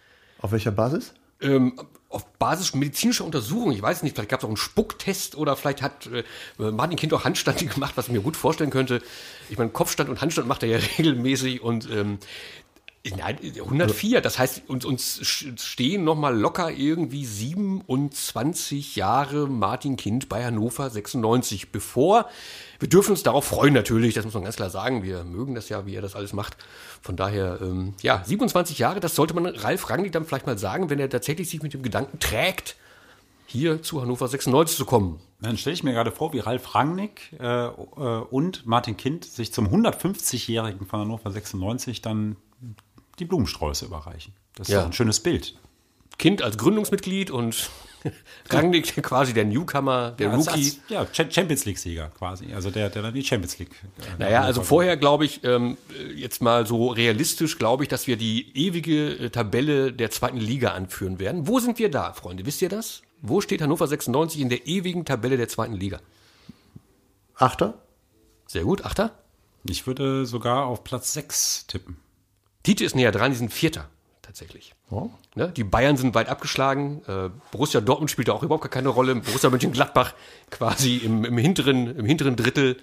Auf 0.41 0.51
welcher 0.51 0.71
Basis? 0.71 1.13
ähm, 1.41 1.73
auf 2.09 2.25
Basis 2.33 2.73
medizinischer 2.73 3.23
Untersuchung, 3.23 3.71
ich 3.71 3.81
weiß 3.81 4.01
nicht, 4.01 4.15
vielleicht 4.15 4.29
gab 4.29 4.39
es 4.39 4.43
auch 4.43 4.49
einen 4.49 4.57
Spucktest 4.57 5.35
oder 5.35 5.55
vielleicht 5.55 5.83
hat 5.83 6.07
äh, 6.07 6.23
Martin 6.57 6.97
Kind 6.97 7.13
auch 7.13 7.23
Handstande 7.23 7.65
gemacht, 7.73 7.93
was 7.95 8.07
ich 8.07 8.13
mir 8.13 8.21
gut 8.21 8.35
vorstellen 8.35 8.71
könnte. 8.71 9.01
Ich 9.49 9.57
meine, 9.57 9.69
Kopfstand 9.69 10.09
und 10.09 10.19
Handstand 10.19 10.47
macht 10.47 10.63
er 10.63 10.69
ja 10.69 10.79
regelmäßig 10.97 11.61
und 11.61 11.89
ähm, 11.91 12.17
Nein, 13.15 13.37
104, 13.41 14.19
das 14.19 14.37
heißt, 14.37 14.63
uns, 14.67 14.83
uns 14.83 15.21
stehen 15.23 16.03
noch 16.03 16.15
mal 16.15 16.37
locker 16.37 16.69
irgendwie 16.69 17.25
27 17.25 18.97
Jahre 18.97 19.47
Martin 19.47 19.95
Kind 19.95 20.27
bei 20.27 20.43
Hannover 20.43 20.89
96 20.89 21.71
bevor. 21.71 22.29
Wir 22.77 22.89
dürfen 22.89 23.11
uns 23.11 23.23
darauf 23.23 23.45
freuen 23.45 23.73
natürlich, 23.73 24.15
das 24.15 24.25
muss 24.25 24.33
man 24.33 24.43
ganz 24.43 24.57
klar 24.57 24.69
sagen. 24.69 25.03
Wir 25.03 25.23
mögen 25.23 25.55
das 25.55 25.69
ja, 25.69 25.85
wie 25.85 25.95
er 25.95 26.01
das 26.01 26.15
alles 26.15 26.33
macht. 26.33 26.57
Von 27.01 27.15
daher, 27.15 27.59
ähm, 27.61 27.93
ja, 28.01 28.21
27 28.25 28.77
Jahre, 28.79 28.99
das 28.99 29.15
sollte 29.15 29.33
man 29.33 29.45
Ralf 29.45 29.89
Rangnick 29.89 30.11
dann 30.11 30.25
vielleicht 30.25 30.45
mal 30.45 30.57
sagen, 30.57 30.89
wenn 30.89 30.99
er 30.99 31.09
tatsächlich 31.09 31.49
sich 31.49 31.61
mit 31.63 31.73
dem 31.73 31.83
Gedanken 31.83 32.19
trägt, 32.19 32.75
hier 33.45 33.81
zu 33.81 34.01
Hannover 34.01 34.27
96 34.27 34.77
zu 34.77 34.85
kommen. 34.85 35.21
Dann 35.39 35.57
stelle 35.57 35.73
ich 35.73 35.83
mir 35.83 35.93
gerade 35.93 36.11
vor, 36.11 36.33
wie 36.33 36.39
Ralf 36.39 36.75
Rangnick 36.75 37.33
äh, 37.39 37.67
und 37.67 38.65
Martin 38.65 38.97
Kind 38.97 39.23
sich 39.23 39.53
zum 39.53 39.67
150-Jährigen 39.67 40.85
von 40.85 40.99
Hannover 40.99 41.31
96 41.31 42.01
dann 42.01 42.35
die 43.19 43.25
Blumensträuße 43.25 43.85
überreichen. 43.85 44.33
Das 44.55 44.67
ist 44.69 44.73
Ja. 44.73 44.85
ein 44.85 44.93
schönes 44.93 45.19
Bild. 45.21 45.55
Kind 46.17 46.41
als 46.41 46.57
Gründungsmitglied 46.57 47.31
und 47.31 47.69
Rangnick 48.49 49.01
quasi 49.03 49.33
der 49.33 49.45
Newcomer, 49.45 50.11
der 50.11 50.31
Als- 50.31 50.47
Rookie. 50.47 50.59
als, 50.65 50.79
ja, 50.89 51.05
Cha- 51.05 51.29
Champions 51.31 51.65
League-Sieger 51.65 52.09
quasi. 52.17 52.53
Also 52.53 52.71
der, 52.71 52.89
der 52.89 53.01
dann 53.03 53.13
die 53.13 53.23
Champions 53.23 53.57
League. 53.59 53.71
äh, 53.99 54.19
Naja, 54.19 54.41
also 54.41 54.61
vorher 54.63 54.97
glaube 54.97 55.25
ich, 55.25 55.43
ähm, 55.43 55.77
jetzt 56.15 56.41
mal 56.41 56.65
so 56.65 56.87
realistisch, 56.89 57.57
glaube 57.57 57.83
ich, 57.83 57.89
dass 57.89 58.07
wir 58.07 58.17
die 58.17 58.51
ewige 58.57 59.13
äh, 59.17 59.29
Tabelle 59.29 59.93
der 59.93 60.11
zweiten 60.11 60.37
Liga 60.37 60.71
anführen 60.73 61.19
werden. 61.19 61.47
Wo 61.47 61.59
sind 61.59 61.79
wir 61.79 61.89
da, 61.91 62.13
Freunde? 62.13 62.45
Wisst 62.45 62.61
ihr 62.61 62.69
das? 62.69 63.01
Wo 63.21 63.39
steht 63.41 63.61
Hannover 63.61 63.87
96 63.87 64.41
in 64.41 64.49
der 64.49 64.65
ewigen 64.67 65.03
Tabelle 65.05 65.37
der 65.37 65.47
zweiten 65.49 65.73
Liga? 65.73 65.99
Achter? 67.35 67.75
Sehr 68.47 68.63
gut, 68.63 68.83
Achter. 68.83 69.11
Ich 69.65 69.85
würde 69.87 70.25
sogar 70.25 70.65
auf 70.65 70.83
Platz 70.83 71.13
6 71.13 71.67
tippen. 71.67 71.97
Tite 72.63 72.83
ist 72.83 72.95
näher 72.95 73.11
dran, 73.11 73.31
die 73.31 73.37
sind 73.37 73.53
Vierter, 73.53 73.89
tatsächlich. 74.21 74.75
Oh. 74.91 75.09
Ne? 75.35 75.51
Die 75.55 75.63
Bayern 75.63 75.97
sind 75.97 76.15
weit 76.15 76.29
abgeschlagen. 76.29 77.01
Äh, 77.07 77.29
Borussia 77.51 77.81
Dortmund 77.81 78.11
spielt 78.11 78.27
da 78.27 78.33
auch 78.33 78.43
überhaupt 78.43 78.63
gar 78.63 78.69
keine 78.69 78.89
Rolle. 78.89 79.15
Borussia 79.15 79.49
Mönchengladbach 79.49 80.13
quasi 80.49 80.97
im, 80.97 81.23
im, 81.25 81.37
hinteren, 81.37 81.95
im 81.95 82.05
hinteren 82.05 82.35
Drittel. 82.35 82.77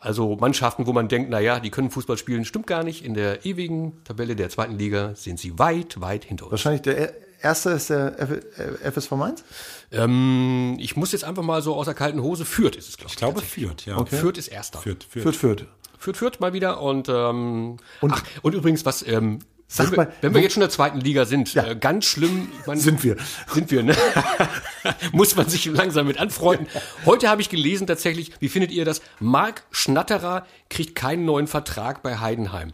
Also 0.00 0.36
Mannschaften, 0.36 0.86
wo 0.86 0.92
man 0.92 1.08
denkt, 1.08 1.30
na 1.30 1.40
ja, 1.40 1.60
die 1.60 1.70
können 1.70 1.90
Fußball 1.90 2.18
spielen, 2.18 2.44
stimmt 2.44 2.66
gar 2.66 2.84
nicht. 2.84 3.04
In 3.04 3.14
der 3.14 3.46
ewigen 3.46 4.04
Tabelle 4.04 4.36
der 4.36 4.50
zweiten 4.50 4.78
Liga 4.78 5.14
sind 5.14 5.38
sie 5.38 5.58
weit, 5.58 6.00
weit 6.00 6.24
hinter 6.24 6.44
uns. 6.44 6.50
Wahrscheinlich 6.52 6.82
der 6.82 6.98
e- 6.98 7.14
erste 7.40 7.70
ist 7.70 7.88
der 7.88 8.18
F 8.18 8.30
äh, 8.30 8.90
FSV 8.90 9.12
Mainz? 9.12 9.44
Ähm, 9.92 10.76
ich 10.78 10.96
muss 10.96 11.12
jetzt 11.12 11.24
einfach 11.24 11.42
mal 11.42 11.62
so 11.62 11.74
aus 11.74 11.86
der 11.86 11.94
kalten 11.94 12.20
Hose. 12.20 12.44
Fürth 12.44 12.76
ist 12.76 12.88
es, 12.88 12.96
glaube 12.98 13.08
ich. 13.08 13.14
Ich 13.14 13.18
glaube. 13.18 13.40
Fürth, 13.40 13.86
ja. 13.86 13.96
Okay. 13.96 14.16
Fürth 14.16 14.36
ist 14.36 14.48
Erster. 14.48 14.78
Fürth, 14.78 15.04
Fürth. 15.08 15.22
Fürth, 15.22 15.36
Fürth. 15.36 15.66
Fürth, 16.04 16.18
Fürth 16.18 16.38
mal 16.40 16.52
wieder. 16.52 16.80
Und, 16.82 17.08
ähm, 17.08 17.78
Und- 18.02 18.12
ach, 18.12 18.22
und 18.42 18.54
übrigens, 18.54 18.84
was, 18.84 19.06
ähm, 19.06 19.38
Sag 19.66 19.86
wenn, 19.86 19.92
wir, 19.92 19.96
mal, 20.04 20.12
wenn 20.20 20.34
wir 20.34 20.42
jetzt 20.42 20.52
schon 20.52 20.62
in 20.62 20.68
der 20.68 20.70
zweiten 20.74 21.00
Liga 21.00 21.24
sind, 21.24 21.54
Ja. 21.54 21.64
äh, 21.66 21.74
ganz 21.76 22.04
schlimm. 22.04 22.48
Mein, 22.66 22.78
Sind 22.78 23.02
wir. 23.02 23.16
Sind 23.48 23.70
wir, 23.70 23.82
ne? 23.82 23.96
Muss 25.12 25.34
man 25.36 25.48
sich 25.48 25.64
langsam 25.64 26.06
mit 26.06 26.18
anfreunden. 26.20 26.66
Heute 27.06 27.28
habe 27.30 27.40
ich 27.40 27.48
gelesen 27.48 27.86
tatsächlich, 27.86 28.32
wie 28.40 28.50
findet 28.50 28.70
ihr 28.70 28.84
das? 28.84 29.00
Marc 29.20 29.64
Schnatterer 29.70 30.46
kriegt 30.68 30.94
keinen 30.94 31.24
neuen 31.24 31.46
Vertrag 31.46 32.02
bei 32.02 32.18
Heidenheim. 32.18 32.72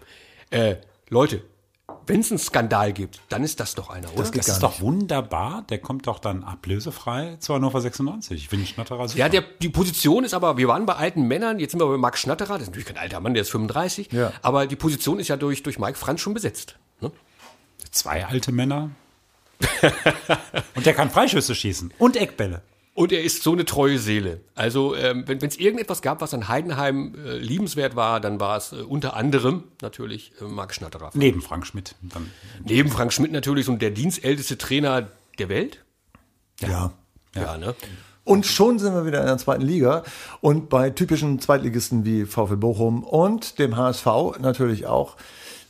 Äh, 0.50 0.76
Leute, 1.08 1.42
wenn 2.06 2.20
es 2.20 2.30
einen 2.30 2.38
Skandal 2.38 2.92
gibt, 2.92 3.20
dann 3.28 3.42
ist 3.44 3.60
das 3.60 3.74
doch 3.74 3.90
einer, 3.90 4.08
oder? 4.12 4.22
Das 4.22 4.32
gar 4.32 4.40
ist 4.40 4.58
doch 4.62 4.80
wunderbar. 4.80 5.64
Der 5.68 5.78
kommt 5.78 6.06
doch 6.06 6.18
dann 6.18 6.42
ablösefrei 6.44 7.36
zu 7.40 7.54
Hannover 7.54 7.80
96. 7.80 8.36
Ich 8.42 8.48
finde 8.48 8.66
Schnatterer 8.66 9.08
super. 9.08 9.18
Ja, 9.20 9.28
der, 9.28 9.42
die 9.60 9.68
Position 9.68 10.24
ist 10.24 10.34
aber, 10.34 10.56
wir 10.56 10.68
waren 10.68 10.86
bei 10.86 10.94
alten 10.94 11.22
Männern, 11.22 11.58
jetzt 11.58 11.72
sind 11.72 11.80
wir 11.80 11.86
bei 11.86 11.96
Marc 11.96 12.18
Schnatterer, 12.18 12.54
das 12.54 12.62
ist 12.62 12.68
natürlich 12.68 12.86
kein 12.86 12.98
alter 12.98 13.20
Mann, 13.20 13.34
der 13.34 13.42
ist 13.42 13.50
35, 13.50 14.12
Ja. 14.12 14.32
aber 14.42 14.66
die 14.66 14.76
Position 14.76 15.18
ist 15.20 15.28
ja 15.28 15.36
durch, 15.36 15.62
durch 15.62 15.78
Mike 15.78 15.96
Franz 15.98 16.20
schon 16.20 16.34
besetzt. 16.34 16.76
Ne? 17.00 17.10
Zwei 17.90 18.24
alte 18.26 18.52
Männer. 18.52 18.90
Und 20.74 20.86
der 20.86 20.94
kann 20.94 21.10
Freischüsse 21.10 21.54
schießen. 21.54 21.92
Und 21.98 22.16
Eckbälle. 22.16 22.62
Und 22.92 23.12
er 23.12 23.22
ist 23.22 23.42
so 23.42 23.52
eine 23.52 23.64
treue 23.64 23.98
Seele. 23.98 24.40
Also, 24.54 24.96
ähm, 24.96 25.24
wenn 25.26 25.38
es 25.38 25.56
irgendetwas 25.56 26.02
gab, 26.02 26.20
was 26.20 26.34
an 26.34 26.48
Heidenheim 26.48 27.14
äh, 27.14 27.38
liebenswert 27.38 27.96
war, 27.96 28.20
dann 28.20 28.40
war 28.40 28.56
es 28.56 28.72
äh, 28.72 28.76
unter 28.76 29.14
anderem 29.16 29.64
natürlich 29.80 30.32
äh, 30.40 30.44
Marc 30.44 30.74
Schnatterer. 30.74 31.10
Neben 31.14 31.40
Frank 31.40 31.66
Schmidt. 31.66 31.94
Dann, 32.02 32.30
Neben 32.64 32.90
Frank 32.90 33.12
Schmidt 33.12 33.32
natürlich 33.32 33.66
so 33.66 33.76
der 33.76 33.90
dienstälteste 33.90 34.58
Trainer 34.58 35.08
der 35.38 35.48
Welt. 35.48 35.84
Ja. 36.60 36.92
Ja, 37.34 37.56
ne? 37.56 37.74
Und 38.24 38.44
schon 38.44 38.78
sind 38.78 38.92
wir 38.92 39.06
wieder 39.06 39.20
in 39.20 39.26
der 39.26 39.38
zweiten 39.38 39.62
Liga 39.62 40.02
und 40.40 40.68
bei 40.68 40.90
typischen 40.90 41.40
Zweitligisten 41.40 42.04
wie 42.04 42.26
VfL 42.26 42.56
Bochum 42.56 43.02
und 43.02 43.58
dem 43.58 43.76
HSV 43.76 44.06
natürlich 44.40 44.86
auch. 44.86 45.16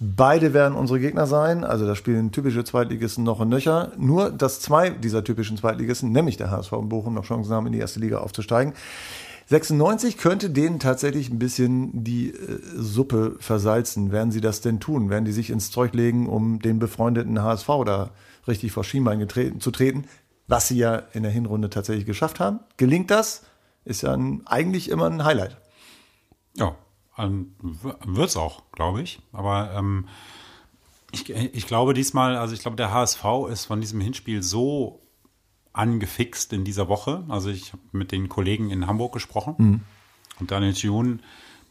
Beide 0.00 0.54
werden 0.54 0.74
unsere 0.74 0.98
Gegner 0.98 1.26
sein, 1.26 1.62
also 1.62 1.86
da 1.86 1.94
spielen 1.94 2.32
typische 2.32 2.64
Zweitligisten 2.64 3.22
noch 3.22 3.40
und 3.40 3.50
nöcher. 3.50 3.92
Nur, 3.98 4.30
dass 4.30 4.60
zwei 4.60 4.90
dieser 4.90 5.22
typischen 5.22 5.58
Zweitligisten, 5.58 6.10
nämlich 6.10 6.38
der 6.38 6.50
HSV 6.50 6.72
und 6.72 6.88
Bochum, 6.88 7.14
noch 7.14 7.24
Chancen 7.26 7.52
haben, 7.52 7.66
in 7.66 7.72
die 7.72 7.78
erste 7.78 8.00
Liga 8.00 8.18
aufzusteigen. 8.18 8.72
96 9.46 10.16
könnte 10.16 10.48
denen 10.48 10.78
tatsächlich 10.78 11.28
ein 11.28 11.38
bisschen 11.38 12.04
die 12.04 12.30
äh, 12.30 12.60
Suppe 12.76 13.36
versalzen. 13.40 14.10
Werden 14.10 14.30
sie 14.30 14.40
das 14.40 14.60
denn 14.60 14.80
tun? 14.80 15.10
Werden 15.10 15.24
die 15.24 15.32
sich 15.32 15.50
ins 15.50 15.70
Zeug 15.70 15.92
legen, 15.92 16.28
um 16.28 16.60
den 16.60 16.78
befreundeten 16.78 17.42
HSV 17.42 17.68
da 17.84 18.10
richtig 18.48 18.72
vor 18.72 18.84
Schienbein 18.84 19.28
zu 19.28 19.70
treten? 19.70 20.04
Was 20.46 20.68
sie 20.68 20.78
ja 20.78 21.02
in 21.12 21.24
der 21.24 21.32
Hinrunde 21.32 21.68
tatsächlich 21.68 22.06
geschafft 22.06 22.40
haben. 22.40 22.60
Gelingt 22.76 23.10
das? 23.10 23.42
ist 23.84 24.02
ja 24.02 24.12
ein, 24.12 24.42
eigentlich 24.46 24.88
immer 24.88 25.06
ein 25.06 25.24
Highlight. 25.24 25.56
Ja, 26.54 26.76
ähm, 27.22 27.54
wird's 27.60 28.36
auch, 28.36 28.62
glaube 28.72 29.02
ich. 29.02 29.20
Aber 29.32 29.72
ähm, 29.74 30.08
ich, 31.12 31.30
ich 31.30 31.66
glaube 31.66 31.94
diesmal, 31.94 32.36
also 32.36 32.54
ich 32.54 32.60
glaube, 32.60 32.76
der 32.76 32.92
HSV 32.92 33.24
ist 33.50 33.66
von 33.66 33.80
diesem 33.80 34.00
Hinspiel 34.00 34.42
so 34.42 35.00
angefixt 35.72 36.52
in 36.52 36.64
dieser 36.64 36.88
Woche. 36.88 37.24
Also 37.28 37.50
ich 37.50 37.72
habe 37.72 37.82
mit 37.92 38.12
den 38.12 38.28
Kollegen 38.28 38.70
in 38.70 38.86
Hamburg 38.86 39.12
gesprochen 39.12 39.54
und 40.40 40.50
Daniel 40.50 40.74
Thune 40.74 41.18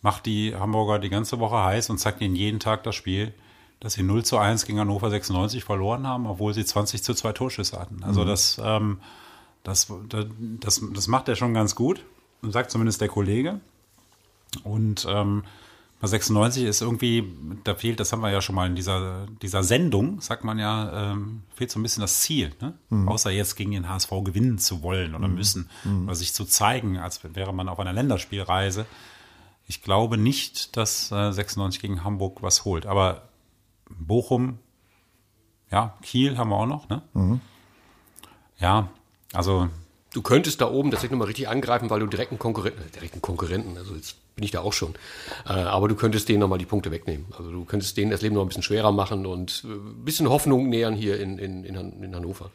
macht 0.01 0.25
die 0.25 0.55
Hamburger 0.55 0.99
die 0.99 1.09
ganze 1.09 1.39
Woche 1.39 1.57
heiß 1.57 1.89
und 1.89 1.97
zeigt 1.97 2.21
ihnen 2.21 2.35
jeden 2.35 2.59
Tag 2.59 2.83
das 2.83 2.95
Spiel, 2.95 3.33
dass 3.79 3.93
sie 3.93 4.03
0 4.03 4.23
zu 4.23 4.37
1 4.37 4.65
gegen 4.65 4.79
Hannover 4.79 5.09
96 5.09 5.63
verloren 5.63 6.07
haben, 6.07 6.25
obwohl 6.27 6.53
sie 6.53 6.65
20 6.65 7.03
zu 7.03 7.13
2 7.13 7.33
Torschüsse 7.33 7.79
hatten. 7.79 8.03
Also 8.03 8.23
das, 8.25 8.61
ähm, 8.63 8.99
das, 9.63 9.91
das, 10.07 10.81
das 10.93 11.07
macht 11.07 11.27
er 11.27 11.35
schon 11.35 11.53
ganz 11.53 11.75
gut, 11.75 12.03
sagt 12.41 12.71
zumindest 12.71 13.01
der 13.01 13.09
Kollege. 13.09 13.59
Und 14.63 15.05
ähm, 15.09 15.43
bei 15.99 16.07
96 16.07 16.63
ist 16.63 16.81
irgendwie, 16.81 17.25
da 17.65 17.75
fehlt, 17.75 17.99
das 17.99 18.13
haben 18.13 18.21
wir 18.21 18.31
ja 18.31 18.41
schon 18.41 18.55
mal 18.55 18.67
in 18.67 18.75
dieser, 18.75 19.27
dieser 19.41 19.63
Sendung, 19.63 20.21
sagt 20.21 20.45
man 20.45 20.57
ja, 20.57 21.11
ähm, 21.11 21.43
fehlt 21.53 21.71
so 21.71 21.79
ein 21.79 21.83
bisschen 21.83 22.01
das 22.01 22.21
Ziel. 22.21 22.53
Ne? 22.61 22.73
Außer 23.07 23.31
jetzt 23.31 23.55
gegen 23.57 23.71
den 23.71 23.89
HSV 23.89 24.09
gewinnen 24.23 24.59
zu 24.59 24.81
wollen 24.81 25.13
oder 25.13 25.27
müssen, 25.27 25.69
oder 26.05 26.15
sich 26.15 26.33
zu 26.33 26.45
zeigen, 26.45 26.97
als 26.97 27.21
wäre 27.35 27.53
man 27.53 27.67
auf 27.67 27.79
einer 27.79 27.91
Länderspielreise. 27.91 28.85
Ich 29.67 29.83
glaube 29.83 30.17
nicht, 30.17 30.77
dass 30.77 31.11
äh, 31.11 31.31
96 31.31 31.81
gegen 31.81 32.03
Hamburg 32.03 32.41
was 32.41 32.63
holt. 32.63 32.85
Aber 32.85 33.29
Bochum, 33.89 34.59
ja, 35.69 35.97
Kiel 36.01 36.37
haben 36.37 36.49
wir 36.49 36.55
auch 36.55 36.65
noch, 36.65 36.89
ne? 36.89 37.01
Ja, 38.57 38.89
also 39.33 39.69
Du 40.11 40.23
könntest 40.23 40.59
da 40.59 40.69
oben 40.71 40.89
tatsächlich 40.89 41.11
nochmal 41.11 41.27
richtig 41.27 41.47
angreifen, 41.47 41.89
weil 41.89 41.99
du 41.99 42.07
direkten 42.07 42.39
Konkurrenten, 42.39 42.81
äh, 42.81 42.89
direkten 42.89 43.21
Konkurrenten, 43.21 43.77
also 43.77 43.93
jetzt 43.93 44.15
bin 44.39 44.45
ich 44.45 44.51
da 44.51 44.61
auch 44.61 44.71
schon, 44.71 44.95
äh, 45.45 45.49
aber 45.51 45.89
du 45.89 45.95
könntest 45.95 46.29
denen 46.29 46.39
nochmal 46.39 46.59
die 46.59 46.65
Punkte 46.65 46.91
wegnehmen. 46.91 47.25
Also 47.37 47.51
du 47.51 47.65
könntest 47.65 47.97
denen 47.97 48.09
das 48.09 48.21
Leben 48.21 48.35
noch 48.35 48.41
ein 48.43 48.47
bisschen 48.47 48.63
schwerer 48.63 48.93
machen 48.93 49.25
und 49.25 49.63
äh, 49.65 49.67
ein 49.73 50.05
bisschen 50.05 50.29
Hoffnung 50.29 50.69
nähern 50.69 50.95
hier 50.95 51.19
in, 51.19 51.37
in, 51.37 51.65
in, 51.65 51.77
Han- 51.77 52.01
in 52.01 52.15
Hannover. 52.15 52.49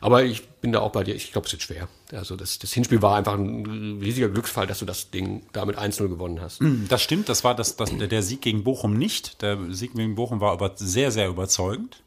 Aber 0.00 0.22
ich 0.22 0.46
bin 0.60 0.70
da 0.70 0.78
auch 0.78 0.92
bei 0.92 1.02
dir, 1.02 1.16
ich 1.16 1.32
glaube, 1.32 1.48
es 1.48 1.52
wird 1.52 1.62
schwer. 1.62 1.88
Also 2.12 2.36
das, 2.36 2.60
das 2.60 2.72
Hinspiel 2.72 3.02
war 3.02 3.16
einfach 3.16 3.34
ein 3.34 3.98
riesiger 4.00 4.28
Glücksfall, 4.28 4.68
dass 4.68 4.78
du 4.78 4.84
das 4.84 5.10
Ding 5.10 5.42
damit 5.52 5.76
1-0 5.76 6.06
gewonnen 6.08 6.40
hast. 6.40 6.60
Das 6.88 7.02
stimmt, 7.02 7.28
das 7.28 7.42
war 7.42 7.56
das, 7.56 7.74
das, 7.74 7.90
der- 7.98 8.06
der 8.06 8.22
Sieg 8.22 8.40
gegen 8.40 8.62
Bochum 8.62 8.94
nicht. 8.96 9.42
Der 9.42 9.58
Sieg 9.70 9.94
gegen 9.94 10.14
Bochum 10.14 10.40
war 10.40 10.52
aber 10.52 10.72
sehr, 10.76 11.10
sehr 11.10 11.28
überzeugend, 11.28 12.00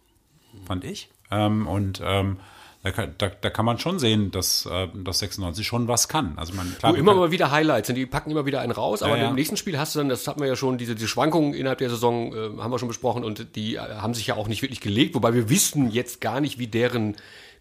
fand 0.66 0.86
ich. 0.86 1.10
Ähm, 1.32 1.68
und 1.68 2.02
ähm, 2.04 2.38
da, 2.84 2.92
kann- 2.92 3.14
da, 3.18 3.30
da 3.30 3.50
kann 3.50 3.66
man 3.66 3.78
schon 3.80 4.00
sehen, 4.00 4.32
dass, 4.32 4.66
äh, 4.66 4.88
dass 5.04 5.20
96 5.20 5.66
schon 5.68 5.88
was 5.88 6.08
kann. 6.08 6.34
Also 6.38 6.54
man 6.54 6.76
klar, 6.78 6.94
Du, 6.94 7.00
immer 7.00 7.14
mal 7.14 7.32
wieder 7.32 7.52
Highlights 7.52 7.90
und 7.90 7.96
die 7.96 8.06
packen 8.06 8.32
immer 8.32 8.46
wieder 8.46 8.62
einen 8.62 8.72
raus, 8.72 9.04
aber 9.04 9.18
Ja, 9.18 9.24
ja. 9.24 9.30
im 9.30 9.36
nächsten 9.36 9.58
Spiel 9.58 9.78
hast 9.78 9.94
du 9.96 10.00
dann, 10.00 10.10
das 10.10 10.28
hatten 10.28 10.40
wir 10.40 10.48
ja 10.48 10.56
schon, 10.56 10.78
diese, 10.78 10.96
diese 10.96 11.08
Schwankungen 11.08 11.54
innerhalb 11.54 11.80
der 11.80 11.90
Saison 11.90 12.34
äh, 12.34 12.62
haben 12.62 12.72
wir 12.72 12.80
schon 12.80 12.88
besprochen 12.88 13.24
und 13.24 13.56
die 13.56 13.76
äh, 13.76 13.80
haben 13.80 14.14
sich 14.14 14.28
ja 14.28 14.36
auch 14.36 14.48
nicht 14.48 14.62
wirklich 14.62 14.82
gelegt, 14.82 15.14
wobei 15.16 15.34
wir 15.34 15.50
wissen 15.50 15.92
jetzt 15.92 16.22
gar 16.22 16.42
nicht, 16.42 16.58
wie 16.60 16.68
deren 16.68 17.16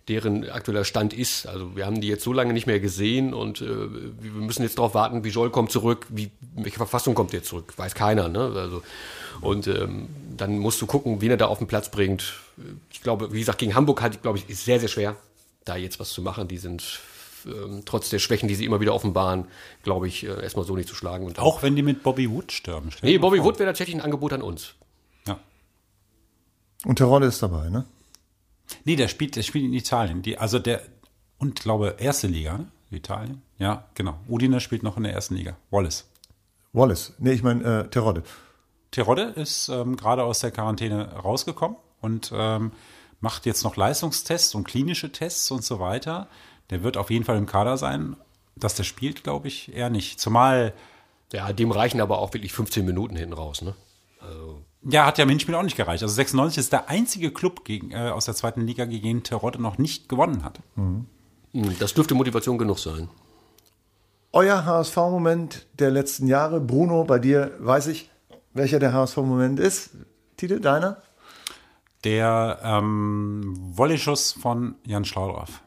deren 0.09 0.49
aktueller 0.51 0.85
Stand 0.85 1.13
ist. 1.13 1.47
Also 1.47 1.77
wir 1.77 1.87
haben 1.87 2.01
die 2.01 2.09
jetzt 2.09 2.25
so 2.25 2.33
lange 2.33 2.53
nicht 2.53 2.67
mehr 2.67 2.81
gesehen 2.81 3.33
und 3.35 3.61
äh, 3.61 3.67
wir 3.67 4.31
müssen 4.33 4.63
jetzt 4.63 4.79
darauf 4.79 4.95
warten, 4.95 5.23
wie 5.23 5.29
Joel 5.29 5.51
kommt 5.51 5.71
zurück, 5.71 6.07
wie 6.09 6.31
welche 6.57 6.79
Verfassung 6.79 7.15
kommt 7.15 7.33
er 7.35 7.45
zurück, 7.45 7.75
weiß 7.77 7.95
keiner. 7.95 8.29
Ne? 8.29 8.51
Also 8.57 8.83
und 9.43 9.69
ähm, 9.69 10.09
dann 10.37 10.59
musst 10.59 10.81
du 10.83 10.87
gucken, 10.87 11.21
wen 11.21 11.31
er 11.31 11.37
da 11.37 11.47
auf 11.47 11.59
den 11.59 11.67
Platz 11.69 11.91
bringt. 11.91 12.33
Ich 12.91 13.03
glaube, 13.03 13.33
wie 13.33 13.41
gesagt, 13.41 13.59
gegen 13.59 13.75
Hamburg 13.75 14.03
halt, 14.03 14.23
glaube 14.23 14.39
ich, 14.39 14.49
ist 14.49 14.65
sehr 14.65 14.81
sehr 14.81 14.89
schwer, 14.89 15.17
da 15.65 15.77
jetzt 15.77 16.01
was 16.01 16.11
zu 16.11 16.23
machen. 16.23 16.49
Die 16.49 16.59
sind 16.59 17.01
ähm, 17.47 17.83
trotz 17.85 18.11
der 18.11 18.19
Schwächen, 18.19 18.49
die 18.49 18.55
sie 18.55 18.65
immer 18.65 18.81
wieder 18.81 18.95
offenbaren, 18.95 19.47
glaube 19.83 20.09
ich, 20.09 20.25
äh, 20.25 20.43
erstmal 20.43 20.65
so 20.65 20.77
nicht 20.77 20.89
zu 20.89 20.95
schlagen. 20.95 21.25
Und 21.27 21.39
auch 21.39 21.63
wenn 21.63 21.77
die 21.77 21.83
mit 21.83 22.03
Bobby 22.03 22.31
Wood 22.31 22.53
stürmen. 22.53 22.91
Stell 22.91 23.11
nee, 23.11 23.19
Bobby 23.19 23.39
vor. 23.39 23.47
Wood 23.47 23.59
wäre 23.59 23.71
tatsächlich 23.71 23.97
ein 23.97 24.03
Angebot 24.03 24.33
an 24.33 24.43
uns. 24.43 24.75
Ja. 25.27 25.39
Und 26.85 26.97
Terodde 26.97 27.27
ist 27.27 27.43
dabei, 27.43 27.69
ne? 27.69 27.85
Nee, 28.85 28.97
der 28.97 29.09
spielt, 29.09 29.37
der 29.37 29.43
spielt 29.43 29.65
in 29.65 29.73
Italien. 29.73 30.23
Die, 30.23 30.39
also 30.39 30.59
der, 30.59 30.83
und 31.39 31.61
glaube, 31.61 31.97
erste 31.99 32.27
Liga, 32.27 32.59
ne? 32.59 32.69
Italien. 32.91 33.43
Ja, 33.59 33.89
genau. 33.95 34.19
Udine 34.29 34.61
spielt 34.61 34.83
noch 34.83 34.97
in 34.97 35.05
der 35.05 35.13
ersten 35.13 35.37
Liga. 35.37 35.57
Wallace. 35.71 36.09
Wallace. 36.73 37.15
Nee, 37.19 37.33
ich 37.33 37.43
meine 37.43 37.85
äh, 37.85 37.89
Terodde. 37.89 38.23
Terodde 38.91 39.23
ist 39.23 39.69
ähm, 39.69 39.97
gerade 39.97 40.25
aus 40.25 40.41
der 40.41 40.51
Quarantäne 40.51 41.13
rausgekommen 41.13 41.77
und 42.01 42.31
ähm, 42.35 42.73
macht 43.21 43.47
jetzt 43.47 43.65
noch 43.65 43.77
Leistungstests 43.77 44.55
und 44.55 44.65
klinische 44.65 45.13
Tests 45.13 45.51
und 45.51 45.65
so 45.65 45.79
weiter. 45.81 46.29
Der 46.71 46.83
wird 46.83 46.97
auf 46.97 47.11
jeden 47.11 47.25
Fall 47.25 47.37
im 47.37 47.47
Kader 47.47 47.77
sein. 47.77 48.17
Dass 48.57 48.75
der 48.75 48.85
spielt, 48.85 49.25
glaube 49.25 49.49
ich, 49.49 49.75
eher 49.75 49.91
nicht. 49.91 50.21
Zumal, 50.21 50.75
Ja, 51.33 51.53
dem 51.53 51.71
reichen 51.71 52.01
aber 52.01 52.19
auch 52.19 52.33
wirklich 52.35 52.53
15 52.53 52.85
Minuten 52.85 53.17
hinten 53.17 53.35
raus. 53.35 53.63
Ne? 53.63 53.75
ja, 54.83 55.07
hat 55.07 55.19
ja 55.19 55.25
im 55.25 55.31
Hinspiel 55.31 55.55
auch 55.55 55.63
nicht 55.63 55.77
gereicht. 55.77 56.03
Also 56.03 56.15
96 56.15 56.59
ist 56.59 56.73
der 56.73 56.89
einzige 56.89 57.31
Club 57.31 57.65
gegen, 57.65 57.91
äh, 57.93 58.11
aus 58.11 58.25
der 58.27 58.35
zweiten 58.35 58.63
Liga, 58.67 58.85
gegen 58.85 59.07
den 59.07 59.23
Terodde 59.23 59.61
noch 59.61 59.79
nicht 59.79 60.09
gewonnen 60.09 60.45
hat. 60.45 60.61
Hm, 60.77 61.07
Das 61.79 61.95
dürfte 61.95 62.15
Motivation 62.15 62.59
genug 62.59 62.79
sein. 62.79 63.09
Euer 64.33 64.65
HSV-Moment 64.65 65.67
der 65.79 65.91
letzten 65.91 66.27
Jahre. 66.29 66.61
Bruno, 66.61 67.05
bei 67.05 67.19
dir 67.19 67.53
weiß 67.59 67.89
ich, 67.89 68.11
welcher 68.55 68.79
der 68.79 68.93
HSV-Moment 68.93 69.59
ist. 69.59 69.91
Tite, 70.37 70.61
deiner? 70.61 71.03
Der 72.05 72.61
ähm, 72.63 73.55
Volley-Schuss 73.77 74.33
von 74.33 74.77
Jan 74.87 75.05
Schlaudraff 75.05 75.63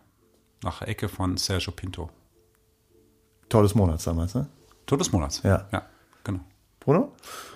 nach 0.64 0.82
Ecke 0.82 1.10
von 1.10 1.38
Sergio 1.38 1.72
Pinto. 1.72 2.10
Tor 3.50 3.62
des 3.64 3.76
Monats 3.76 4.06
damals, 4.06 4.34
ne? 4.34 4.48
Tor 4.86 4.98
des 4.98 5.12
Monats. 5.12 5.42
Ja. 5.44 5.68
Ja, 5.72 5.84
genau. 6.24 6.40
Bruno? 6.80 7.12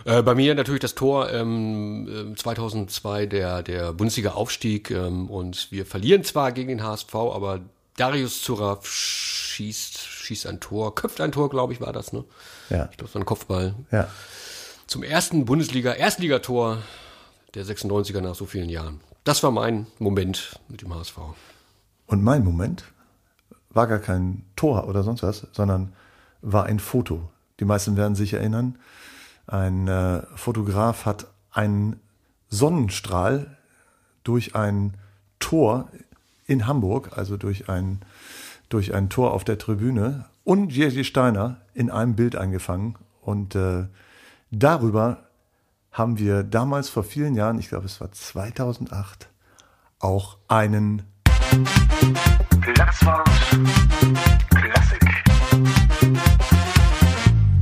Äh, 0.05 0.21
bei 0.21 0.35
mir 0.35 0.53
natürlich 0.53 0.81
das 0.81 0.95
Tor 0.95 1.31
ähm, 1.31 2.07
ähm, 2.09 2.37
2002, 2.37 3.25
der, 3.25 3.63
der 3.63 3.93
Bundesliga-Aufstieg. 3.93 4.91
Ähm, 4.91 5.29
und 5.29 5.71
wir 5.71 5.85
verlieren 5.85 6.23
zwar 6.23 6.51
gegen 6.51 6.69
den 6.69 6.83
HSV, 6.83 7.15
aber 7.15 7.61
Darius 7.95 8.43
Zuraff 8.43 8.87
schießt, 8.87 9.97
schießt 9.97 10.47
ein 10.47 10.59
Tor, 10.59 10.93
köpft 10.93 11.19
ein 11.19 11.31
Tor, 11.31 11.49
glaube 11.49 11.73
ich, 11.73 11.81
war 11.81 11.91
das. 11.91 12.13
Ne? 12.13 12.23
Ja. 12.69 12.89
Ich 12.91 12.97
glaube, 12.97 13.13
war 13.13 13.21
ein 13.21 13.25
Kopfball. 13.25 13.75
Ja. 13.91 14.07
Zum 14.85 15.03
ersten 15.03 15.45
Bundesliga, 15.45 15.93
Erstligator 15.93 16.77
der 17.57 17.65
96er 17.65 18.21
nach 18.21 18.35
so 18.35 18.45
vielen 18.45 18.69
Jahren. 18.69 18.99
Das 19.23 19.41
war 19.41 19.49
mein 19.49 19.87
Moment 19.97 20.59
mit 20.69 20.83
dem 20.83 20.93
HSV. 20.93 21.17
Und 22.05 22.23
mein 22.23 22.43
Moment 22.43 22.83
war 23.71 23.87
gar 23.87 23.97
kein 23.97 24.43
Tor 24.55 24.87
oder 24.87 25.01
sonst 25.01 25.23
was, 25.23 25.47
sondern 25.51 25.93
war 26.41 26.65
ein 26.67 26.79
Foto. 26.79 27.29
Die 27.59 27.65
meisten 27.65 27.97
werden 27.97 28.13
sich 28.13 28.33
erinnern. 28.33 28.77
Ein 29.47 29.87
äh, 29.87 30.21
Fotograf 30.35 31.05
hat 31.05 31.27
einen 31.51 31.99
Sonnenstrahl 32.49 33.57
durch 34.23 34.55
ein 34.55 34.93
Tor 35.39 35.89
in 36.45 36.67
Hamburg, 36.67 37.17
also 37.17 37.37
durch 37.37 37.69
ein, 37.69 38.01
durch 38.69 38.93
ein 38.93 39.09
Tor 39.09 39.33
auf 39.33 39.43
der 39.43 39.57
Tribüne 39.57 40.25
und 40.43 40.71
Jerzy 40.71 41.03
Steiner 41.03 41.57
in 41.73 41.89
einem 41.89 42.15
Bild 42.15 42.35
eingefangen. 42.35 42.95
Und 43.21 43.55
äh, 43.55 43.87
darüber 44.51 45.26
haben 45.91 46.17
wir 46.17 46.43
damals 46.43 46.89
vor 46.89 47.03
vielen 47.03 47.35
Jahren, 47.35 47.59
ich 47.59 47.69
glaube 47.69 47.85
es 47.85 47.99
war 47.99 48.11
2008, 48.11 49.29
auch 49.99 50.37
einen 50.47 51.03
Platzwart 52.61 53.29
Klassik. 54.49 55.07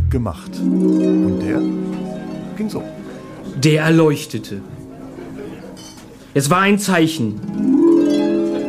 gemacht. 0.10 0.52
Und 0.60 1.40
der 1.40 1.60
ging 2.56 2.70
so. 2.70 2.84
Der 3.58 3.84
erleuchtete. 3.84 4.62
Es 6.34 6.50
war 6.50 6.62
ein 6.62 6.80
Zeichen. 6.80 7.40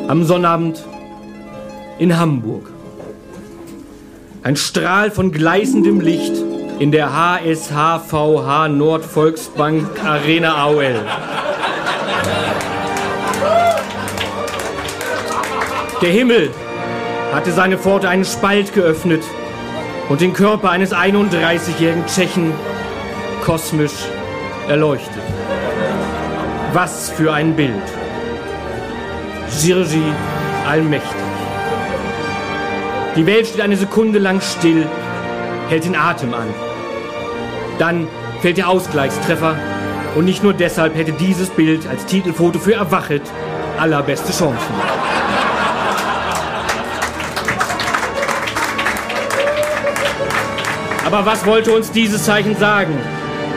Am 0.09 0.25
Sonnabend 0.25 0.85
in 1.99 2.17
Hamburg. 2.17 2.73
Ein 4.43 4.57
Strahl 4.57 5.11
von 5.11 5.33
gleißendem 5.33 6.01
Licht 6.01 6.46
in 6.79 6.91
der 6.91 7.11
HSHVH 7.13 8.69
Nordvolksbank 8.69 10.05
Arena 10.05 10.55
AOL. 10.57 10.95
Der 16.03 16.11
Himmel 16.11 16.51
hatte 17.33 17.53
seine 17.53 17.79
Pforte 17.79 18.09
einen 18.09 18.25
Spalt 18.25 18.75
geöffnet 18.75 19.23
und 20.11 20.21
den 20.21 20.35
Körper 20.35 20.71
eines 20.71 20.93
31-jährigen 20.93 22.07
Tschechen 22.07 22.53
kosmisch 23.43 24.05
erleuchtet. 24.69 25.23
Was 26.75 27.11
für 27.11 27.33
ein 27.33 27.57
Bild. 27.57 27.73
Girgi 29.63 30.03
allmächtig. 30.69 31.11
Die 33.17 33.25
Welt 33.25 33.47
steht 33.47 33.63
eine 33.63 33.77
Sekunde 33.77 34.19
lang 34.19 34.43
still, 34.43 34.87
hält 35.71 35.87
den 35.87 35.97
Atem 35.97 36.35
an. 36.35 36.66
Dann 37.79 38.09
fällt 38.41 38.57
der 38.57 38.69
Ausgleichstreffer 38.69 39.57
und 40.15 40.25
nicht 40.25 40.43
nur 40.43 40.55
deshalb 40.55 40.97
hätte 40.97 41.13
dieses 41.13 41.51
Bild 41.51 41.87
als 41.87 42.07
Titelfoto 42.07 42.59
für 42.59 42.75
Erwachet 42.75 43.23
allerbeste 43.79 44.33
Chancen. 44.33 44.75
Aber 51.05 51.25
was 51.25 51.47
wollte 51.47 51.73
uns 51.73 51.93
dieses 51.93 52.25
Zeichen 52.25 52.57
sagen? 52.57 52.99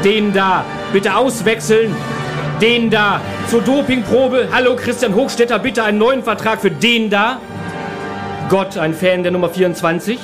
Den 0.03 0.34
da, 0.34 0.63
bitte 0.93 1.15
auswechseln. 1.15 1.95
Den 2.61 2.89
da, 2.89 3.22
zur 3.47 3.61
Dopingprobe. 3.61 4.49
Hallo 4.53 4.76
Christian 4.76 5.15
Hochstetter, 5.15 5.57
bitte 5.59 5.84
einen 5.84 5.97
neuen 5.97 6.24
Vertrag 6.24 6.61
für 6.61 6.70
den 6.70 7.09
da. 7.09 7.39
Gott, 8.49 8.78
ein 8.78 8.93
Fan 8.93 9.24
der 9.24 9.32
Nummer 9.32 9.49
24? 9.49 10.20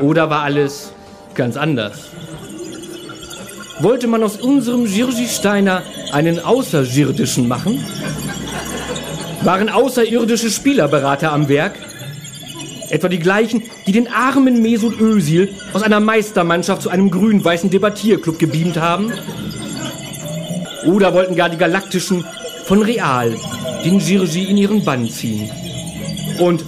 Oder 0.00 0.30
war 0.30 0.42
alles 0.42 0.92
ganz 1.34 1.56
anders? 1.56 2.10
Wollte 3.80 4.06
man 4.06 4.22
aus 4.22 4.36
unserem 4.36 4.86
Jirgi 4.86 5.26
Steiner 5.26 5.82
einen 6.12 6.38
Außerirdischen 6.38 7.48
machen? 7.48 7.84
Waren 9.42 9.68
außerirdische 9.68 10.50
Spielerberater 10.50 11.32
am 11.32 11.48
Werk? 11.48 11.74
Etwa 12.88 13.08
die 13.08 13.18
gleichen, 13.18 13.62
die 13.86 13.92
den 13.92 14.06
armen 14.06 14.62
Mesut 14.62 15.00
Özil 15.00 15.54
aus 15.72 15.82
einer 15.82 16.00
Meistermannschaft 16.00 16.82
zu 16.82 16.90
einem 16.90 17.10
grün-weißen 17.10 17.68
Debattierclub 17.68 18.38
gebeamt 18.38 18.76
haben? 18.76 19.12
Oder 20.86 21.12
wollten 21.12 21.34
gar 21.34 21.48
die 21.48 21.56
Galaktischen 21.56 22.24
von 22.64 22.82
Real 22.82 23.34
den 23.84 23.98
Jirgi 23.98 24.44
in 24.44 24.56
ihren 24.56 24.84
Bann 24.84 25.08
ziehen? 25.08 25.50
Und 26.38 26.64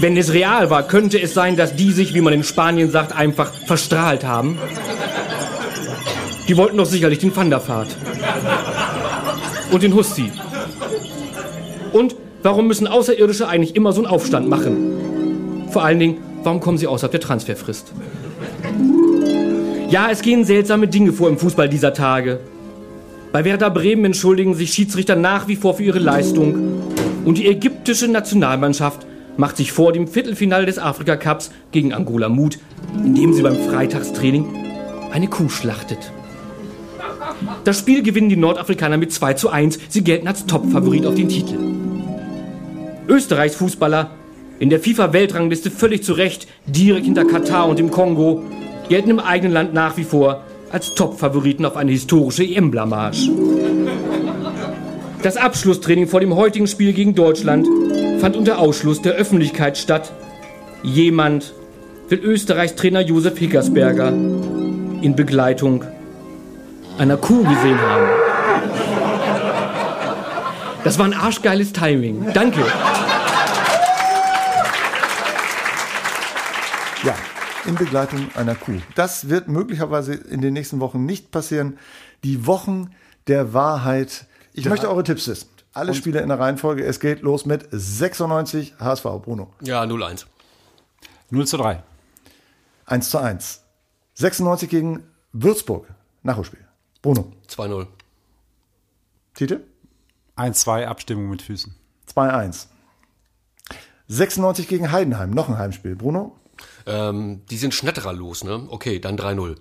wenn 0.00 0.16
es 0.16 0.32
real 0.32 0.70
war, 0.70 0.82
könnte 0.86 1.20
es 1.20 1.34
sein, 1.34 1.56
dass 1.56 1.74
die 1.76 1.92
sich, 1.92 2.14
wie 2.14 2.20
man 2.20 2.32
in 2.32 2.44
Spanien 2.44 2.90
sagt, 2.90 3.12
einfach 3.12 3.52
verstrahlt 3.64 4.24
haben? 4.24 4.58
Die 6.48 6.56
wollten 6.56 6.76
doch 6.76 6.86
sicherlich 6.86 7.18
den 7.18 7.32
Thunderfahrt. 7.32 7.96
Und 9.70 9.82
den 9.82 9.94
Husti. 9.94 10.30
Und 11.92 12.16
warum 12.42 12.66
müssen 12.66 12.86
Außerirdische 12.86 13.48
eigentlich 13.48 13.76
immer 13.76 13.92
so 13.92 14.02
einen 14.02 14.12
Aufstand 14.12 14.48
machen? 14.48 15.66
Vor 15.70 15.84
allen 15.84 15.98
Dingen, 15.98 16.18
warum 16.42 16.60
kommen 16.60 16.78
sie 16.78 16.86
außerhalb 16.86 17.12
der 17.12 17.20
Transferfrist? 17.20 17.92
Ja, 19.88 20.08
es 20.10 20.22
gehen 20.22 20.44
seltsame 20.44 20.88
Dinge 20.88 21.12
vor 21.12 21.28
im 21.28 21.38
Fußball 21.38 21.68
dieser 21.68 21.94
Tage. 21.94 22.40
Bei 23.32 23.44
Werder 23.44 23.70
Bremen 23.70 24.04
entschuldigen 24.04 24.54
sich 24.54 24.72
Schiedsrichter 24.72 25.16
nach 25.16 25.48
wie 25.48 25.56
vor 25.56 25.74
für 25.74 25.84
ihre 25.84 25.98
Leistung. 25.98 26.82
Und 27.24 27.38
die 27.38 27.48
ägyptische 27.48 28.08
Nationalmannschaft 28.08 29.06
macht 29.36 29.56
sich 29.56 29.72
vor 29.72 29.92
dem 29.92 30.06
Viertelfinale 30.06 30.66
des 30.66 30.78
Afrika 30.78 31.16
Cups 31.16 31.50
gegen 31.72 31.92
Angola 31.92 32.28
Mut, 32.28 32.58
indem 32.96 33.32
sie 33.32 33.42
beim 33.42 33.56
Freitagstraining 33.56 34.46
eine 35.10 35.28
Kuh 35.28 35.48
schlachtet. 35.48 36.12
Das 37.64 37.78
Spiel 37.78 38.02
gewinnen 38.02 38.28
die 38.28 38.36
Nordafrikaner 38.36 38.96
mit 38.96 39.12
2 39.12 39.34
zu 39.34 39.48
1. 39.50 39.78
Sie 39.88 40.04
gelten 40.04 40.28
als 40.28 40.46
Top-Favorit 40.46 41.06
auf 41.06 41.14
den 41.14 41.28
Titel. 41.28 41.56
Österreichs 43.08 43.56
Fußballer, 43.56 44.10
in 44.58 44.70
der 44.70 44.80
FIFA-Weltrangliste 44.80 45.70
völlig 45.70 46.04
zu 46.04 46.14
Recht, 46.14 46.46
direkt 46.66 47.04
hinter 47.04 47.24
Katar 47.24 47.68
und 47.68 47.78
dem 47.78 47.90
Kongo, 47.90 48.42
gelten 48.88 49.10
im 49.10 49.18
eigenen 49.18 49.52
Land 49.52 49.74
nach 49.74 49.96
wie 49.96 50.04
vor 50.04 50.42
als 50.70 50.94
Top-Favoriten 50.94 51.64
auf 51.64 51.76
eine 51.76 51.92
historische 51.92 52.44
EM-Blamage. 52.44 53.30
Das 55.22 55.36
Abschlusstraining 55.36 56.06
vor 56.06 56.20
dem 56.20 56.34
heutigen 56.36 56.66
Spiel 56.66 56.92
gegen 56.92 57.14
Deutschland 57.14 57.66
fand 58.20 58.36
unter 58.36 58.58
Ausschluss 58.58 59.00
der 59.00 59.14
Öffentlichkeit 59.14 59.78
statt. 59.78 60.12
Jemand 60.82 61.54
will 62.08 62.18
Österreichs 62.18 62.74
Trainer 62.74 63.00
Josef 63.00 63.38
Hickersberger 63.38 64.08
in 64.08 65.14
Begleitung 65.16 65.84
einer 66.98 67.16
Kuh 67.16 67.42
gesehen 67.42 67.80
haben. 67.80 68.08
Das 70.84 70.98
war 70.98 71.06
ein 71.06 71.14
arschgeiles 71.14 71.72
Timing. 71.72 72.32
Danke. 72.32 72.60
Ja, 77.02 77.14
in 77.66 77.74
Begleitung 77.74 78.28
einer 78.34 78.54
Kuh. 78.54 78.80
Das 78.94 79.28
wird 79.28 79.48
möglicherweise 79.48 80.14
in 80.14 80.40
den 80.40 80.52
nächsten 80.52 80.80
Wochen 80.80 81.04
nicht 81.04 81.30
passieren. 81.30 81.78
Die 82.22 82.46
Wochen 82.46 82.94
der 83.26 83.54
Wahrheit. 83.54 84.26
Ich 84.52 84.66
möchte 84.66 84.88
eure 84.88 85.02
Tipps 85.02 85.26
wissen. 85.26 85.48
Alle 85.72 85.94
Spiele 85.94 86.20
in 86.20 86.28
der 86.28 86.38
Reihenfolge. 86.38 86.84
Es 86.84 87.00
geht 87.00 87.22
los 87.22 87.46
mit 87.46 87.66
96 87.72 88.74
HSV. 88.78 89.04
Bruno. 89.22 89.52
Ja, 89.60 89.82
0-1. 89.82 90.26
0 91.30 91.46
zu 91.46 91.56
3. 91.56 91.82
1 92.86 93.10
zu 93.10 93.18
1. 93.18 93.62
96 94.14 94.68
gegen 94.68 95.02
Würzburg. 95.32 95.88
Nachholspiel. 96.22 96.63
Bruno. 97.04 97.30
2-0. 97.50 97.86
Titel? 99.34 99.60
1-2 100.38 100.86
Abstimmung 100.86 101.28
mit 101.28 101.42
Füßen. 101.42 101.74
2-1. 102.14 102.68
96 104.08 104.68
gegen 104.68 104.90
Heidenheim. 104.90 105.28
Noch 105.28 105.50
ein 105.50 105.58
Heimspiel. 105.58 105.96
Bruno. 105.96 106.34
Ähm, 106.86 107.44
die 107.50 107.58
sind 107.58 107.74
Schnetterer 107.74 108.14
los, 108.14 108.42
ne? 108.42 108.66
Okay, 108.70 109.00
dann 109.00 109.18
3-0. 109.18 109.56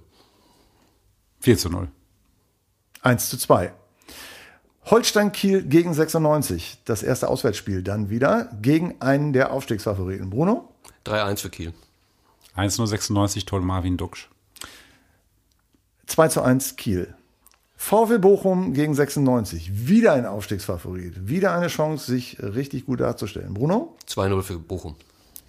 4 1.41 1.58
zu 1.58 1.70
0. 1.70 1.89
1 3.02 3.30
zu 3.30 3.38
2. 3.38 3.74
Holstein 4.86 5.34
Kiel 5.34 5.64
gegen 5.64 5.94
96. 5.94 6.78
Das 6.86 7.04
erste 7.04 7.28
Auswärtsspiel 7.28 7.84
dann 7.84 8.10
wieder 8.10 8.58
gegen 8.62 9.02
einen 9.02 9.34
der 9.34 9.52
Aufstiegsfavoriten. 9.52 10.30
Bruno. 10.30 10.74
3-1 11.06 11.39
für 11.39 11.50
Kiel. 11.50 11.74
1-0-96 12.56 13.46
Tor 13.46 13.60
Marvin 13.60 13.98
Duksch. 13.98 14.30
2 16.08 16.30
zu 16.30 16.41
1 16.41 16.78
Kiel. 16.78 17.14
VW 17.86 18.17
Bochum 18.17 18.73
gegen 18.73 18.95
96. 18.95 19.88
Wieder 19.89 20.13
ein 20.13 20.25
Aufstiegsfavorit. 20.25 21.27
Wieder 21.27 21.53
eine 21.53 21.67
Chance, 21.67 22.09
sich 22.09 22.41
richtig 22.41 22.86
gut 22.86 23.01
darzustellen. 23.01 23.53
Bruno? 23.53 23.97
2-0 24.07 24.41
für 24.41 24.57
Bochum. 24.57 24.95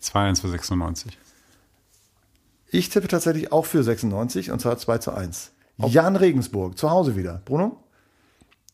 2-1 0.03 0.41
für 0.41 0.49
96. 0.49 1.17
Ich 2.73 2.89
tippe 2.89 3.07
tatsächlich 3.07 3.53
auch 3.53 3.67
für 3.67 3.85
96 3.85 4.51
und 4.51 4.59
zwar 4.59 4.77
2 4.77 4.99
zu 4.99 5.13
1. 5.13 5.53
Jan 5.79 6.17
Regensburg, 6.17 6.77
zu 6.77 6.91
Hause 6.91 7.15
wieder. 7.15 7.41
Bruno? 7.45 7.81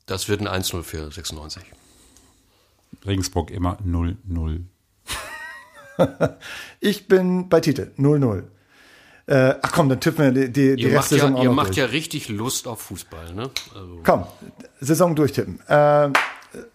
Das 0.06 0.30
wird 0.30 0.40
ein 0.40 0.48
1-0 0.48 0.82
für 0.82 1.10
96. 1.10 1.62
Regensburg 3.04 3.50
immer 3.50 3.76
0-0. 3.86 4.62
Ich 6.80 7.08
bin 7.08 7.50
bei 7.50 7.60
Titel 7.60 7.90
0-0. 7.98 8.44
Äh, 9.30 9.54
ach 9.62 9.70
komm, 9.70 9.88
dann 9.88 10.00
tippen 10.00 10.24
wir 10.24 10.32
die, 10.32 10.52
die, 10.52 10.74
die 10.74 10.82
Ihr 10.82 10.88
macht, 10.88 11.04
Restsaison 11.04 11.34
ja, 11.34 11.38
auch 11.38 11.42
ihr 11.44 11.48
noch 11.50 11.54
macht 11.54 11.68
durch. 11.68 11.76
ja 11.76 11.84
richtig 11.84 12.28
Lust 12.28 12.66
auf 12.66 12.80
Fußball, 12.80 13.32
ne? 13.32 13.48
Also, 13.76 14.00
Komm, 14.02 14.26
Saison 14.80 15.14
durchtippen. 15.14 15.60
Äh, 15.68 16.08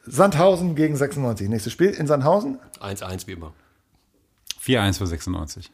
Sandhausen 0.05 0.73
gegen 0.75 0.95
96. 0.95 1.49
Nächstes 1.49 1.73
Spiel 1.73 1.89
in 1.89 2.07
Sandhausen. 2.07 2.59
1-1 2.79 3.27
wie 3.27 3.33
immer. 3.33 3.51
4-1 4.63 4.99
für 4.99 5.07
96. 5.07 5.69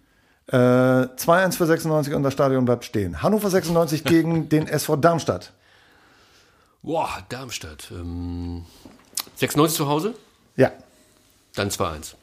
Äh, 0.47 0.55
2-1 0.57 1.55
für 1.55 1.67
96 1.67 2.15
und 2.15 2.23
das 2.23 2.33
Stadion 2.33 2.65
bleibt 2.65 2.83
stehen. 2.83 3.21
Hannover 3.21 3.51
96 3.51 4.03
gegen 4.05 4.49
den 4.49 4.67
SV 4.67 4.95
Darmstadt. 4.95 5.53
Boah, 6.81 7.09
Darmstadt. 7.29 7.91
Ähm, 7.91 8.65
96 9.35 9.77
zu 9.77 9.87
Hause? 9.87 10.15
Ja. 10.55 10.71
Dann 11.53 11.69
2-1. 11.69 12.15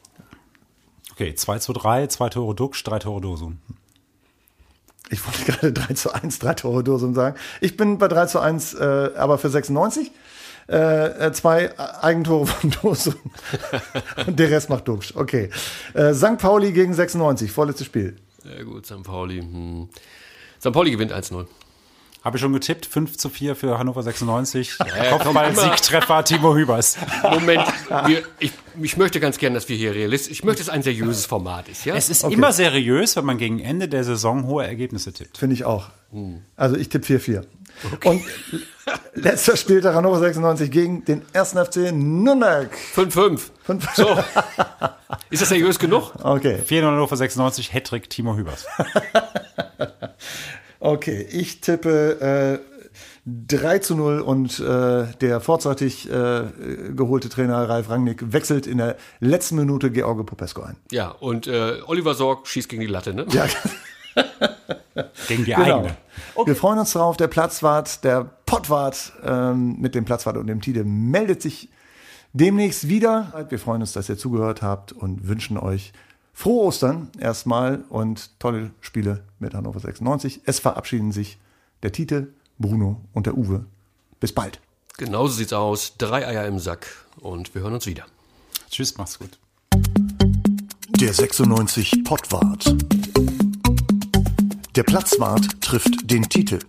Okay, 1.13 1.33
2 1.33 1.59
zu 1.59 1.71
3, 1.71 2.07
2 2.07 2.29
Tore 2.29 2.55
Duksch, 2.55 2.83
3 2.83 2.99
Tore 2.99 3.21
Dosum. 3.21 3.59
Ich 5.09 5.25
wollte 5.25 5.43
gerade 5.45 5.73
3 5.87 5.93
zu 5.93 6.13
1, 6.13 6.39
3 6.39 6.53
Tore 6.55 6.83
Dosum 6.83 7.13
sagen. 7.13 7.35
Ich 7.61 7.77
bin 7.77 7.97
bei 7.97 8.07
3 8.07 8.25
zu 8.27 8.39
1, 8.39 8.73
äh, 8.75 9.09
aber 9.15 9.37
für 9.37 9.49
96. 9.49 10.11
Äh, 10.67 11.27
äh, 11.27 11.31
zwei 11.31 11.77
Eigentore 11.79 12.45
von 12.45 12.71
Dosum. 12.83 13.15
und 14.27 14.37
der 14.37 14.51
Rest 14.51 14.69
macht 14.69 14.87
Duxch. 14.87 15.15
Okay. 15.15 15.49
Äh, 15.95 16.13
St. 16.13 16.37
Pauli 16.37 16.71
gegen 16.73 16.93
96, 16.93 17.51
vorletztes 17.51 17.87
Spiel. 17.87 18.17
Ja 18.43 18.63
gut, 18.63 18.85
St. 18.85 19.01
Pauli. 19.01 19.41
Hm. 19.41 19.89
St. 20.59 20.71
Pauli 20.71 20.91
gewinnt 20.91 21.11
1-0. 21.11 21.47
Habe 22.21 22.35
ich 22.35 22.41
schon 22.41 22.51
getippt, 22.51 22.85
5 22.85 23.17
zu 23.17 23.29
4 23.29 23.55
für 23.55 23.79
Hannover 23.79 24.03
96. 24.03 24.77
Ja, 24.79 25.17
Kopfball-Siegtreffer 25.17 26.23
Timo 26.25 26.53
Hübers. 26.53 26.97
Moment, 27.23 27.63
wir, 28.07 28.23
ich, 28.39 28.51
ich 28.81 28.97
möchte 28.97 29.21
ganz 29.21 29.37
gern, 29.37 29.53
dass 29.53 29.69
wir 29.69 29.77
hier 29.77 29.95
realistisch, 29.95 30.31
ich 30.33 30.43
möchte, 30.43 30.59
dass 30.59 30.67
es 30.67 30.73
ein 30.73 30.83
seriöses 30.83 31.25
Format 31.25 31.69
ist, 31.69 31.85
ja? 31.85 31.95
Es 31.95 32.09
ist 32.09 32.25
immer 32.25 32.51
seriös, 32.51 33.15
wenn 33.15 33.23
man 33.23 33.37
gegen 33.37 33.59
Ende 33.59 33.87
der 33.87 34.03
Saison 34.03 34.45
hohe 34.47 34.65
Ergebnisse 34.67 35.13
tippt. 35.13 35.37
Finde 35.37 35.53
ich 35.53 35.63
auch. 35.63 35.87
Also 36.57 36.75
ich 36.75 36.89
tippe 36.89 37.05
4-4. 37.07 37.43
Und 38.03 38.21
letzter 39.13 39.55
Spieltag 39.55 39.95
Hannover 39.95 40.19
96 40.19 40.69
gegen 40.71 41.05
den 41.05 41.21
1. 41.33 41.51
FC 41.51 41.91
Nürnberg. 41.93 42.69
5-5. 42.95 43.39
Fünf- 43.63 43.87
So. 43.95 44.17
Ist 45.29 45.41
das 45.41 45.49
seriös 45.49 45.79
genug? 45.79 46.11
Okay, 46.21 46.57
4 46.65 46.85
Hannover 46.85 47.15
96, 47.15 47.71
Hattrick 47.73 48.09
Timo 48.09 48.35
Hübers. 48.35 48.65
okay. 50.79 51.27
Ich 51.31 51.61
tippe 51.61 52.59
äh, 52.61 52.69
3 53.25 53.79
zu 53.79 53.95
0 53.95 54.21
und 54.21 54.59
äh, 54.59 55.05
der 55.21 55.39
vorzeitig 55.41 56.09
äh, 56.09 56.43
geholte 56.95 57.29
Trainer 57.29 57.69
Ralf 57.69 57.89
Rangnick 57.89 58.33
wechselt 58.33 58.65
in 58.65 58.79
der 58.79 58.97
letzten 59.19 59.55
Minute 59.57 59.91
George 59.91 60.23
Popesco 60.23 60.61
ein. 60.61 60.77
Ja, 60.91 61.09
und 61.09 61.47
äh, 61.47 61.77
Oliver 61.85 62.15
Sorg 62.15 62.47
schießt 62.47 62.69
gegen 62.69 62.81
die 62.81 62.87
Latte, 62.87 63.13
ne? 63.13 63.25
Ja, 63.31 63.45
Gegen 65.27 65.45
die 65.45 65.53
genau. 65.53 65.79
eigene. 65.79 65.97
Wir 66.45 66.55
freuen 66.55 66.79
uns 66.79 66.93
drauf. 66.93 67.17
Der 67.17 67.27
Platzwart, 67.27 68.03
der 68.03 68.25
Pottwart 68.45 69.13
ähm, 69.23 69.77
mit 69.79 69.95
dem 69.95 70.05
Platzwart 70.05 70.37
und 70.37 70.47
dem 70.47 70.61
Titel 70.61 70.83
meldet 70.83 71.41
sich 71.41 71.69
demnächst 72.33 72.87
wieder. 72.87 73.45
Wir 73.49 73.59
freuen 73.59 73.81
uns, 73.81 73.93
dass 73.93 74.09
ihr 74.09 74.17
zugehört 74.17 74.61
habt 74.61 74.91
und 74.91 75.27
wünschen 75.27 75.57
euch 75.57 75.93
Frohe 76.39 76.67
Ostern 76.67 77.09
erstmal 77.19 77.83
und 77.89 78.39
tolle 78.39 78.71
Spiele 78.79 79.25
mit 79.39 79.53
Hannover 79.53 79.81
96. 79.81 80.39
Es 80.45 80.59
verabschieden 80.59 81.11
sich 81.11 81.37
der 81.83 81.91
Tite, 81.91 82.29
Bruno 82.57 83.01
und 83.11 83.25
der 83.25 83.37
Uwe. 83.37 83.65
Bis 84.21 84.31
bald. 84.31 84.61
Genauso 84.97 85.33
sieht's 85.33 85.51
aus. 85.51 85.97
Drei 85.97 86.25
Eier 86.25 86.45
im 86.45 86.57
Sack 86.57 86.87
und 87.19 87.53
wir 87.53 87.63
hören 87.63 87.73
uns 87.73 87.87
wieder. 87.87 88.05
Tschüss, 88.69 88.97
mach's 88.97 89.19
gut. 89.19 89.37
Der 91.01 91.13
96 91.13 92.05
Pottwart. 92.05 92.73
Der 94.77 94.83
Platzwart 94.83 95.59
trifft 95.59 96.09
den 96.09 96.23
Titel. 96.23 96.59